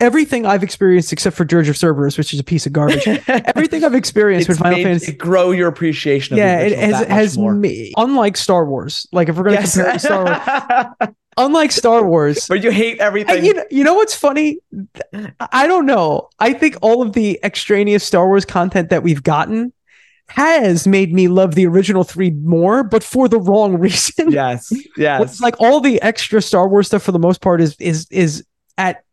everything 0.00 0.46
I've 0.46 0.62
experienced, 0.62 1.12
except 1.12 1.36
for 1.36 1.44
Dirge 1.44 1.68
of 1.68 1.76
Cerberus, 1.76 2.18
which 2.18 2.34
is 2.34 2.40
a 2.40 2.44
piece 2.44 2.66
of 2.66 2.72
garbage. 2.72 3.06
everything 3.28 3.84
I've 3.84 3.94
experienced 3.94 4.48
with 4.48 4.58
Final 4.58 4.78
made 4.78 4.84
Fantasy. 4.84 5.12
it 5.12 5.18
grow 5.18 5.50
your 5.52 5.68
appreciation 5.68 6.34
of 6.34 6.38
Yeah, 6.38 6.58
the 6.60 6.66
it 6.66 6.78
has, 6.78 6.90
that 6.92 7.00
much 7.00 7.08
has 7.08 7.38
more. 7.38 7.54
me, 7.54 7.92
unlike 7.96 8.36
Star 8.36 8.64
Wars. 8.66 9.06
Like 9.12 9.28
if 9.28 9.36
we're 9.36 9.44
gonna 9.44 9.54
Yes. 9.56 9.74
compare 9.74 9.92
to 9.92 9.98
Star 9.98 10.24
Wars, 10.24 11.14
unlike 11.36 11.72
Star 11.72 12.06
Wars, 12.06 12.46
but 12.48 12.62
you 12.62 12.70
hate 12.70 12.98
everything. 12.98 13.44
you, 13.44 13.54
know, 13.54 13.64
you 13.70 13.84
know 13.84 13.94
what's 13.94 14.14
funny? 14.14 14.58
I 15.40 15.66
don't 15.66 15.86
know. 15.86 16.28
I 16.38 16.52
think 16.52 16.76
all 16.82 17.02
of 17.02 17.12
the 17.12 17.38
extraneous 17.42 18.04
Star 18.04 18.26
Wars 18.26 18.44
content 18.44 18.90
that 18.90 19.02
we've 19.02 19.22
gotten 19.22 19.72
has 20.28 20.86
made 20.86 21.12
me 21.12 21.28
love 21.28 21.54
the 21.54 21.66
original 21.66 22.04
three 22.04 22.30
more, 22.30 22.82
but 22.82 23.04
for 23.04 23.28
the 23.28 23.38
wrong 23.38 23.78
reason. 23.78 24.30
yes. 24.32 24.72
Yes. 24.96 25.40
like 25.40 25.60
all 25.60 25.80
the 25.80 26.00
extra 26.00 26.40
Star 26.40 26.68
Wars 26.68 26.86
stuff 26.86 27.02
for 27.02 27.12
the 27.12 27.18
most 27.18 27.40
part 27.40 27.60
is 27.60 27.76
is 27.78 28.06
is 28.10 28.44
at 28.78 29.04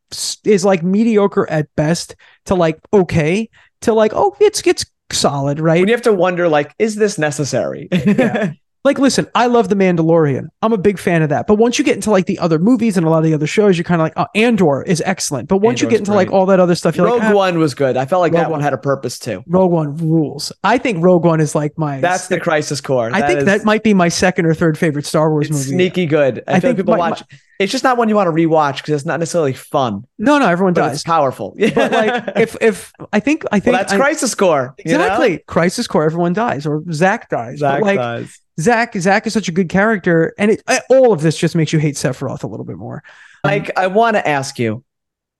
is 0.43 0.65
like 0.65 0.82
mediocre 0.82 1.47
at 1.49 1.67
best 1.76 2.15
to 2.45 2.55
like 2.55 2.80
okay 2.91 3.49
to 3.82 3.93
like 3.93 4.11
oh 4.15 4.36
it's 4.39 4.65
it's 4.65 4.86
solid 5.11 5.59
right 5.59 5.80
when 5.80 5.88
you 5.88 5.93
have 5.93 6.03
to 6.03 6.13
wonder, 6.13 6.47
like, 6.47 6.74
is 6.80 6.95
this 6.95 7.17
necessary? 7.17 7.88
Yeah. 7.91 8.53
like 8.84 8.97
listen 8.99 9.27
i 9.36 9.45
love 9.45 9.67
the 9.69 9.75
mandalorian 9.75 10.47
i'm 10.61 10.71
a 10.73 10.77
big 10.77 10.97
fan 10.97 11.21
of 11.21 11.30
that 11.30 11.47
but 11.47 11.55
once 11.55 11.77
you 11.77 11.84
get 11.86 11.95
into 11.95 12.09
like 12.09 12.25
the 12.25 12.39
other 12.39 12.57
movies 12.59 12.95
and 12.97 13.05
a 13.05 13.09
lot 13.09 13.17
of 13.19 13.23
the 13.25 13.34
other 13.34 13.47
shows 13.47 13.77
you're 13.77 13.84
kind 13.84 14.01
of 14.01 14.05
like 14.05 14.13
oh 14.17 14.25
andor 14.36 14.82
is 14.84 15.01
excellent 15.05 15.47
but 15.49 15.57
once 15.57 15.82
you 15.82 15.89
get 15.89 15.99
into 15.99 16.13
like 16.13 16.27
great. 16.30 16.36
all 16.38 16.45
that 16.45 16.59
other 16.59 16.75
stuff 16.75 16.95
you're 16.95 17.05
Rogue 17.05 17.19
like 17.19 17.32
ah, 17.32 17.36
One 17.36 17.59
was 17.59 17.73
good. 17.73 17.97
I 17.97 18.05
felt 18.05 18.21
like 18.21 18.32
Rogue 18.34 18.41
that 18.41 18.51
one 18.51 18.61
had 18.61 18.73
a 18.73 18.77
purpose 18.77 19.19
too. 19.19 19.43
rogue 19.47 19.71
one 19.71 19.95
rules 19.97 20.51
i 20.63 20.77
think 20.77 21.03
rogue 21.03 21.25
one 21.25 21.39
is 21.41 21.55
like 21.55 21.77
my 21.77 21.99
That's 21.99 22.27
the 22.27 22.39
Crisis 22.39 22.80
Core. 22.82 23.09
i 23.13 23.25
think 23.25 23.39
is- 23.39 23.45
that 23.45 23.65
might 23.65 23.84
be 23.84 23.93
my 23.93 24.07
second 24.09 24.45
or 24.45 24.53
third 24.53 24.77
favorite 24.77 25.05
star 25.05 25.30
wars 25.30 25.47
it's 25.47 25.57
movie 25.57 25.69
sneaky 25.69 26.05
good. 26.05 26.43
I, 26.47 26.55
I 26.55 26.59
think 26.59 26.77
people 26.77 26.93
my- 26.95 27.09
watch. 27.11 27.23
It's 27.60 27.72
just 27.72 27.84
not 27.84 27.97
one 27.97 28.07
you 28.07 28.16
want 28.16 28.28
to 28.28 28.32
rewatch 28.32 28.78
because 28.78 28.93
it's 28.95 29.05
not 29.05 29.20
necessarily 29.20 29.53
fun, 29.53 30.05
no 30.18 30.39
no 30.39 30.47
everyone 30.47 30.74
but 30.74 30.82
does 30.82 30.93
it's 30.93 31.03
powerful. 31.03 31.53
Yeah. 31.57 31.72
but 31.76 31.91
like 31.91 32.24
if 32.38 32.55
if 32.62 32.93
i 33.12 33.20
think 33.20 33.43
i 33.51 33.55
well, 33.55 33.62
think 33.62 33.76
that's 33.78 33.93
I- 33.93 33.97
Crisis 33.97 34.34
Core. 34.34 34.76
you 34.84 34.97
know? 34.97 35.01
Exactly. 35.01 35.38
Crisis 35.39 35.86
Core, 35.86 36.05
everyone 36.05 36.34
dies, 36.34 36.66
or 36.66 36.82
Zack 36.91 37.30
dies. 37.30 37.60
Zack 37.60 37.82
but 37.82 37.86
like 37.86 37.97
does. 37.97 38.39
Zack, 38.60 38.93
Zack 38.95 39.26
is 39.26 39.34
such 39.34 39.47
a 39.47 39.53
good 39.53 39.70
character, 39.70 40.34
and 40.38 40.51
it, 40.51 40.64
all 40.89 41.14
of 41.14 41.22
this 41.22 41.38
just 41.38 41.55
makes 41.55 41.72
you 41.72 41.80
hate 41.80 41.95
Sephiroth 41.95 42.43
a 42.43 42.47
little 42.47 42.66
bit 42.66 42.76
more. 42.76 43.03
Um, 43.45 43.51
like, 43.51 43.78
I 43.78 43.88
want 43.88 44.16
to 44.18 44.28
ask 44.28 44.60
you. 44.60 44.84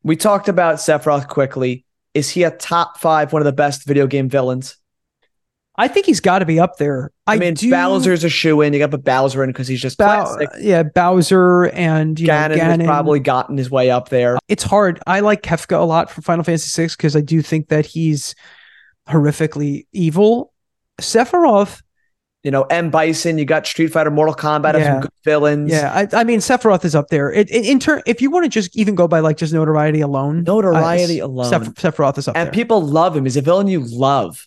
We 0.03 0.15
talked 0.15 0.47
about 0.47 0.76
Sephiroth 0.76 1.28
quickly. 1.28 1.84
Is 2.13 2.30
he 2.30 2.43
a 2.43 2.51
top 2.51 2.97
five, 2.97 3.34
one 3.34 3.41
of 3.41 3.45
the 3.45 3.51
best 3.51 3.86
video 3.86 4.07
game 4.07 4.30
villains? 4.30 4.78
I 5.80 5.88
think 5.88 6.05
he's 6.05 6.19
got 6.19 6.39
to 6.39 6.45
be 6.45 6.59
up 6.59 6.75
there. 6.77 7.09
I, 7.25 7.36
I, 7.36 7.38
mean, 7.38 7.53
do, 7.53 7.71
Bowser's 7.71 8.25
a 8.25 8.30
shoe 8.30 8.59
in. 8.61 8.73
You 8.73 8.80
got 8.80 8.91
to 8.91 8.97
put 8.97 9.05
Bowser 9.05 9.43
in 9.43 9.49
because 9.49 9.67
he's 9.67 9.82
just 9.82 9.97
Bow- 9.97 10.25
classic. 10.25 10.49
yeah, 10.59 10.84
Bowser 10.84 11.67
and 11.69 12.19
you 12.19 12.27
Ganon, 12.27 12.49
know, 12.49 12.55
Ganon. 12.57 12.80
has 12.80 12.86
probably 12.86 13.19
gotten 13.21 13.57
his 13.57 13.71
way 13.71 13.89
up 13.89 14.09
there. 14.09 14.38
It's 14.49 14.63
hard. 14.63 14.99
I 15.07 15.21
like 15.21 15.41
Kefka 15.41 15.80
a 15.80 15.84
lot 15.86 16.11
from 16.11 16.23
Final 16.23 16.43
Fantasy 16.43 16.84
VI 16.84 16.88
because 16.97 17.15
I 17.15 17.21
do 17.21 17.41
think 17.41 17.69
that 17.69 17.86
he's 17.86 18.36
horrifically 19.07 19.88
evil. 19.93 20.53
Sephiroth, 20.99 21.82
You 22.43 22.51
know, 22.51 22.63
M 22.63 22.89
Bison. 22.89 23.38
You 23.38 23.45
got 23.45 23.65
Street 23.65 23.88
Fighter, 23.88 24.11
Mortal 24.11 24.36
Kombat. 24.36 24.73
Yeah. 24.73 24.93
some 24.93 25.01
good 25.01 25.11
villains. 25.23 25.71
yeah, 25.71 25.91
I, 25.93 26.07
I 26.21 26.23
mean 26.23 26.39
Sephiroth 26.39 26.84
is 26.86 26.93
up 26.95 27.07
there. 27.09 27.32
It, 27.32 27.49
it, 27.49 27.65
in 27.65 27.80
turn, 27.80 28.01
if 28.05 28.21
you 28.21 28.30
want 28.30 28.43
to 28.45 28.49
just 28.49 28.75
even 28.75 28.95
go 28.95 29.07
by 29.07 29.19
like 29.21 29.38
just 29.38 29.53
notoriety 29.53 30.01
alone, 30.01 30.43
Notoriety 30.43 31.21
uh, 31.21 31.27
alone. 31.27 31.49
Seph- 31.49 31.73
Sephiroth 31.75 32.17
is 32.17 32.27
up 32.27 32.36
and 32.36 32.41
there. 32.41 32.47
And 32.47 32.53
people 32.53 32.82
love 32.82 33.15
him. 33.15 33.23
He's 33.25 33.38
a 33.38 33.41
villain 33.41 33.67
you 33.67 33.80
love. 33.80 34.45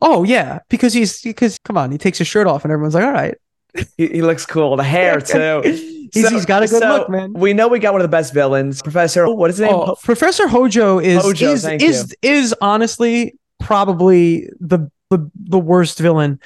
Oh 0.00 0.24
yeah, 0.24 0.58
because 0.68 0.92
he's 0.92 1.20
because 1.22 1.58
come 1.64 1.76
on, 1.78 1.90
he 1.92 1.98
takes 1.98 2.18
his 2.18 2.26
shirt 2.28 2.46
off 2.46 2.64
and 2.64 2.72
everyone's 2.72 2.94
like, 2.94 3.04
all 3.04 3.12
right, 3.12 3.36
He, 3.96 4.06
he 4.08 4.22
looks 4.22 4.44
cool. 4.46 4.76
The 4.76 4.82
hair 4.84 5.20
too. 5.20 5.60
He's- 5.64 5.80
he's 6.30 6.44
got 6.46 6.62
a 6.62 6.68
good 6.68 6.80
so 6.80 6.88
look, 6.88 7.08
man. 7.10 7.32
We 7.32 7.54
know 7.54 7.66
we 7.66 7.80
got 7.80 7.92
one 7.92 8.00
of 8.00 8.04
the 8.04 8.08
best 8.16 8.32
villains, 8.32 8.80
Professor. 8.82 9.28
What 9.28 9.50
is 9.50 9.56
his 9.58 9.66
name? 9.66 9.74
Oh, 9.74 9.96
Professor 10.02 10.46
Hojo 10.46 11.00
is 11.00 11.20
Hojo, 11.22 11.52
is 11.52 11.64
is 11.64 12.16
is 12.22 12.54
honestly 12.60 13.34
probably 13.58 14.48
the 14.60 14.90
the, 15.10 15.30
the 15.34 15.58
worst 15.58 15.98
villain. 15.98 16.38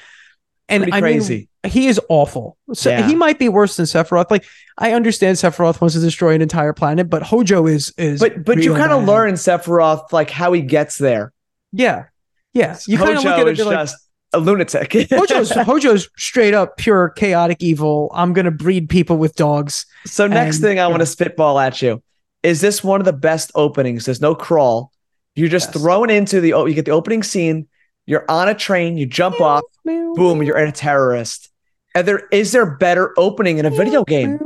And 0.69 0.83
Pretty 0.83 0.97
I 0.97 1.01
crazy. 1.01 1.49
mean, 1.63 1.71
he 1.71 1.87
is 1.87 1.99
awful. 2.09 2.57
So 2.73 2.89
Yeah. 2.89 3.07
he 3.07 3.15
might 3.15 3.37
be 3.39 3.49
worse 3.49 3.75
than 3.75 3.85
Sephiroth. 3.85 4.29
Like 4.31 4.45
I 4.77 4.93
understand 4.93 5.37
Sephiroth 5.37 5.81
wants 5.81 5.95
to 5.95 6.01
destroy 6.01 6.33
an 6.33 6.41
entire 6.41 6.73
planet, 6.73 7.09
but 7.09 7.21
Hojo 7.23 7.67
is 7.67 7.93
is. 7.97 8.19
but 8.19 8.43
but 8.45 8.63
you 8.63 8.73
kind 8.75 8.91
of 8.91 9.03
learn 9.05 9.33
Sephiroth 9.35 10.11
like 10.11 10.29
how 10.31 10.51
he 10.53 10.61
gets 10.61 10.97
there. 10.97 11.31
Yeah, 11.71 12.05
yeah. 12.53 12.77
You 12.87 12.97
kind 12.97 13.17
of 13.17 13.23
look 13.23 13.33
at 13.37 13.47
it 13.47 13.57
be 13.57 13.63
like, 13.63 13.89
a 14.33 14.39
lunatic. 14.39 14.89
Hojo's 15.11 15.49
Hojo's 15.51 16.09
straight 16.17 16.53
up 16.53 16.77
pure 16.77 17.09
chaotic 17.09 17.57
evil. 17.61 18.11
I'm 18.13 18.33
gonna 18.33 18.51
breed 18.51 18.89
people 18.89 19.17
with 19.17 19.35
dogs. 19.35 19.85
so 20.05 20.27
next 20.27 20.57
and- 20.57 20.63
thing 20.65 20.79
I 20.79 20.87
want 20.87 20.99
to 21.01 21.05
spitball 21.05 21.59
at 21.59 21.81
you 21.81 22.01
is 22.43 22.61
this 22.61 22.83
one 22.83 23.01
of 23.01 23.05
the 23.05 23.13
best 23.13 23.51
openings? 23.55 24.05
There's 24.05 24.21
no 24.21 24.33
crawl. 24.35 24.91
You're 25.35 25.49
just 25.49 25.73
Yes. 25.73 25.81
thrown 25.81 26.09
into 26.09 26.41
the 26.41 26.53
oh, 26.53 26.65
you 26.65 26.73
get 26.73 26.85
the 26.85 26.91
opening 26.91 27.23
scene. 27.23 27.67
You're 28.05 28.25
on 28.29 28.49
a 28.49 28.55
train. 28.55 28.97
You 28.97 29.05
jump 29.05 29.39
off. 29.41 29.61
Boom! 29.85 30.41
You're 30.43 30.57
a 30.57 30.71
terrorist. 30.71 31.49
And 31.95 32.07
there 32.07 32.27
is 32.31 32.51
there 32.51 32.75
better 32.77 33.13
opening 33.17 33.57
in 33.57 33.65
a 33.65 33.69
video 33.69 34.03
game? 34.03 34.39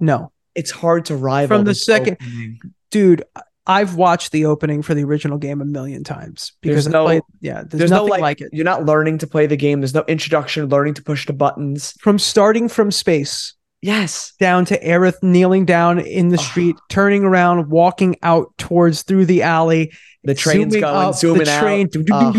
No, 0.00 0.32
It's 0.54 0.70
hard 0.72 1.04
to 1.06 1.16
rival 1.16 1.58
From 1.58 1.64
the 1.64 1.74
second- 1.74 2.16
opening. 2.20 2.60
dude. 2.90 3.24
I've 3.66 3.94
watched 3.94 4.32
the 4.32 4.46
opening 4.46 4.82
for 4.82 4.92
the 4.94 5.04
original 5.04 5.38
game 5.38 5.60
a 5.60 5.64
million 5.64 6.02
times 6.02 6.52
because 6.62 6.84
There's 6.84 6.92
no- 6.92 7.04
played, 7.04 7.22
yeah, 7.40 7.62
there's, 7.64 7.78
There's 7.78 7.90
no 7.90 7.98
nothing 7.98 8.10
like, 8.10 8.20
like, 8.20 8.40
it. 8.40 8.48
You're 8.52 8.64
not 8.64 8.84
learning 8.84 9.18
to 9.18 9.26
play 9.26 9.46
the 9.46 9.56
game. 9.56 9.80
There's 9.80 9.94
no 9.94 10.04
introduction, 10.08 10.68
learning 10.68 10.94
to 10.94 11.02
push 11.02 11.26
the 11.26 11.32
buttons. 11.32 11.94
From 12.00 12.18
starting 12.18 12.68
from 12.68 12.90
space 12.90 13.54
Yes. 13.80 14.32
down 14.40 14.64
to 14.66 14.78
Aerith 14.84 15.22
kneeling 15.22 15.64
down 15.64 16.00
in 16.00 16.28
the 16.28 16.38
Oh. 16.38 16.42
street, 16.42 16.76
turning 16.88 17.22
around, 17.24 17.68
walking 17.70 18.16
out 18.22 18.48
towards 18.58 19.02
through 19.02 19.26
the 19.26 19.42
alley, 19.42 19.92
The 20.24 20.34
train's 20.34 20.74
going, 20.74 20.84
up, 20.84 21.14
zooming 21.14 21.44
the 21.44 21.50
out. 21.52 21.62
train, 21.62 21.88
Oh. 22.12 22.32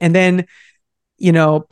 and 0.00 0.14
then 0.14 0.46
you 1.18 1.30
know, 1.30 1.64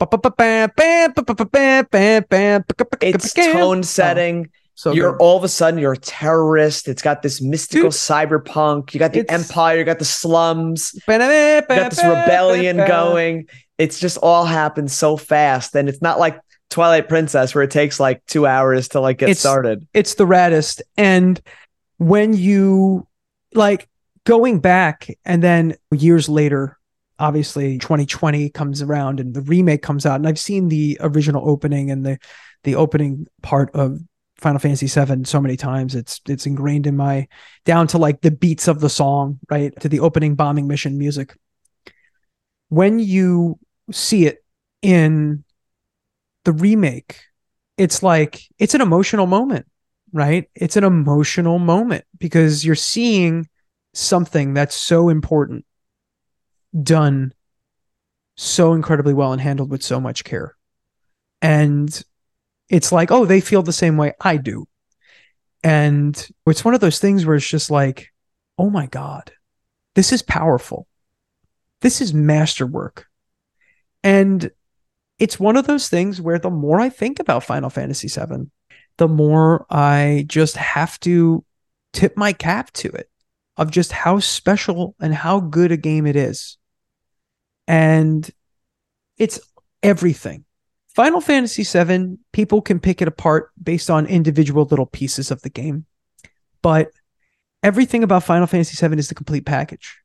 It's 3.01 3.33
tone 3.33 3.83
setting. 3.83 4.49
So 4.81 4.93
you're 4.93 5.11
good. 5.11 5.21
all 5.21 5.37
of 5.37 5.43
a 5.43 5.47
sudden 5.47 5.79
you're 5.79 5.93
a 5.93 5.97
terrorist. 5.97 6.87
It's 6.87 7.03
got 7.03 7.21
this 7.21 7.39
mystical 7.39 7.89
Dude. 7.89 7.91
cyberpunk. 7.91 8.93
You 8.95 8.99
got 8.99 9.13
the 9.13 9.29
empire. 9.29 9.77
You 9.77 9.83
got 9.83 9.99
the 9.99 10.05
slums. 10.05 10.93
You 11.07 11.17
got 11.17 11.67
this 11.91 12.03
rebellion 12.03 12.77
going. 12.77 13.47
It's 13.77 13.99
just 13.99 14.17
all 14.17 14.43
happens 14.45 14.93
so 14.93 15.17
fast, 15.17 15.75
and 15.75 15.87
it's 15.87 16.01
not 16.01 16.19
like 16.19 16.39
Twilight 16.71 17.07
Princess 17.09 17.53
where 17.53 17.63
it 17.63 17.69
takes 17.71 17.99
like 17.99 18.25
two 18.25 18.47
hours 18.47 18.87
to 18.89 18.99
like 19.01 19.19
get 19.19 19.25
It's- 19.29 19.39
started. 19.39 19.87
it's 19.93 20.15
the 20.15 20.25
raddest. 20.25 20.81
And 20.97 21.39
when 21.97 22.33
you 22.33 23.07
like 23.53 23.87
going 24.25 24.59
back 24.59 25.09
and 25.25 25.43
then 25.43 25.75
years 25.91 26.27
later, 26.29 26.77
obviously 27.19 27.77
2020 27.77 28.49
comes 28.49 28.81
around 28.81 29.19
and 29.19 29.33
the 29.35 29.41
remake 29.41 29.83
comes 29.83 30.07
out, 30.07 30.15
and 30.15 30.27
I've 30.27 30.39
seen 30.39 30.69
the 30.69 30.97
original 31.01 31.47
opening 31.47 31.91
and 31.91 32.03
the 32.05 32.17
the 32.63 32.75
opening 32.75 33.27
part 33.43 33.69
of 33.75 33.99
Final 34.41 34.59
Fantasy 34.59 34.87
VII 34.87 35.23
so 35.23 35.39
many 35.39 35.55
times. 35.55 35.95
It's 35.95 36.19
it's 36.27 36.45
ingrained 36.45 36.87
in 36.87 36.97
my 36.97 37.27
down 37.63 37.87
to 37.87 37.97
like 37.97 38.21
the 38.21 38.31
beats 38.31 38.67
of 38.67 38.79
the 38.79 38.89
song, 38.89 39.39
right? 39.49 39.79
To 39.81 39.89
the 39.89 39.99
opening 39.99 40.35
bombing 40.35 40.67
mission 40.67 40.97
music. 40.97 41.35
When 42.69 42.99
you 42.99 43.59
see 43.91 44.25
it 44.25 44.43
in 44.81 45.43
the 46.43 46.53
remake, 46.53 47.19
it's 47.77 48.01
like 48.01 48.41
it's 48.57 48.73
an 48.73 48.81
emotional 48.81 49.27
moment, 49.27 49.67
right? 50.11 50.49
It's 50.55 50.75
an 50.75 50.83
emotional 50.83 51.59
moment 51.59 52.05
because 52.17 52.65
you're 52.65 52.75
seeing 52.75 53.47
something 53.93 54.53
that's 54.53 54.75
so 54.75 55.09
important 55.09 55.65
done 56.81 57.33
so 58.37 58.73
incredibly 58.73 59.13
well 59.13 59.33
and 59.33 59.41
handled 59.41 59.69
with 59.69 59.83
so 59.83 59.99
much 59.99 60.23
care. 60.23 60.55
And 61.41 62.03
it's 62.71 62.91
like, 62.91 63.11
oh, 63.11 63.25
they 63.25 63.41
feel 63.41 63.61
the 63.61 63.73
same 63.73 63.97
way 63.97 64.13
I 64.21 64.37
do. 64.37 64.65
And 65.61 66.15
it's 66.47 66.63
one 66.63 66.73
of 66.73 66.79
those 66.79 66.99
things 66.99 67.25
where 67.25 67.35
it's 67.35 67.47
just 67.47 67.69
like, 67.69 68.11
oh 68.57 68.69
my 68.69 68.87
God, 68.87 69.31
this 69.93 70.13
is 70.13 70.21
powerful. 70.21 70.87
This 71.81 71.99
is 71.99 72.13
masterwork. 72.13 73.07
And 74.03 74.49
it's 75.19 75.39
one 75.39 75.57
of 75.57 75.67
those 75.67 75.89
things 75.89 76.21
where 76.21 76.39
the 76.39 76.49
more 76.49 76.79
I 76.79 76.89
think 76.89 77.19
about 77.19 77.43
Final 77.43 77.69
Fantasy 77.69 78.07
VII, 78.07 78.49
the 78.97 79.07
more 79.07 79.65
I 79.69 80.25
just 80.27 80.55
have 80.55 80.97
to 81.01 81.43
tip 81.91 82.15
my 82.15 82.31
cap 82.31 82.71
to 82.71 82.87
it 82.89 83.09
of 83.57 83.69
just 83.69 83.91
how 83.91 84.19
special 84.19 84.95
and 84.99 85.13
how 85.13 85.41
good 85.41 85.73
a 85.73 85.77
game 85.77 86.07
it 86.07 86.15
is. 86.15 86.57
And 87.67 88.27
it's 89.17 89.39
everything. 89.83 90.45
Final 90.95 91.21
Fantasy 91.21 91.63
VII, 91.63 92.17
people 92.33 92.61
can 92.61 92.79
pick 92.79 93.01
it 93.01 93.07
apart 93.07 93.51
based 93.61 93.89
on 93.89 94.05
individual 94.05 94.65
little 94.65 94.85
pieces 94.85 95.31
of 95.31 95.41
the 95.41 95.49
game. 95.49 95.85
But 96.61 96.91
everything 97.63 98.03
about 98.03 98.23
Final 98.23 98.47
Fantasy 98.47 98.85
VII 98.85 98.97
is 98.97 99.07
the 99.07 99.15
complete 99.15 99.45
package. 99.45 99.97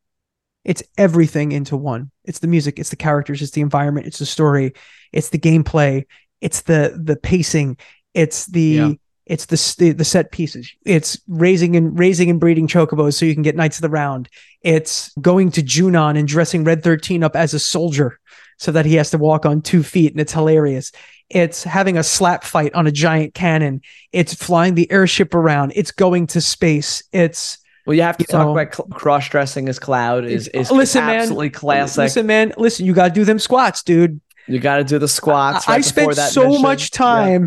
It's 0.64 0.82
everything 0.98 1.52
into 1.52 1.76
one. 1.76 2.10
It's 2.24 2.40
the 2.40 2.48
music, 2.48 2.78
it's 2.78 2.90
the 2.90 2.96
characters, 2.96 3.42
it's 3.42 3.52
the 3.52 3.60
environment, 3.60 4.06
it's 4.06 4.18
the 4.18 4.26
story, 4.26 4.74
it's 5.12 5.28
the 5.30 5.38
gameplay, 5.38 6.04
it's 6.40 6.62
the 6.62 7.00
the 7.02 7.16
pacing, 7.16 7.76
it's 8.14 8.46
the 8.46 8.60
Yeah. 8.60 8.92
it's 9.26 9.46
the, 9.46 9.74
the 9.78 9.92
the 9.92 10.04
set 10.04 10.32
pieces. 10.32 10.72
It's 10.84 11.20
raising 11.28 11.76
and 11.76 11.96
raising 11.98 12.30
and 12.30 12.40
breeding 12.40 12.66
chocobos 12.68 13.14
so 13.14 13.26
you 13.26 13.34
can 13.34 13.42
get 13.44 13.56
knights 13.56 13.78
of 13.78 13.82
the 13.82 13.90
round. 13.90 14.28
It's 14.62 15.12
going 15.20 15.52
to 15.52 15.62
Junon 15.62 16.18
and 16.18 16.26
dressing 16.28 16.64
Red 16.64 16.82
13 16.82 17.22
up 17.22 17.36
as 17.36 17.54
a 17.54 17.58
soldier 17.60 18.18
so 18.56 18.72
that 18.72 18.86
he 18.86 18.94
has 18.94 19.10
to 19.10 19.18
walk 19.18 19.44
on 19.46 19.60
two 19.62 19.82
feet 19.82 20.12
and 20.12 20.20
it's 20.20 20.32
hilarious. 20.32 20.92
It's 21.28 21.64
having 21.64 21.98
a 21.98 22.02
slap 22.02 22.44
fight 22.44 22.72
on 22.74 22.86
a 22.86 22.92
giant 22.92 23.34
cannon. 23.34 23.82
It's 24.12 24.32
flying 24.34 24.74
the 24.76 24.90
airship 24.90 25.34
around. 25.34 25.72
It's 25.74 25.90
going 25.90 26.28
to 26.28 26.40
space. 26.40 27.02
It's 27.12 27.58
Well, 27.84 27.94
you 27.94 28.02
have 28.02 28.16
to 28.18 28.22
You 28.22 28.26
talk 28.32 28.46
know- 28.46 28.52
about 28.56 28.74
cl- 28.74 28.88
cross 28.88 29.28
dressing 29.28 29.68
as 29.68 29.78
Cloud 29.78 30.24
is 30.24 30.48
is 30.48 30.70
Listen, 30.70 31.04
man. 31.04 31.16
absolutely 31.20 31.50
classic. 31.50 31.98
Listen, 31.98 32.26
man. 32.26 32.52
Listen, 32.56 32.86
you 32.86 32.92
got 32.92 33.08
to 33.08 33.14
do 33.14 33.24
them 33.24 33.38
squats, 33.38 33.82
dude. 33.82 34.20
you 34.46 34.60
got 34.60 34.76
to 34.76 34.84
do 34.84 34.98
the 35.00 35.08
squats. 35.08 35.68
I, 35.68 35.72
I 35.72 35.76
right 35.76 35.84
before 35.94 36.12
spent 36.14 36.30
so 36.32 36.48
mission. 36.48 36.62
much 36.62 36.90
Yeah. 36.92 37.38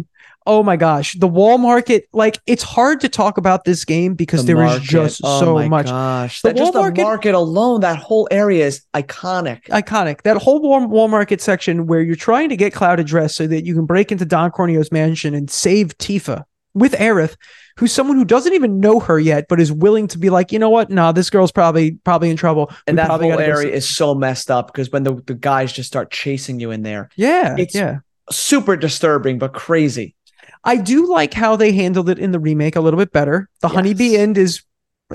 Oh 0.47 0.63
my 0.63 0.77
gosh, 0.77 1.13
the 1.19 1.27
wall 1.27 1.57
market. 1.57 2.05
Like 2.13 2.39
it's 2.47 2.63
hard 2.63 3.01
to 3.01 3.09
talk 3.09 3.37
about 3.37 3.65
this 3.65 3.85
game 3.85 4.15
because 4.15 4.45
The 4.45 4.53
there 4.53 4.63
is 4.65 4.71
market. 4.71 4.87
just 4.87 5.21
Oh 5.23 5.39
so 5.39 5.53
my 5.55 5.67
much 5.67 5.85
Gosh, 5.87 6.41
The 6.41 6.49
that 6.49 6.57
just 6.57 6.63
wall 6.63 6.71
the 6.71 6.79
market- 6.79 7.03
market 7.03 7.35
alone, 7.35 7.81
that 7.81 7.97
whole 7.97 8.27
area 8.31 8.65
is 8.65 8.81
iconic. 8.95 9.65
iconic. 9.67 10.21
That 10.23 10.37
whole 10.37 10.61
wall, 10.61 10.87
wall 10.87 11.07
market 11.07 11.41
section 11.41 11.85
where 11.87 12.01
you're 12.01 12.15
trying 12.15 12.49
to 12.49 12.57
get 12.57 12.73
Cloud 12.73 12.99
addressed 12.99 13.35
so 13.35 13.47
that 13.47 13.65
you 13.65 13.75
can 13.75 13.85
break 13.85 14.11
into 14.11 14.25
Don 14.25 14.49
Corneo's 14.51 14.91
mansion 14.91 15.33
and 15.35 15.51
save 15.51 15.95
Tifa 15.97 16.45
with 16.73 16.93
Aerith, 16.93 17.35
who's 17.77 17.91
someone 17.91 18.15
who 18.17 18.23
doesn't 18.25 18.53
even 18.53 18.79
know 18.79 18.99
her 19.01 19.19
yet, 19.19 19.45
but 19.49 19.59
is 19.59 19.71
willing 19.71 20.07
to 20.07 20.17
be 20.17 20.29
like, 20.29 20.51
you 20.51 20.57
know 20.59 20.69
what? 20.69 20.89
Nah, 20.89 21.11
this 21.11 21.29
girl's 21.29 21.51
probably 21.51 21.91
probably 22.03 22.29
in 22.29 22.37
trouble. 22.37 22.71
and 22.87 22.95
We 22.95 23.01
that 23.01 23.07
probably 23.07 23.29
whole 23.29 23.39
area 23.39 23.73
is 23.73 23.87
so 23.87 24.15
messed 24.15 24.49
up 24.49 24.67
because 24.67 24.89
when 24.91 25.03
the, 25.03 25.15
the 25.25 25.33
guys 25.35 25.73
just 25.73 25.87
start 25.87 26.09
chasing 26.11 26.59
you 26.59 26.71
in 26.71 26.81
there, 26.83 27.09
yeah, 27.15 27.53
it's- 27.53 27.75
yeah. 27.75 27.99
super 28.31 28.75
disturbing 28.77 29.37
but 29.39 29.53
crazy. 29.53 30.15
I 30.63 30.77
do 30.77 31.07
like 31.09 31.33
how 31.33 31.55
they 31.55 31.71
handled 31.71 32.09
it 32.09 32.19
in 32.19 32.31
the 32.31 32.39
remake 32.39 32.75
a 32.75 32.81
little 32.81 32.97
bit 32.99 33.11
better. 33.11 33.49
The 33.61 33.67
honeybee 33.69 34.15
inn 34.17 34.35
is 34.35 34.61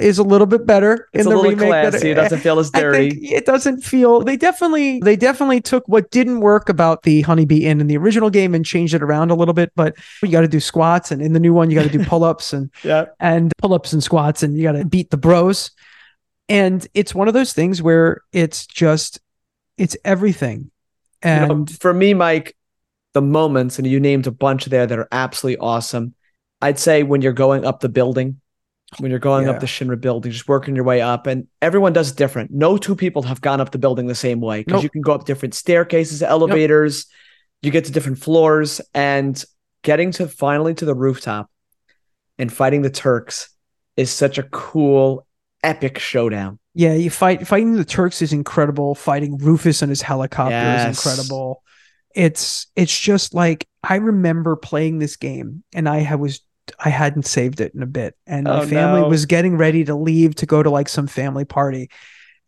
is 0.01 0.19
a 0.19 0.25
little 0.25 0.49
bit 0.49 0.67
better 0.67 1.07
It's 1.13 1.25
in 1.25 1.31
a 1.33 1.37
the 1.37 1.37
little 1.37 1.51
remake. 1.53 1.69
classy. 1.69 2.11
It 2.11 2.15
doesn't 2.15 2.41
feel 2.41 2.59
as 2.59 2.69
dirty. 2.73 3.11
it 3.33 3.47
doesn't 3.47 3.85
feel 3.85 4.23
they 4.23 4.37
definitely 4.37 4.99
they 4.99 5.15
definitely 5.15 5.61
took 5.61 5.87
what 5.87 6.11
didn't 6.11 6.41
work 6.41 6.69
about 6.69 7.05
the 7.05 7.21
honeybee 7.21 7.65
inn 7.65 7.81
in 7.81 7.87
the 7.87 7.97
original 7.97 8.29
game 8.29 8.57
and 8.57 8.65
changed 8.67 8.93
it 8.95 9.05
around 9.05 9.31
a 9.31 9.37
little 9.37 9.55
bit 9.55 9.71
but 9.77 9.95
you 10.21 10.29
got 10.33 10.41
to 10.41 10.49
do 10.49 10.59
squats 10.59 11.13
and 11.13 11.23
in 11.23 11.33
the 11.33 11.39
new 11.39 11.53
one 11.55 11.71
you 11.71 11.77
got 11.77 11.85
to 11.89 11.97
do 11.97 12.05
pull-ups 12.05 12.53
and 12.53 12.73
yeah. 12.83 13.05
and 13.21 13.53
pull-ups 13.59 13.93
and 13.93 14.03
squats 14.03 14.43
and 14.43 14.57
you 14.57 14.65
got 14.65 14.73
to 14.73 14.85
beat 14.85 15.11
the 15.11 15.17
bros 15.17 15.71
and 16.49 16.89
it's 16.95 17.15
one 17.15 17.29
of 17.29 17.35
those 17.35 17.53
things 17.53 17.81
where 17.81 18.21
it's 18.33 18.67
just 18.67 19.21
it's 19.79 19.97
everything 20.05 20.73
You 21.25 21.31
know, 21.31 21.51
and 21.53 21.71
for 21.71 21.95
me, 21.95 22.15
Mike, 22.15 22.57
the 23.15 23.23
moments, 23.23 23.79
and 23.79 23.87
you 23.87 23.99
named 24.01 24.27
a 24.27 24.31
bunch 24.31 24.67
there 24.67 24.87
that 24.87 24.99
are 24.99 25.09
absolutely 25.11 25.59
awesome. 25.59 26.15
I'd 26.61 26.79
say 26.79 27.03
when 27.03 27.23
you're 27.23 27.33
going 27.33 27.65
up 27.65 27.81
the 27.81 27.89
building, 27.89 28.41
when 28.99 29.11
you're 29.11 29.21
going 29.21 29.47
Yeah. 29.47 29.53
up 29.53 29.61
the 29.61 29.67
Shinra 29.67 30.01
building, 30.01 30.31
just 30.33 30.47
working 30.49 30.75
your 30.77 30.85
way 30.85 31.01
up, 31.01 31.27
and 31.27 31.47
everyone 31.63 31.93
does 31.93 32.11
it 32.11 32.17
different. 32.17 32.51
No 32.51 32.77
two 32.77 32.95
people 32.95 33.23
have 33.23 33.41
gone 33.41 33.61
up 33.61 33.71
the 33.71 33.79
building 33.79 34.07
the 34.09 34.15
same 34.15 34.41
way 34.41 34.61
because 34.61 34.75
Nope. 34.75 34.83
you 34.85 34.91
can 34.91 35.03
go 35.03 35.13
up 35.13 35.25
different 35.25 35.55
staircases, 35.55 36.23
elevators, 36.23 37.07
you 37.63 37.71
get 37.71 37.85
to 37.87 37.93
different 37.93 38.19
floors, 38.19 38.81
and 38.95 39.43
getting 39.83 40.11
to 40.13 40.29
finally 40.29 40.75
to 40.75 40.85
the 40.85 40.95
rooftop 40.95 41.51
and 42.39 42.53
fighting 42.53 42.83
the 42.83 42.91
Turks 42.91 43.49
is 43.97 44.11
such 44.11 44.39
a 44.39 44.43
cool, 44.45 45.27
epic 45.63 45.99
showdown. 45.99 46.59
Yeah, 46.75 46.95
you 46.95 47.11
fight 47.11 47.47
fighting 47.47 47.75
the 47.77 47.85
Turks 47.85 48.21
is 48.23 48.33
incredible. 48.33 48.95
Fighting 48.97 49.39
Rufus 49.39 49.83
and 49.83 49.91
his 49.91 50.03
helicopter 50.03 50.51
Yes. 50.55 50.99
is 50.99 51.07
incredible. 51.07 51.63
It's 52.15 52.67
it's 52.77 52.99
just 52.99 53.35
like 53.35 53.67
I 53.83 53.97
remember 53.97 54.57
playing 54.57 54.99
this 54.99 55.17
game 55.17 55.65
and 55.75 55.89
I 55.89 56.15
was 56.15 56.41
I 56.79 56.89
hadn't 56.89 57.27
saved 57.27 57.61
it 57.61 57.75
in 57.75 57.83
a 57.83 57.87
bit 57.87 58.15
and 58.27 58.45
my 58.45 58.61
Oh, 58.61 58.67
family 58.67 59.03
no. 59.03 59.09
was 59.09 59.27
getting 59.27 59.57
ready 59.57 59.85
to 59.85 59.95
leave 59.95 60.35
to 60.37 60.47
go 60.47 60.63
to 60.63 60.71
like 60.71 60.89
some 60.89 61.07
family 61.07 61.45
party 61.45 61.91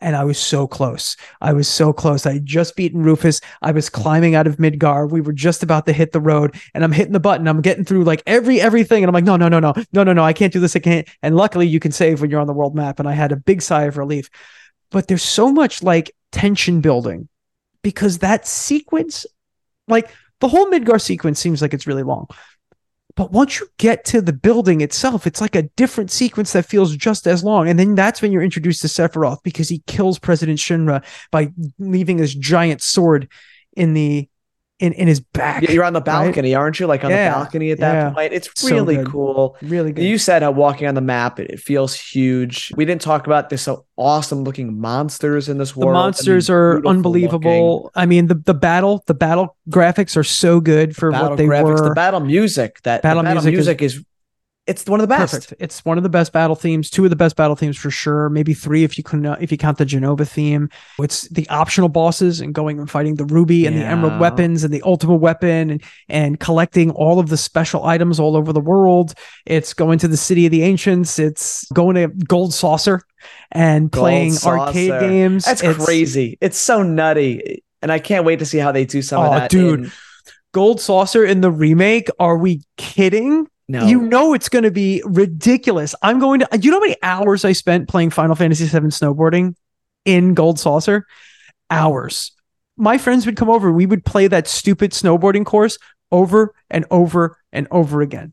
and 0.01 0.15
I 0.15 0.25
was 0.25 0.39
so 0.39 0.67
close. 0.67 1.17
I 1.41 1.55
was 1.55 1.67
so 1.69 1.91
close. 1.93 2.27
I 2.27 2.35
had 2.35 2.45
just 2.47 2.77
beaten 2.77 3.03
Rufus. 3.03 3.41
I 3.63 3.73
was 3.73 3.89
climbing 3.89 4.35
out 4.35 4.47
of 4.47 4.59
Midgar. 4.59 5.11
We 5.11 5.23
were 5.23 5.33
just 5.33 5.63
about 5.63 5.87
to 5.87 5.93
hit 5.93 6.13
the 6.13 6.21
road 6.21 6.55
and 6.75 6.85
I'm 6.85 6.93
hitting 6.93 7.15
the 7.15 7.21
button. 7.21 7.49
I'm 7.49 7.63
getting 7.63 7.85
through 7.85 8.05
like 8.05 8.23
every 8.27 8.61
everything 8.61 9.03
and 9.03 9.09
I'm 9.09 9.15
like 9.15 9.25
no 9.25 9.37
no 9.37 9.49
no 9.49 9.59
no 9.59 9.73
no 9.93 10.05
no 10.05 10.13
no 10.13 10.23
I 10.23 10.33
can't 10.35 10.53
do 10.53 10.61
this. 10.61 10.77
I 10.77 10.81
can't. 10.81 11.09
And 11.23 11.35
luckily 11.37 11.67
you 11.67 11.81
can 11.81 11.93
save 11.93 12.21
when 12.21 12.31
you're 12.31 12.41
on 12.41 12.47
the 12.47 12.53
world 12.53 12.75
map 12.75 13.01
and 13.01 13.09
I 13.09 13.13
had 13.13 13.33
a 13.33 13.37
big 13.37 13.63
sigh 13.63 13.85
of 13.85 13.97
relief. 13.97 14.31
But 14.91 15.09
there's 15.09 15.23
so 15.23 15.51
much 15.51 15.83
like 15.83 16.13
tension 16.31 16.81
building 16.81 17.29
because 17.83 18.19
that 18.19 18.47
sequence 18.47 19.27
like 19.89 20.11
the 20.41 20.49
whole 20.49 20.67
Midgar 20.67 21.01
sequence 21.01 21.39
seems 21.39 21.63
like 21.63 21.75
it's 21.75 21.87
really 21.87 22.03
long. 22.03 22.27
But 23.15 23.33
once 23.33 23.59
you 23.59 23.69
get 23.79 24.05
to 24.07 24.21
the 24.21 24.35
building 24.35 24.83
itself, 24.83 25.27
it's 25.27 25.41
like 25.41 25.57
a 25.57 25.63
different 25.63 26.11
sequence 26.11 26.53
that 26.53 26.67
feels 26.67 26.95
just 26.95 27.27
as 27.27 27.43
long. 27.43 27.67
And 27.67 27.79
then 27.79 27.95
that's 27.95 28.21
when 28.21 28.31
you're 28.31 28.43
introduced 28.43 28.83
to 28.83 28.89
Sephiroth 28.89 29.43
because 29.43 29.71
he 29.71 29.83
kills 29.87 30.19
President 30.19 30.59
Shinra 30.59 31.03
by 31.33 31.51
leaving 31.79 32.19
this 32.19 32.35
giant 32.35 32.83
sword 32.83 33.31
in 33.75 33.95
the 33.95 34.29
in, 34.79 34.93
in 34.93 35.09
his 35.09 35.21
back. 35.21 35.63
You're 35.69 35.85
on 35.85 35.95
the 35.95 36.01
balcony, 36.01 36.55
aren't 36.55 36.79
you? 36.79 36.87
Like 36.87 37.03
on 37.05 37.11
Yeah, 37.11 37.31
the 37.31 37.35
balcony 37.37 37.71
at 37.71 37.79
that 37.79 37.93
yeah. 37.95 38.11
point. 38.11 38.33
It's 38.35 38.49
So 38.55 38.69
really 38.75 38.97
good. 38.97 39.07
cool. 39.07 39.57
Really 39.63 39.93
good. 39.93 40.05
You 40.05 40.19
said 40.19 40.43
how 40.43 40.51
walking 40.51 40.87
on 40.87 40.95
the 40.95 41.01
map, 41.01 41.41
it, 41.41 41.51
it 41.51 41.61
feels 41.61 41.95
huge. 41.95 42.73
We 42.77 42.85
didn't 42.85 43.01
talk 43.01 43.27
about 43.27 43.49
this 43.49 43.63
so 43.63 43.87
awesome 43.97 44.45
looking 44.45 44.79
monsters 44.79 45.49
in 45.49 45.57
this 45.59 45.73
the 45.73 45.81
world. 45.81 45.95
Monsters 45.95 46.51
are 46.51 46.87
unbelievable. 46.87 47.91
I 47.95 48.05
mean, 48.07 48.27
the 48.27 48.35
the 48.35 48.55
battle, 48.55 49.03
the 49.07 49.15
battle 49.15 49.57
graphics 49.71 50.17
are 50.17 50.25
so 50.25 50.61
good 50.61 50.95
for 50.95 51.11
looking. 51.11 51.31
What 51.31 51.37
they 51.39 51.47
graphics, 51.47 51.81
were. 51.81 51.89
the 51.89 51.95
battle 51.95 52.21
music. 52.21 52.83
That 52.83 53.03
Battle 53.03 53.23
battle 53.23 53.43
music 53.45 53.81
music, 53.81 53.83
is, 53.83 54.05
it's 54.67 54.85
one 54.87 55.01
of 55.01 55.05
the 55.09 55.15
best. 55.15 55.33
Perfect. 55.35 55.63
It's 55.63 55.85
one 55.85 55.97
of 55.97 56.03
the 56.03 56.09
best 56.09 56.33
battle 56.33 56.57
themes, 56.57 56.91
two 56.91 57.05
of 57.05 57.11
the 57.11 57.17
best 57.17 57.37
battle 57.37 57.55
themes 57.55 57.77
for 57.77 57.91
sure. 57.91 58.29
Maybe 58.31 58.53
three 58.53 58.83
if 58.85 58.99
you 58.99 59.05
can 59.05 59.25
uh, 59.25 59.37
if 59.41 59.53
you 59.53 59.59
count 59.59 59.79
the 59.79 59.85
Genova 59.85 60.25
theme. 60.25 60.69
It's 60.99 61.23
the 61.29 61.49
optional 61.49 61.89
bosses 61.89 62.41
and 62.41 62.53
going 62.55 62.79
and 62.79 62.91
fighting 62.91 63.15
the 63.15 63.25
ruby 63.27 63.67
and 63.67 63.77
the 63.77 63.85
emerald 63.85 64.19
weapons 64.21 64.65
and 64.65 64.75
the 64.75 64.83
ultimate 64.83 65.17
weapon 65.19 65.71
and 65.71 65.83
and 66.09 66.41
collecting 66.41 66.91
all 66.91 67.19
of 67.19 67.29
the 67.29 67.37
special 67.37 67.85
items 67.85 68.19
all 68.19 68.37
over 68.37 68.53
the 68.53 68.61
world. 68.61 69.15
It's 69.47 69.73
going 69.73 69.99
to 70.01 70.09
the 70.09 70.17
city 70.17 70.47
of 70.47 70.51
the 70.51 70.63
ancients. 70.63 71.19
It's 71.19 71.65
going 71.73 71.95
to 71.97 72.09
Gold 72.09 72.53
Saucer 72.53 73.03
and 73.53 73.91
Gold 73.91 74.03
playing 74.03 74.35
arcade 74.45 75.01
games. 75.01 75.45
That's 75.45 75.63
It's- 75.63 75.85
crazy. 75.85 76.39
It's 76.41 76.59
so 76.59 76.83
nutty. 76.83 77.63
And 77.83 77.93
I 77.93 77.99
can't 78.01 78.25
wait 78.25 78.41
to 78.41 78.47
see 78.47 78.59
how 78.59 78.73
they 78.73 78.85
do 78.85 79.03
some 79.03 79.23
Oh, 79.23 79.27
of 79.27 79.33
that. 79.33 79.51
dude. 79.51 79.81
in- 79.85 79.93
Gold 80.53 80.81
Saucer 80.81 81.25
in 81.25 81.41
the 81.43 81.51
remake. 81.51 82.09
Are 82.19 82.37
we 82.39 82.63
kidding? 82.79 83.47
No. 83.69 83.87
You 83.87 84.03
know 84.03 84.33
it's 84.33 84.49
going 84.49 84.63
to 84.63 84.71
be 84.71 85.03
ridiculous. 85.05 85.95
I'm 86.03 86.19
going 86.21 86.41
to. 86.41 86.49
You 86.61 86.71
know 86.71 86.77
how 86.77 86.83
many 86.83 86.97
hours 87.03 87.45
I 87.45 87.53
spent 87.53 87.89
playing 87.89 88.11
Final 88.11 88.37
Fantasy 88.37 88.67
VII 88.67 88.89
snowboarding 88.89 89.55
in 90.05 90.35
Gold 90.35 90.61
Saucer? 90.61 91.07
Hours. 91.69 92.33
My 92.77 92.99
friends 92.99 93.27
would 93.27 93.37
come 93.37 93.51
over. 93.51 93.73
We 93.73 93.87
would 93.87 94.05
play 94.05 94.29
that 94.29 94.47
stupid 94.47 94.93
snowboarding 94.93 95.45
course 95.45 95.79
over 96.13 96.55
and 96.71 96.85
over 96.91 97.39
and 97.53 97.67
over 97.71 98.03
again. 98.03 98.33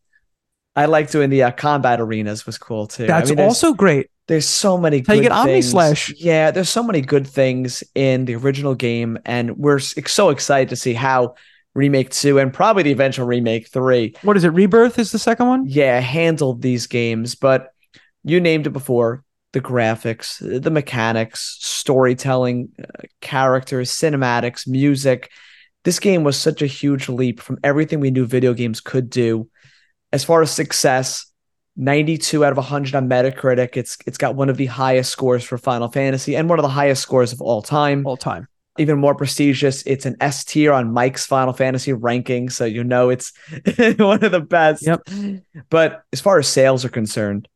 I 0.75 0.85
like 0.85 1.09
doing 1.09 1.29
the 1.29 1.43
uh, 1.43 1.51
combat 1.51 2.01
arenas 2.01 2.45
was 2.45 2.57
cool 2.57 2.87
too. 2.87 3.05
I 3.05 3.07
That's 3.07 3.29
mean, 3.29 3.39
also 3.39 3.73
great. 3.73 4.09
There's 4.27 4.47
so 4.47 4.77
many. 4.77 5.03
How 5.05 5.13
you 5.13 5.21
good 5.21 5.29
get 5.29 5.31
Omni 5.31 5.53
things. 5.53 5.71
Slash. 5.71 6.13
Yeah, 6.17 6.51
there's 6.51 6.69
so 6.69 6.83
many 6.83 7.01
good 7.01 7.27
things 7.27 7.83
in 7.95 8.25
the 8.25 8.35
original 8.35 8.73
game, 8.75 9.17
and 9.25 9.57
we're 9.57 9.79
so 9.79 10.29
excited 10.29 10.69
to 10.69 10.75
see 10.75 10.93
how 10.93 11.35
remake 11.73 12.09
two 12.11 12.39
and 12.39 12.53
probably 12.53 12.83
the 12.83 12.91
eventual 12.91 13.25
remake 13.25 13.67
three, 13.69 14.15
What 14.21 14.37
is 14.37 14.43
it? 14.43 14.49
Rebirth 14.49 14.99
is 14.99 15.11
the 15.11 15.19
second 15.19 15.47
one. 15.47 15.65
yeah, 15.67 15.99
handled 15.99 16.61
these 16.61 16.87
games. 16.87 17.35
But 17.35 17.69
you 18.23 18.39
named 18.39 18.67
it 18.67 18.71
before: 18.71 19.23
the 19.53 19.61
graphics, 19.61 20.39
the 20.61 20.71
mechanics, 20.71 21.57
storytelling, 21.61 22.69
uh, 22.79 23.03
characters, 23.21 23.91
cinematics, 23.91 24.67
music. 24.67 25.31
This 25.83 25.99
game 25.99 26.23
was 26.23 26.37
such 26.37 26.61
a 26.61 26.65
huge 26.67 27.09
leap 27.09 27.41
from 27.41 27.57
everything 27.63 27.99
we 27.99 28.11
knew 28.11 28.25
video 28.25 28.53
games 28.53 28.79
could 28.79 29.09
do. 29.09 29.49
As 30.13 30.23
far 30.23 30.41
as 30.41 30.49
success, 30.51 31.25
92 31.75 32.45
out 32.45 32.51
of 32.51 32.57
100 32.57 32.95
on 32.95 33.09
Metacritic. 33.09 33.75
It's 33.75 33.97
it's 34.05 34.17
got 34.17 34.35
one 34.35 34.47
of 34.49 34.57
the 34.57 34.67
highest 34.67 35.11
scores 35.11 35.43
for 35.43 35.57
Final 35.57 35.89
Fantasy 35.89 36.35
and 36.37 36.47
one 36.47 36.59
of 36.59 36.63
the 36.63 36.69
highest 36.69 37.01
scores 37.01 37.33
of 37.33 37.41
all 37.41 37.61
time. 37.61 38.05
All 38.05 38.15
time. 38.15 38.47
Even 38.79 38.97
more 38.97 39.13
prestigious, 39.13 39.83
it's 39.85 40.05
an 40.07 40.15
S 40.19 40.43
tier 40.43 40.73
on 40.73 40.91
Mike's 40.91 41.25
Final 41.27 41.53
Fantasy 41.53 41.93
ranking, 41.93 42.49
so 42.49 42.65
you 42.65 42.83
know 42.83 43.09
it's 43.09 43.31
one 43.97 44.23
of 44.23 44.31
the 44.31 44.41
best. 44.47 44.85
Yep. 44.85 45.07
But 45.69 46.03
as 46.11 46.19
far 46.21 46.39
as 46.39 46.47
sales 46.47 46.83
are 46.83 46.89
concerned, 46.89 47.47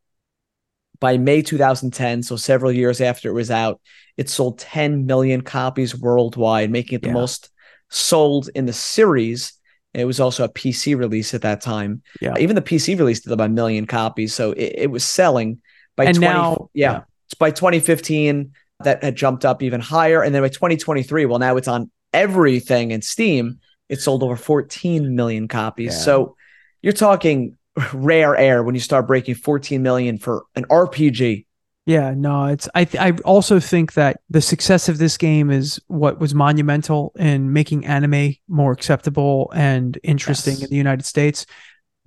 by 0.99 1.18
May 1.18 1.41
2010, 1.41 2.22
so 2.24 2.36
several 2.36 2.72
years 2.72 3.01
after 3.01 3.30
it 3.30 3.34
was 3.34 3.49
out, 3.49 3.82
it 4.15 4.30
sold 4.30 4.59
10 4.59 5.05
million 5.07 5.41
copies 5.41 5.95
worldwide, 5.95 6.70
making 6.72 6.97
it 6.97 7.01
the 7.01 7.07
Yeah. 7.09 7.13
most 7.13 7.49
sold 7.89 8.49
in 8.53 8.65
the 8.68 8.74
series. 8.74 9.53
It 9.95 10.05
was 10.05 10.20
also 10.20 10.43
a 10.43 10.49
PC 10.49 10.95
release 10.97 11.34
at 11.34 11.41
that 11.41 11.61
time. 11.61 12.03
Yeah. 12.22 12.36
Even 12.38 12.55
the 12.55 12.61
PC 12.61 12.95
release 12.97 13.22
did 13.22 13.32
about 13.34 13.45
a 13.47 13.53
million 13.53 13.88
copies. 13.88 14.34
So 14.36 14.51
it, 14.51 14.74
it 14.78 14.91
was 14.91 15.03
selling 15.03 15.61
By 15.95 16.05
And 16.05 16.18
20, 16.18 16.32
now- 16.34 16.70
yeah, 16.76 16.91
yeah. 16.91 17.01
It's 17.26 17.34
by 17.34 17.49
2015 17.51 18.51
that 18.84 19.03
had 19.03 19.15
jumped 19.15 19.45
up 19.45 19.63
even 19.63 19.82
higher, 19.82 20.21
and 20.21 20.34
then 20.36 20.41
by 20.41 20.49
2023, 20.49 21.25
well, 21.25 21.39
now 21.39 21.57
it's 21.57 21.67
on 21.67 21.89
everything 22.13 22.91
in 22.91 23.01
Steam. 23.01 23.59
It 23.89 24.01
sold 24.01 24.21
over 24.23 24.36
14 24.36 25.15
million 25.15 25.47
copies. 25.47 25.93
Yeah. 25.93 25.99
So 25.99 26.36
you're 26.82 26.93
talking 26.93 27.57
rare 27.93 28.36
air 28.36 28.63
when 28.63 28.75
you 28.75 28.82
start 28.82 29.07
breaking 29.07 29.36
14 29.36 29.82
million 29.82 30.17
for 30.17 30.43
an 30.55 30.65
RPG. 30.65 31.45
Yeah, 31.86 32.13
no, 32.17 32.47
it's 32.47 32.67
I 32.75 32.84
th- 32.84 33.01
I 33.01 33.11
also 33.23 33.61
think 33.61 33.93
that 33.93 34.19
the 34.30 34.41
success 34.41 34.89
of 34.89 34.97
this 34.97 35.15
game 35.15 35.49
is 35.49 35.80
what 35.88 36.19
was 36.19 36.36
monumental 36.36 37.13
in 37.15 37.53
making 37.53 37.86
anime 37.86 38.34
more 38.49 38.73
acceptable 38.73 39.49
and 39.55 39.97
interesting 40.03 40.55
Yes. 40.55 40.63
in 40.63 40.69
the 40.69 40.75
United 40.75 41.05
States. 41.05 41.45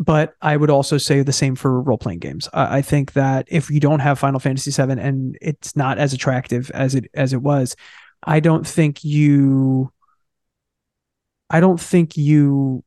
But 0.02 0.34
I 0.40 0.56
would 0.56 0.70
also 0.70 0.96
say 0.96 1.22
the 1.22 1.30
same 1.32 1.54
for 1.54 1.78
role 1.82 1.98
playing 1.98 2.20
games. 2.20 2.48
I, 2.54 2.78
I 2.78 2.82
think 2.82 3.12
that 3.12 3.46
if 3.50 3.68
you 3.70 3.80
don't 3.80 4.00
have 4.00 4.18
Final 4.18 4.40
Fantasy 4.40 4.70
VII 4.70 4.98
and 4.98 5.36
it's 5.42 5.76
not 5.76 5.98
as 5.98 6.14
attractive 6.14 6.70
as 6.72 6.94
it 6.94 7.10
as 7.12 7.34
it 7.34 7.42
was, 7.42 7.76
I 8.22 8.40
don't 8.40 8.66
think 8.66 9.04
you 9.04 9.92
I 11.50 11.60
don't 11.60 11.80
think 11.80 12.16
you 12.16 12.82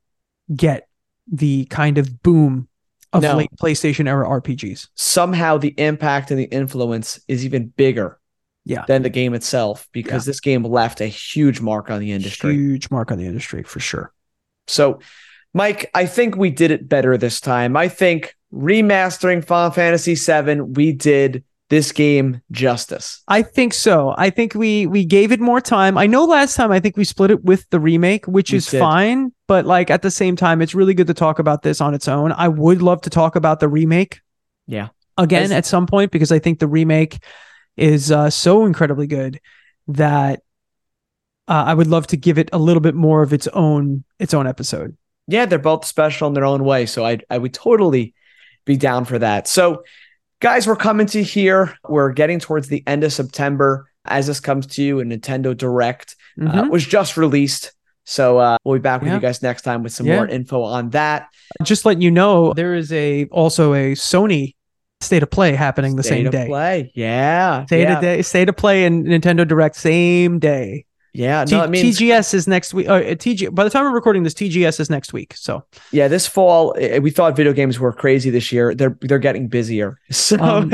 get 0.55 0.87
the 1.31 1.65
kind 1.65 1.97
of 1.99 2.21
boom 2.23 2.67
of 3.11 3.21
No. 3.21 3.37
late 3.37 3.51
PlayStation 3.61 4.07
era 4.07 4.27
RPGs. 4.27 4.87
Somehow 4.95 5.57
the 5.59 5.73
impact 5.77 6.31
and 6.31 6.39
the 6.39 6.45
influence 6.45 7.19
is 7.27 7.45
even 7.45 7.67
bigger 7.67 8.19
Yeah. 8.65 8.85
than 8.87 9.03
the 9.03 9.09
game 9.09 9.33
itself 9.35 9.87
because 9.91 10.25
this 10.25 10.39
game 10.39 10.63
left 10.63 10.99
a 10.99 11.05
huge 11.05 11.61
mark 11.61 11.91
on 11.91 11.99
the 11.99 12.11
industry. 12.11 12.55
Huge 12.55 12.89
mark 12.89 13.11
on 13.11 13.19
the 13.19 13.25
industry 13.27 13.61
for 13.61 13.79
sure. 13.79 14.11
So, 14.67 14.99
Mike, 15.53 15.89
I 15.93 16.05
think 16.05 16.35
we 16.35 16.49
did 16.49 16.71
it 16.71 16.89
better 16.89 17.17
this 17.17 17.39
time. 17.39 17.77
I 17.77 17.87
think 17.87 18.35
remastering 18.53 19.45
Final 19.45 19.71
Fantasy 19.71 20.15
VII, 20.15 20.61
we 20.61 20.91
did 20.93 21.43
this 21.69 21.91
game 21.91 22.41
justice. 22.51 23.23
I 23.27 23.41
think 23.41 23.73
so. 23.73 24.13
I 24.17 24.29
think 24.29 24.53
we 24.53 24.85
we 24.85 25.05
gave 25.05 25.31
it 25.31 25.39
more 25.39 25.59
time. 25.61 25.97
I 25.97 26.05
know 26.07 26.25
last 26.25 26.55
time 26.55 26.71
I 26.71 26.79
think 26.79 26.97
we 26.97 27.03
split 27.03 27.31
it 27.31 27.43
with 27.43 27.67
the 27.71 27.79
remake, 27.79 28.25
which 28.27 28.51
We 28.51 28.57
is 28.57 28.67
did. 28.67 28.79
fine, 28.79 29.31
but 29.47 29.65
like 29.65 29.89
at 29.89 30.01
the 30.03 30.11
same 30.11 30.35
time 30.35 30.61
it's 30.61 30.75
really 30.75 30.93
good 30.93 31.07
to 31.07 31.13
talk 31.15 31.39
about 31.39 31.63
this 31.63 31.81
on 31.81 31.93
its 31.95 32.07
own. 32.07 32.31
I 32.31 32.47
would 32.47 32.81
love 32.83 33.01
to 33.01 33.09
talk 33.09 33.35
about 33.35 33.59
the 33.59 33.67
remake 33.69 34.21
Yeah. 34.67 34.89
again 35.17 35.43
As- 35.43 35.51
at 35.51 35.65
some 35.65 35.87
point 35.87 36.11
because 36.11 36.31
I 36.31 36.37
think 36.39 36.59
the 36.59 36.67
remake 36.67 37.23
is 37.75 38.11
uh, 38.11 38.29
so 38.29 38.65
incredibly 38.65 39.07
good 39.07 39.39
that 39.87 40.41
uh, 41.47 41.63
I 41.67 41.73
would 41.73 41.87
love 41.87 42.05
to 42.07 42.17
give 42.17 42.37
it 42.37 42.49
a 42.53 42.57
little 42.59 42.81
bit 42.81 42.93
more 42.93 43.23
of 43.23 43.33
its 43.33 43.47
own 43.47 44.03
its 44.19 44.33
own 44.35 44.45
episode. 44.45 44.95
Yeah, 45.27 45.45
they're 45.45 45.59
both 45.59 45.85
special 45.85 46.27
in 46.27 46.33
their 46.33 46.45
own 46.45 46.63
way. 46.63 46.85
So 46.85 47.05
I 47.05 47.19
I 47.29 47.37
would 47.37 47.53
totally 47.53 48.13
be 48.65 48.77
down 48.77 49.05
for 49.05 49.19
that. 49.19 49.47
So, 49.47 49.83
guys, 50.39 50.67
we're 50.67 50.75
coming 50.75 51.07
to 51.07 51.23
here. 51.23 51.77
We're 51.87 52.11
getting 52.11 52.39
towards 52.39 52.67
the 52.67 52.83
end 52.87 53.03
of 53.03 53.13
September. 53.13 53.89
As 54.05 54.27
this 54.27 54.39
comes 54.41 54.67
to 54.67 54.83
you, 54.83 54.99
a 54.99 55.03
Nintendo 55.03 55.55
Direct 55.55 56.15
uh, 56.41 56.45
Mhm. 56.63 56.69
was 56.69 56.85
just 56.85 57.15
released. 57.15 57.71
So 58.05 58.37
uh, 58.37 58.57
we'll 58.65 58.79
be 58.79 58.81
back 58.81 58.99
with 59.01 59.07
Yeah. 59.09 59.15
you 59.15 59.21
guys 59.21 59.41
next 59.41 59.61
time 59.61 59.81
with 59.83 59.93
some 59.93 60.05
Yeah. 60.05 60.17
more 60.17 60.27
info 60.27 60.61
on 60.63 60.89
that. 60.89 61.27
Just 61.63 61.85
letting 61.85 62.01
you 62.01 62.11
know, 62.11 62.51
there 62.53 62.73
is 62.75 62.91
a 62.91 63.25
also 63.31 63.73
a 63.73 63.93
Sony 63.93 64.55
state 64.99 65.23
of 65.23 65.29
play 65.29 65.53
happening 65.53 65.95
the 65.95 66.03
State 66.03 66.23
same 66.23 66.31
day. 66.31 66.47
Play. 66.47 66.91
Yeah. 66.95 67.65
State 67.65 67.83
yeah. 67.83 67.95
of 67.95 68.01
day, 68.01 68.21
state 68.23 68.49
of 68.49 68.57
play, 68.57 68.83
and 68.85 69.05
Nintendo 69.05 69.47
Direct 69.47 69.75
same 69.77 70.39
day. 70.39 70.85
Yeah. 71.13 71.45
T- 71.45 71.55
No, 71.55 71.63
it 71.63 71.69
means 71.69 71.99
TGS 71.99 72.33
is 72.33 72.47
next 72.47 72.73
week. 72.73 72.89
Uh, 72.89 73.01
TG. 73.01 73.53
By 73.53 73.63
the 73.63 73.69
time 73.69 73.83
we're 73.85 73.93
recording 73.93 74.23
this, 74.23 74.33
TGS 74.33 74.79
is 74.79 74.89
next 74.89 75.13
week. 75.13 75.35
So 75.37 75.63
Yeah, 75.91 76.07
this 76.07 76.27
fall 76.27 76.75
eh, 76.77 76.97
we 76.99 77.11
thought 77.11 77.35
video 77.35 77.53
games 77.53 77.79
were 77.79 77.93
crazy 77.93 78.29
this 78.29 78.51
year. 78.51 78.73
They're 78.73 78.97
they're 79.01 79.19
getting 79.19 79.47
busier. 79.47 79.99
So 80.11 80.37
Um, 80.39 80.73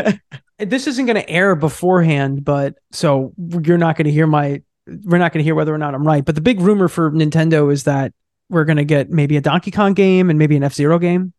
this 0.57 0.87
isn't 0.87 1.05
going 1.05 1.15
to 1.15 1.29
air 1.29 1.55
beforehand, 1.55 2.43
but 2.43 2.75
so 2.91 3.33
you're 3.63 3.77
not 3.77 3.95
going 3.97 4.05
to 4.05 4.11
hear 4.11 4.27
my. 4.27 4.61
We're 4.87 5.19
not 5.19 5.31
going 5.33 5.41
to 5.41 5.43
hear 5.43 5.55
whether 5.55 5.73
or 5.73 5.77
not 5.77 5.93
I'm 5.93 6.05
right. 6.05 6.25
But 6.25 6.35
the 6.35 6.41
big 6.41 6.59
rumor 6.61 6.87
for 6.87 7.11
Nintendo 7.11 7.71
is 7.71 7.83
that 7.83 8.11
we're 8.49 8.65
going 8.65 8.77
to 8.77 8.83
get 8.85 9.09
maybe 9.11 9.37
a 9.37 9.41
Donkey 9.41 9.69
Kong 9.71 9.93
game 9.93 10.29
and 10.29 10.39
maybe 10.39 10.55
an 10.57 10.63
F 10.63 10.73
Zero 10.73 10.97
game. 10.99 11.33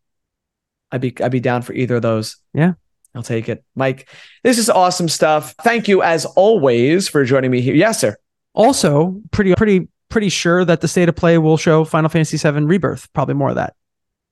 I'd 0.93 1.01
be 1.01 1.15
I'd 1.23 1.33
be 1.33 1.41
down 1.41 1.63
for 1.63 1.73
either 1.73 1.97
of 1.97 2.03
those. 2.03 2.37
Yeah. 2.55 2.75
I'll 3.15 3.25
take 3.25 3.49
it. 3.49 3.65
Mike, 3.75 4.09
this 4.45 4.57
is 4.57 4.71
awesome 4.71 5.09
stuff. 5.09 5.55
Thank 5.65 5.89
you 5.89 6.01
as 6.03 6.27
always 6.27 7.09
for 7.09 7.25
joining 7.25 7.51
me 7.51 7.61
here. 7.61 7.75
Yes, 7.75 8.01
sir. 8.01 8.17
Also, 8.55 9.21
pretty 9.31 9.55
pretty 9.55 9.89
pretty 10.09 10.29
sure 10.29 10.65
that 10.65 10.81
the 10.81 10.89
state 10.89 11.09
of 11.09 11.15
play 11.17 11.39
will 11.39 11.57
show 11.57 11.85
Final 11.85 12.09
Fantasy 12.09 12.37
VII 12.37 12.65
Rebirth. 12.65 13.13
Probably 13.13 13.35
more 13.35 13.51
of 13.51 13.55
that. 13.57 13.75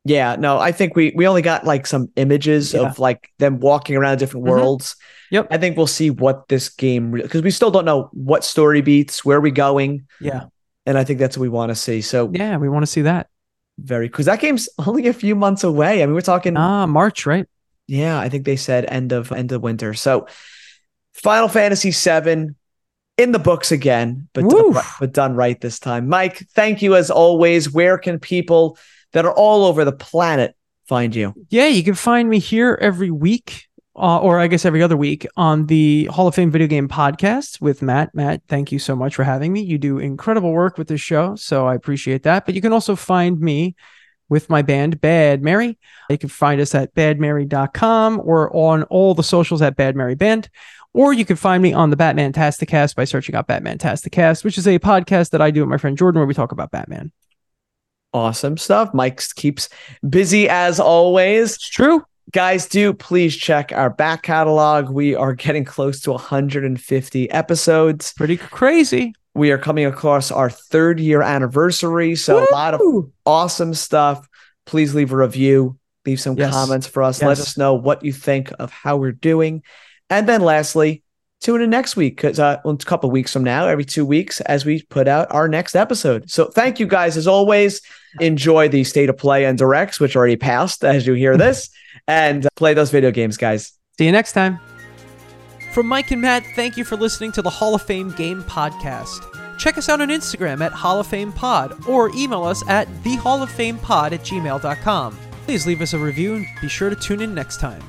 Yeah, 0.04 0.36
no, 0.38 0.58
I 0.58 0.72
think 0.72 0.96
we 0.96 1.12
we 1.14 1.26
only 1.26 1.42
got 1.42 1.64
like 1.64 1.86
some 1.86 2.08
images 2.16 2.72
Yeah. 2.74 2.82
of 2.82 2.98
like 2.98 3.30
them 3.38 3.60
walking 3.60 3.96
around 3.96 4.18
different 4.18 4.46
Mhm. 4.46 4.50
worlds. 4.50 4.96
Yep. 5.30 5.48
I 5.50 5.58
think 5.58 5.76
we'll 5.76 5.86
see 5.86 6.10
what 6.10 6.48
this 6.48 6.68
game 6.68 7.10
because 7.12 7.42
we 7.42 7.50
still 7.50 7.70
don't 7.70 7.84
know 7.84 8.08
what 8.12 8.44
story 8.44 8.80
beats, 8.80 9.24
where 9.24 9.36
are 9.38 9.40
we 9.42 9.50
going, 9.50 10.06
Yeah. 10.20 10.44
and 10.86 10.96
I 10.96 11.04
think 11.04 11.18
that's 11.18 11.36
what 11.36 11.42
we 11.42 11.48
want 11.50 11.70
to 11.70 11.74
see. 11.76 12.00
So 12.00 12.30
Yeah, 12.32 12.56
we 12.56 12.68
want 12.68 12.82
to 12.82 12.90
see 12.90 13.02
that. 13.02 13.28
very 13.78 14.08
because 14.08 14.26
that 14.26 14.40
game's 14.40 14.68
only 14.86 15.06
a 15.06 15.12
few 15.12 15.36
months 15.36 15.62
away. 15.62 16.02
I 16.02 16.06
mean, 16.06 16.14
we're 16.14 16.20
talking 16.22 16.56
Ah, 16.56 16.86
March, 16.86 17.26
right? 17.26 17.46
Yeah, 17.86 18.18
I 18.18 18.28
think 18.28 18.44
they 18.44 18.56
said 18.56 18.84
end 18.88 19.12
of 19.12 19.30
end 19.30 19.52
of 19.52 19.62
winter. 19.62 19.94
So 19.94 20.26
Final 21.14 21.48
Fantasy 21.48 21.90
VII 21.92 22.54
in 23.18 23.32
the 23.32 23.38
books 23.38 23.72
again, 23.72 24.28
but 24.32 24.48
done, 24.48 24.72
right, 24.72 24.84
but 25.00 25.12
done 25.12 25.34
right 25.34 25.60
this 25.60 25.78
time. 25.78 26.08
Mike, 26.08 26.46
thank 26.54 26.80
you 26.80 26.94
as 26.94 27.10
always. 27.10 27.70
Where 27.70 27.98
can 27.98 28.18
people 28.18 28.78
that 29.12 29.26
are 29.26 29.32
all 29.32 29.64
over 29.64 29.84
the 29.84 29.92
planet 29.92 30.56
find 30.86 31.14
you? 31.14 31.34
Yeah, 31.50 31.66
you 31.66 31.82
can 31.82 31.94
find 31.94 32.30
me 32.30 32.38
here 32.38 32.78
every 32.80 33.10
week, 33.10 33.66
uh, 33.96 34.20
or 34.20 34.38
I 34.38 34.46
guess 34.46 34.64
every 34.64 34.82
other 34.82 34.96
week 34.96 35.26
on 35.36 35.66
the 35.66 36.04
Hall 36.06 36.28
of 36.28 36.34
Fame 36.36 36.52
Video 36.52 36.68
Game 36.68 36.88
Podcast 36.88 37.60
with 37.60 37.82
Matt. 37.82 38.14
Matt, 38.14 38.42
thank 38.46 38.70
you 38.70 38.78
so 38.78 38.94
much 38.94 39.16
for 39.16 39.24
having 39.24 39.52
me. 39.52 39.62
You 39.62 39.78
do 39.78 39.98
incredible 39.98 40.52
work 40.52 40.78
with 40.78 40.86
this 40.86 41.00
show, 41.00 41.34
so 41.34 41.66
I 41.66 41.74
appreciate 41.74 42.22
that. 42.22 42.46
But 42.46 42.54
you 42.54 42.60
can 42.60 42.72
also 42.72 42.94
find 42.94 43.40
me 43.40 43.74
with 44.28 44.50
my 44.50 44.62
band 44.62 45.00
Bad 45.00 45.42
Mary. 45.42 45.78
You 46.10 46.18
can 46.18 46.28
find 46.28 46.60
us 46.60 46.74
at 46.74 46.94
badmary.com 46.94 48.20
or 48.22 48.54
on 48.54 48.84
all 48.84 49.14
the 49.14 49.22
socials 49.22 49.62
at 49.62 49.76
Bad 49.76 49.96
Mary 49.96 50.14
Band. 50.14 50.48
Or 50.94 51.12
you 51.12 51.24
can 51.24 51.36
find 51.36 51.62
me 51.62 51.72
on 51.72 51.90
the 51.90 51.96
Batman 51.96 52.32
Tasticast 52.32 52.94
by 52.96 53.04
searching 53.04 53.34
out 53.34 53.46
Batman 53.46 53.78
Tasticast, 53.78 54.42
which 54.42 54.58
is 54.58 54.66
a 54.66 54.78
podcast 54.78 55.30
that 55.30 55.42
I 55.42 55.50
do 55.50 55.60
with 55.60 55.68
my 55.68 55.76
friend 55.76 55.96
Jordan 55.96 56.18
where 56.18 56.26
we 56.26 56.34
talk 56.34 56.50
about 56.52 56.70
Batman. 56.70 57.12
Awesome 58.12 58.56
stuff. 58.56 58.94
Mike 58.94 59.22
keeps 59.36 59.68
busy 60.08 60.48
as 60.48 60.80
always. 60.80 61.54
It's 61.54 61.68
true. 61.68 62.04
Guys, 62.32 62.66
do 62.66 62.92
please 62.92 63.36
check 63.36 63.70
our 63.72 63.90
back 63.90 64.22
catalog. 64.22 64.88
We 64.90 65.14
are 65.14 65.34
getting 65.34 65.64
close 65.64 66.00
to 66.02 66.12
150 66.12 67.30
episodes. 67.30 68.12
Pretty 68.14 68.36
crazy. 68.36 69.14
We 69.34 69.50
are 69.52 69.58
coming 69.58 69.86
across 69.86 70.30
our 70.30 70.50
third 70.50 71.00
year 71.00 71.22
anniversary. 71.22 72.16
So 72.16 72.38
a 72.38 72.48
lot 72.52 72.74
of 72.74 72.80
awesome 73.24 73.72
stuff. 73.74 74.26
Please 74.66 74.94
leave 74.94 75.12
a 75.12 75.16
review, 75.16 75.78
leave 76.04 76.20
some 76.20 76.36
Yes. 76.36 76.52
comments 76.52 76.86
for 76.86 77.02
us. 77.02 77.22
Let 77.22 77.38
us 77.38 77.56
know 77.56 77.74
what 77.74 78.04
you 78.04 78.12
think 78.12 78.52
of 78.58 78.70
how 78.70 78.96
we're 78.96 79.12
doing. 79.12 79.62
And 80.10 80.28
then 80.28 80.40
lastly, 80.40 81.02
tune 81.40 81.60
in 81.60 81.70
next 81.70 81.96
week 81.96 82.16
because 82.16 82.38
uh, 82.38 82.60
well, 82.64 82.74
a 82.74 82.78
couple 82.78 83.10
weeks 83.10 83.32
from 83.32 83.44
now, 83.44 83.66
every 83.66 83.84
two 83.84 84.04
weeks, 84.04 84.40
as 84.42 84.64
we 84.64 84.82
put 84.82 85.08
out 85.08 85.28
our 85.30 85.48
next 85.48 85.76
episode. 85.76 86.30
So 86.30 86.46
thank 86.46 86.80
you 86.80 86.86
guys 86.86 87.16
as 87.16 87.26
always. 87.26 87.80
Enjoy 88.20 88.68
the 88.68 88.84
state 88.84 89.08
of 89.08 89.16
play 89.16 89.44
and 89.44 89.58
directs, 89.58 90.00
which 90.00 90.16
already 90.16 90.36
passed 90.36 90.84
as 90.84 91.06
you 91.06 91.14
hear 91.14 91.36
this, 91.38 91.70
and 92.06 92.46
uh, 92.46 92.48
play 92.56 92.74
those 92.74 92.90
video 92.90 93.10
games, 93.10 93.36
guys. 93.36 93.72
See 93.98 94.06
you 94.06 94.12
next 94.12 94.32
time. 94.32 94.58
From 95.72 95.86
Mike 95.86 96.10
and 96.10 96.22
Matt, 96.22 96.44
thank 96.56 96.76
you 96.76 96.84
for 96.84 96.96
listening 96.96 97.30
to 97.32 97.42
the 97.42 97.50
Hall 97.50 97.74
of 97.74 97.82
Fame 97.82 98.10
Game 98.12 98.42
Podcast. 98.44 99.24
Check 99.58 99.76
us 99.76 99.88
out 99.88 100.00
on 100.00 100.08
Instagram 100.08 100.64
at 100.64 100.72
Hall 100.72 101.00
of 101.00 101.06
Fame 101.06 101.32
Pod 101.32 101.86
or 101.86 102.10
email 102.14 102.44
us 102.44 102.66
at 102.68 102.88
thehalloffamepod 103.02 104.12
at 104.12 104.20
gmail.com. 104.20 105.18
Please 105.44 105.66
leave 105.66 105.82
us 105.82 105.92
a 105.94 105.98
review 105.98 106.36
and 106.36 106.46
be 106.60 106.68
sure 106.68 106.90
to 106.90 106.96
tune 106.96 107.20
in 107.20 107.34
next 107.34 107.58
time. 107.58 107.82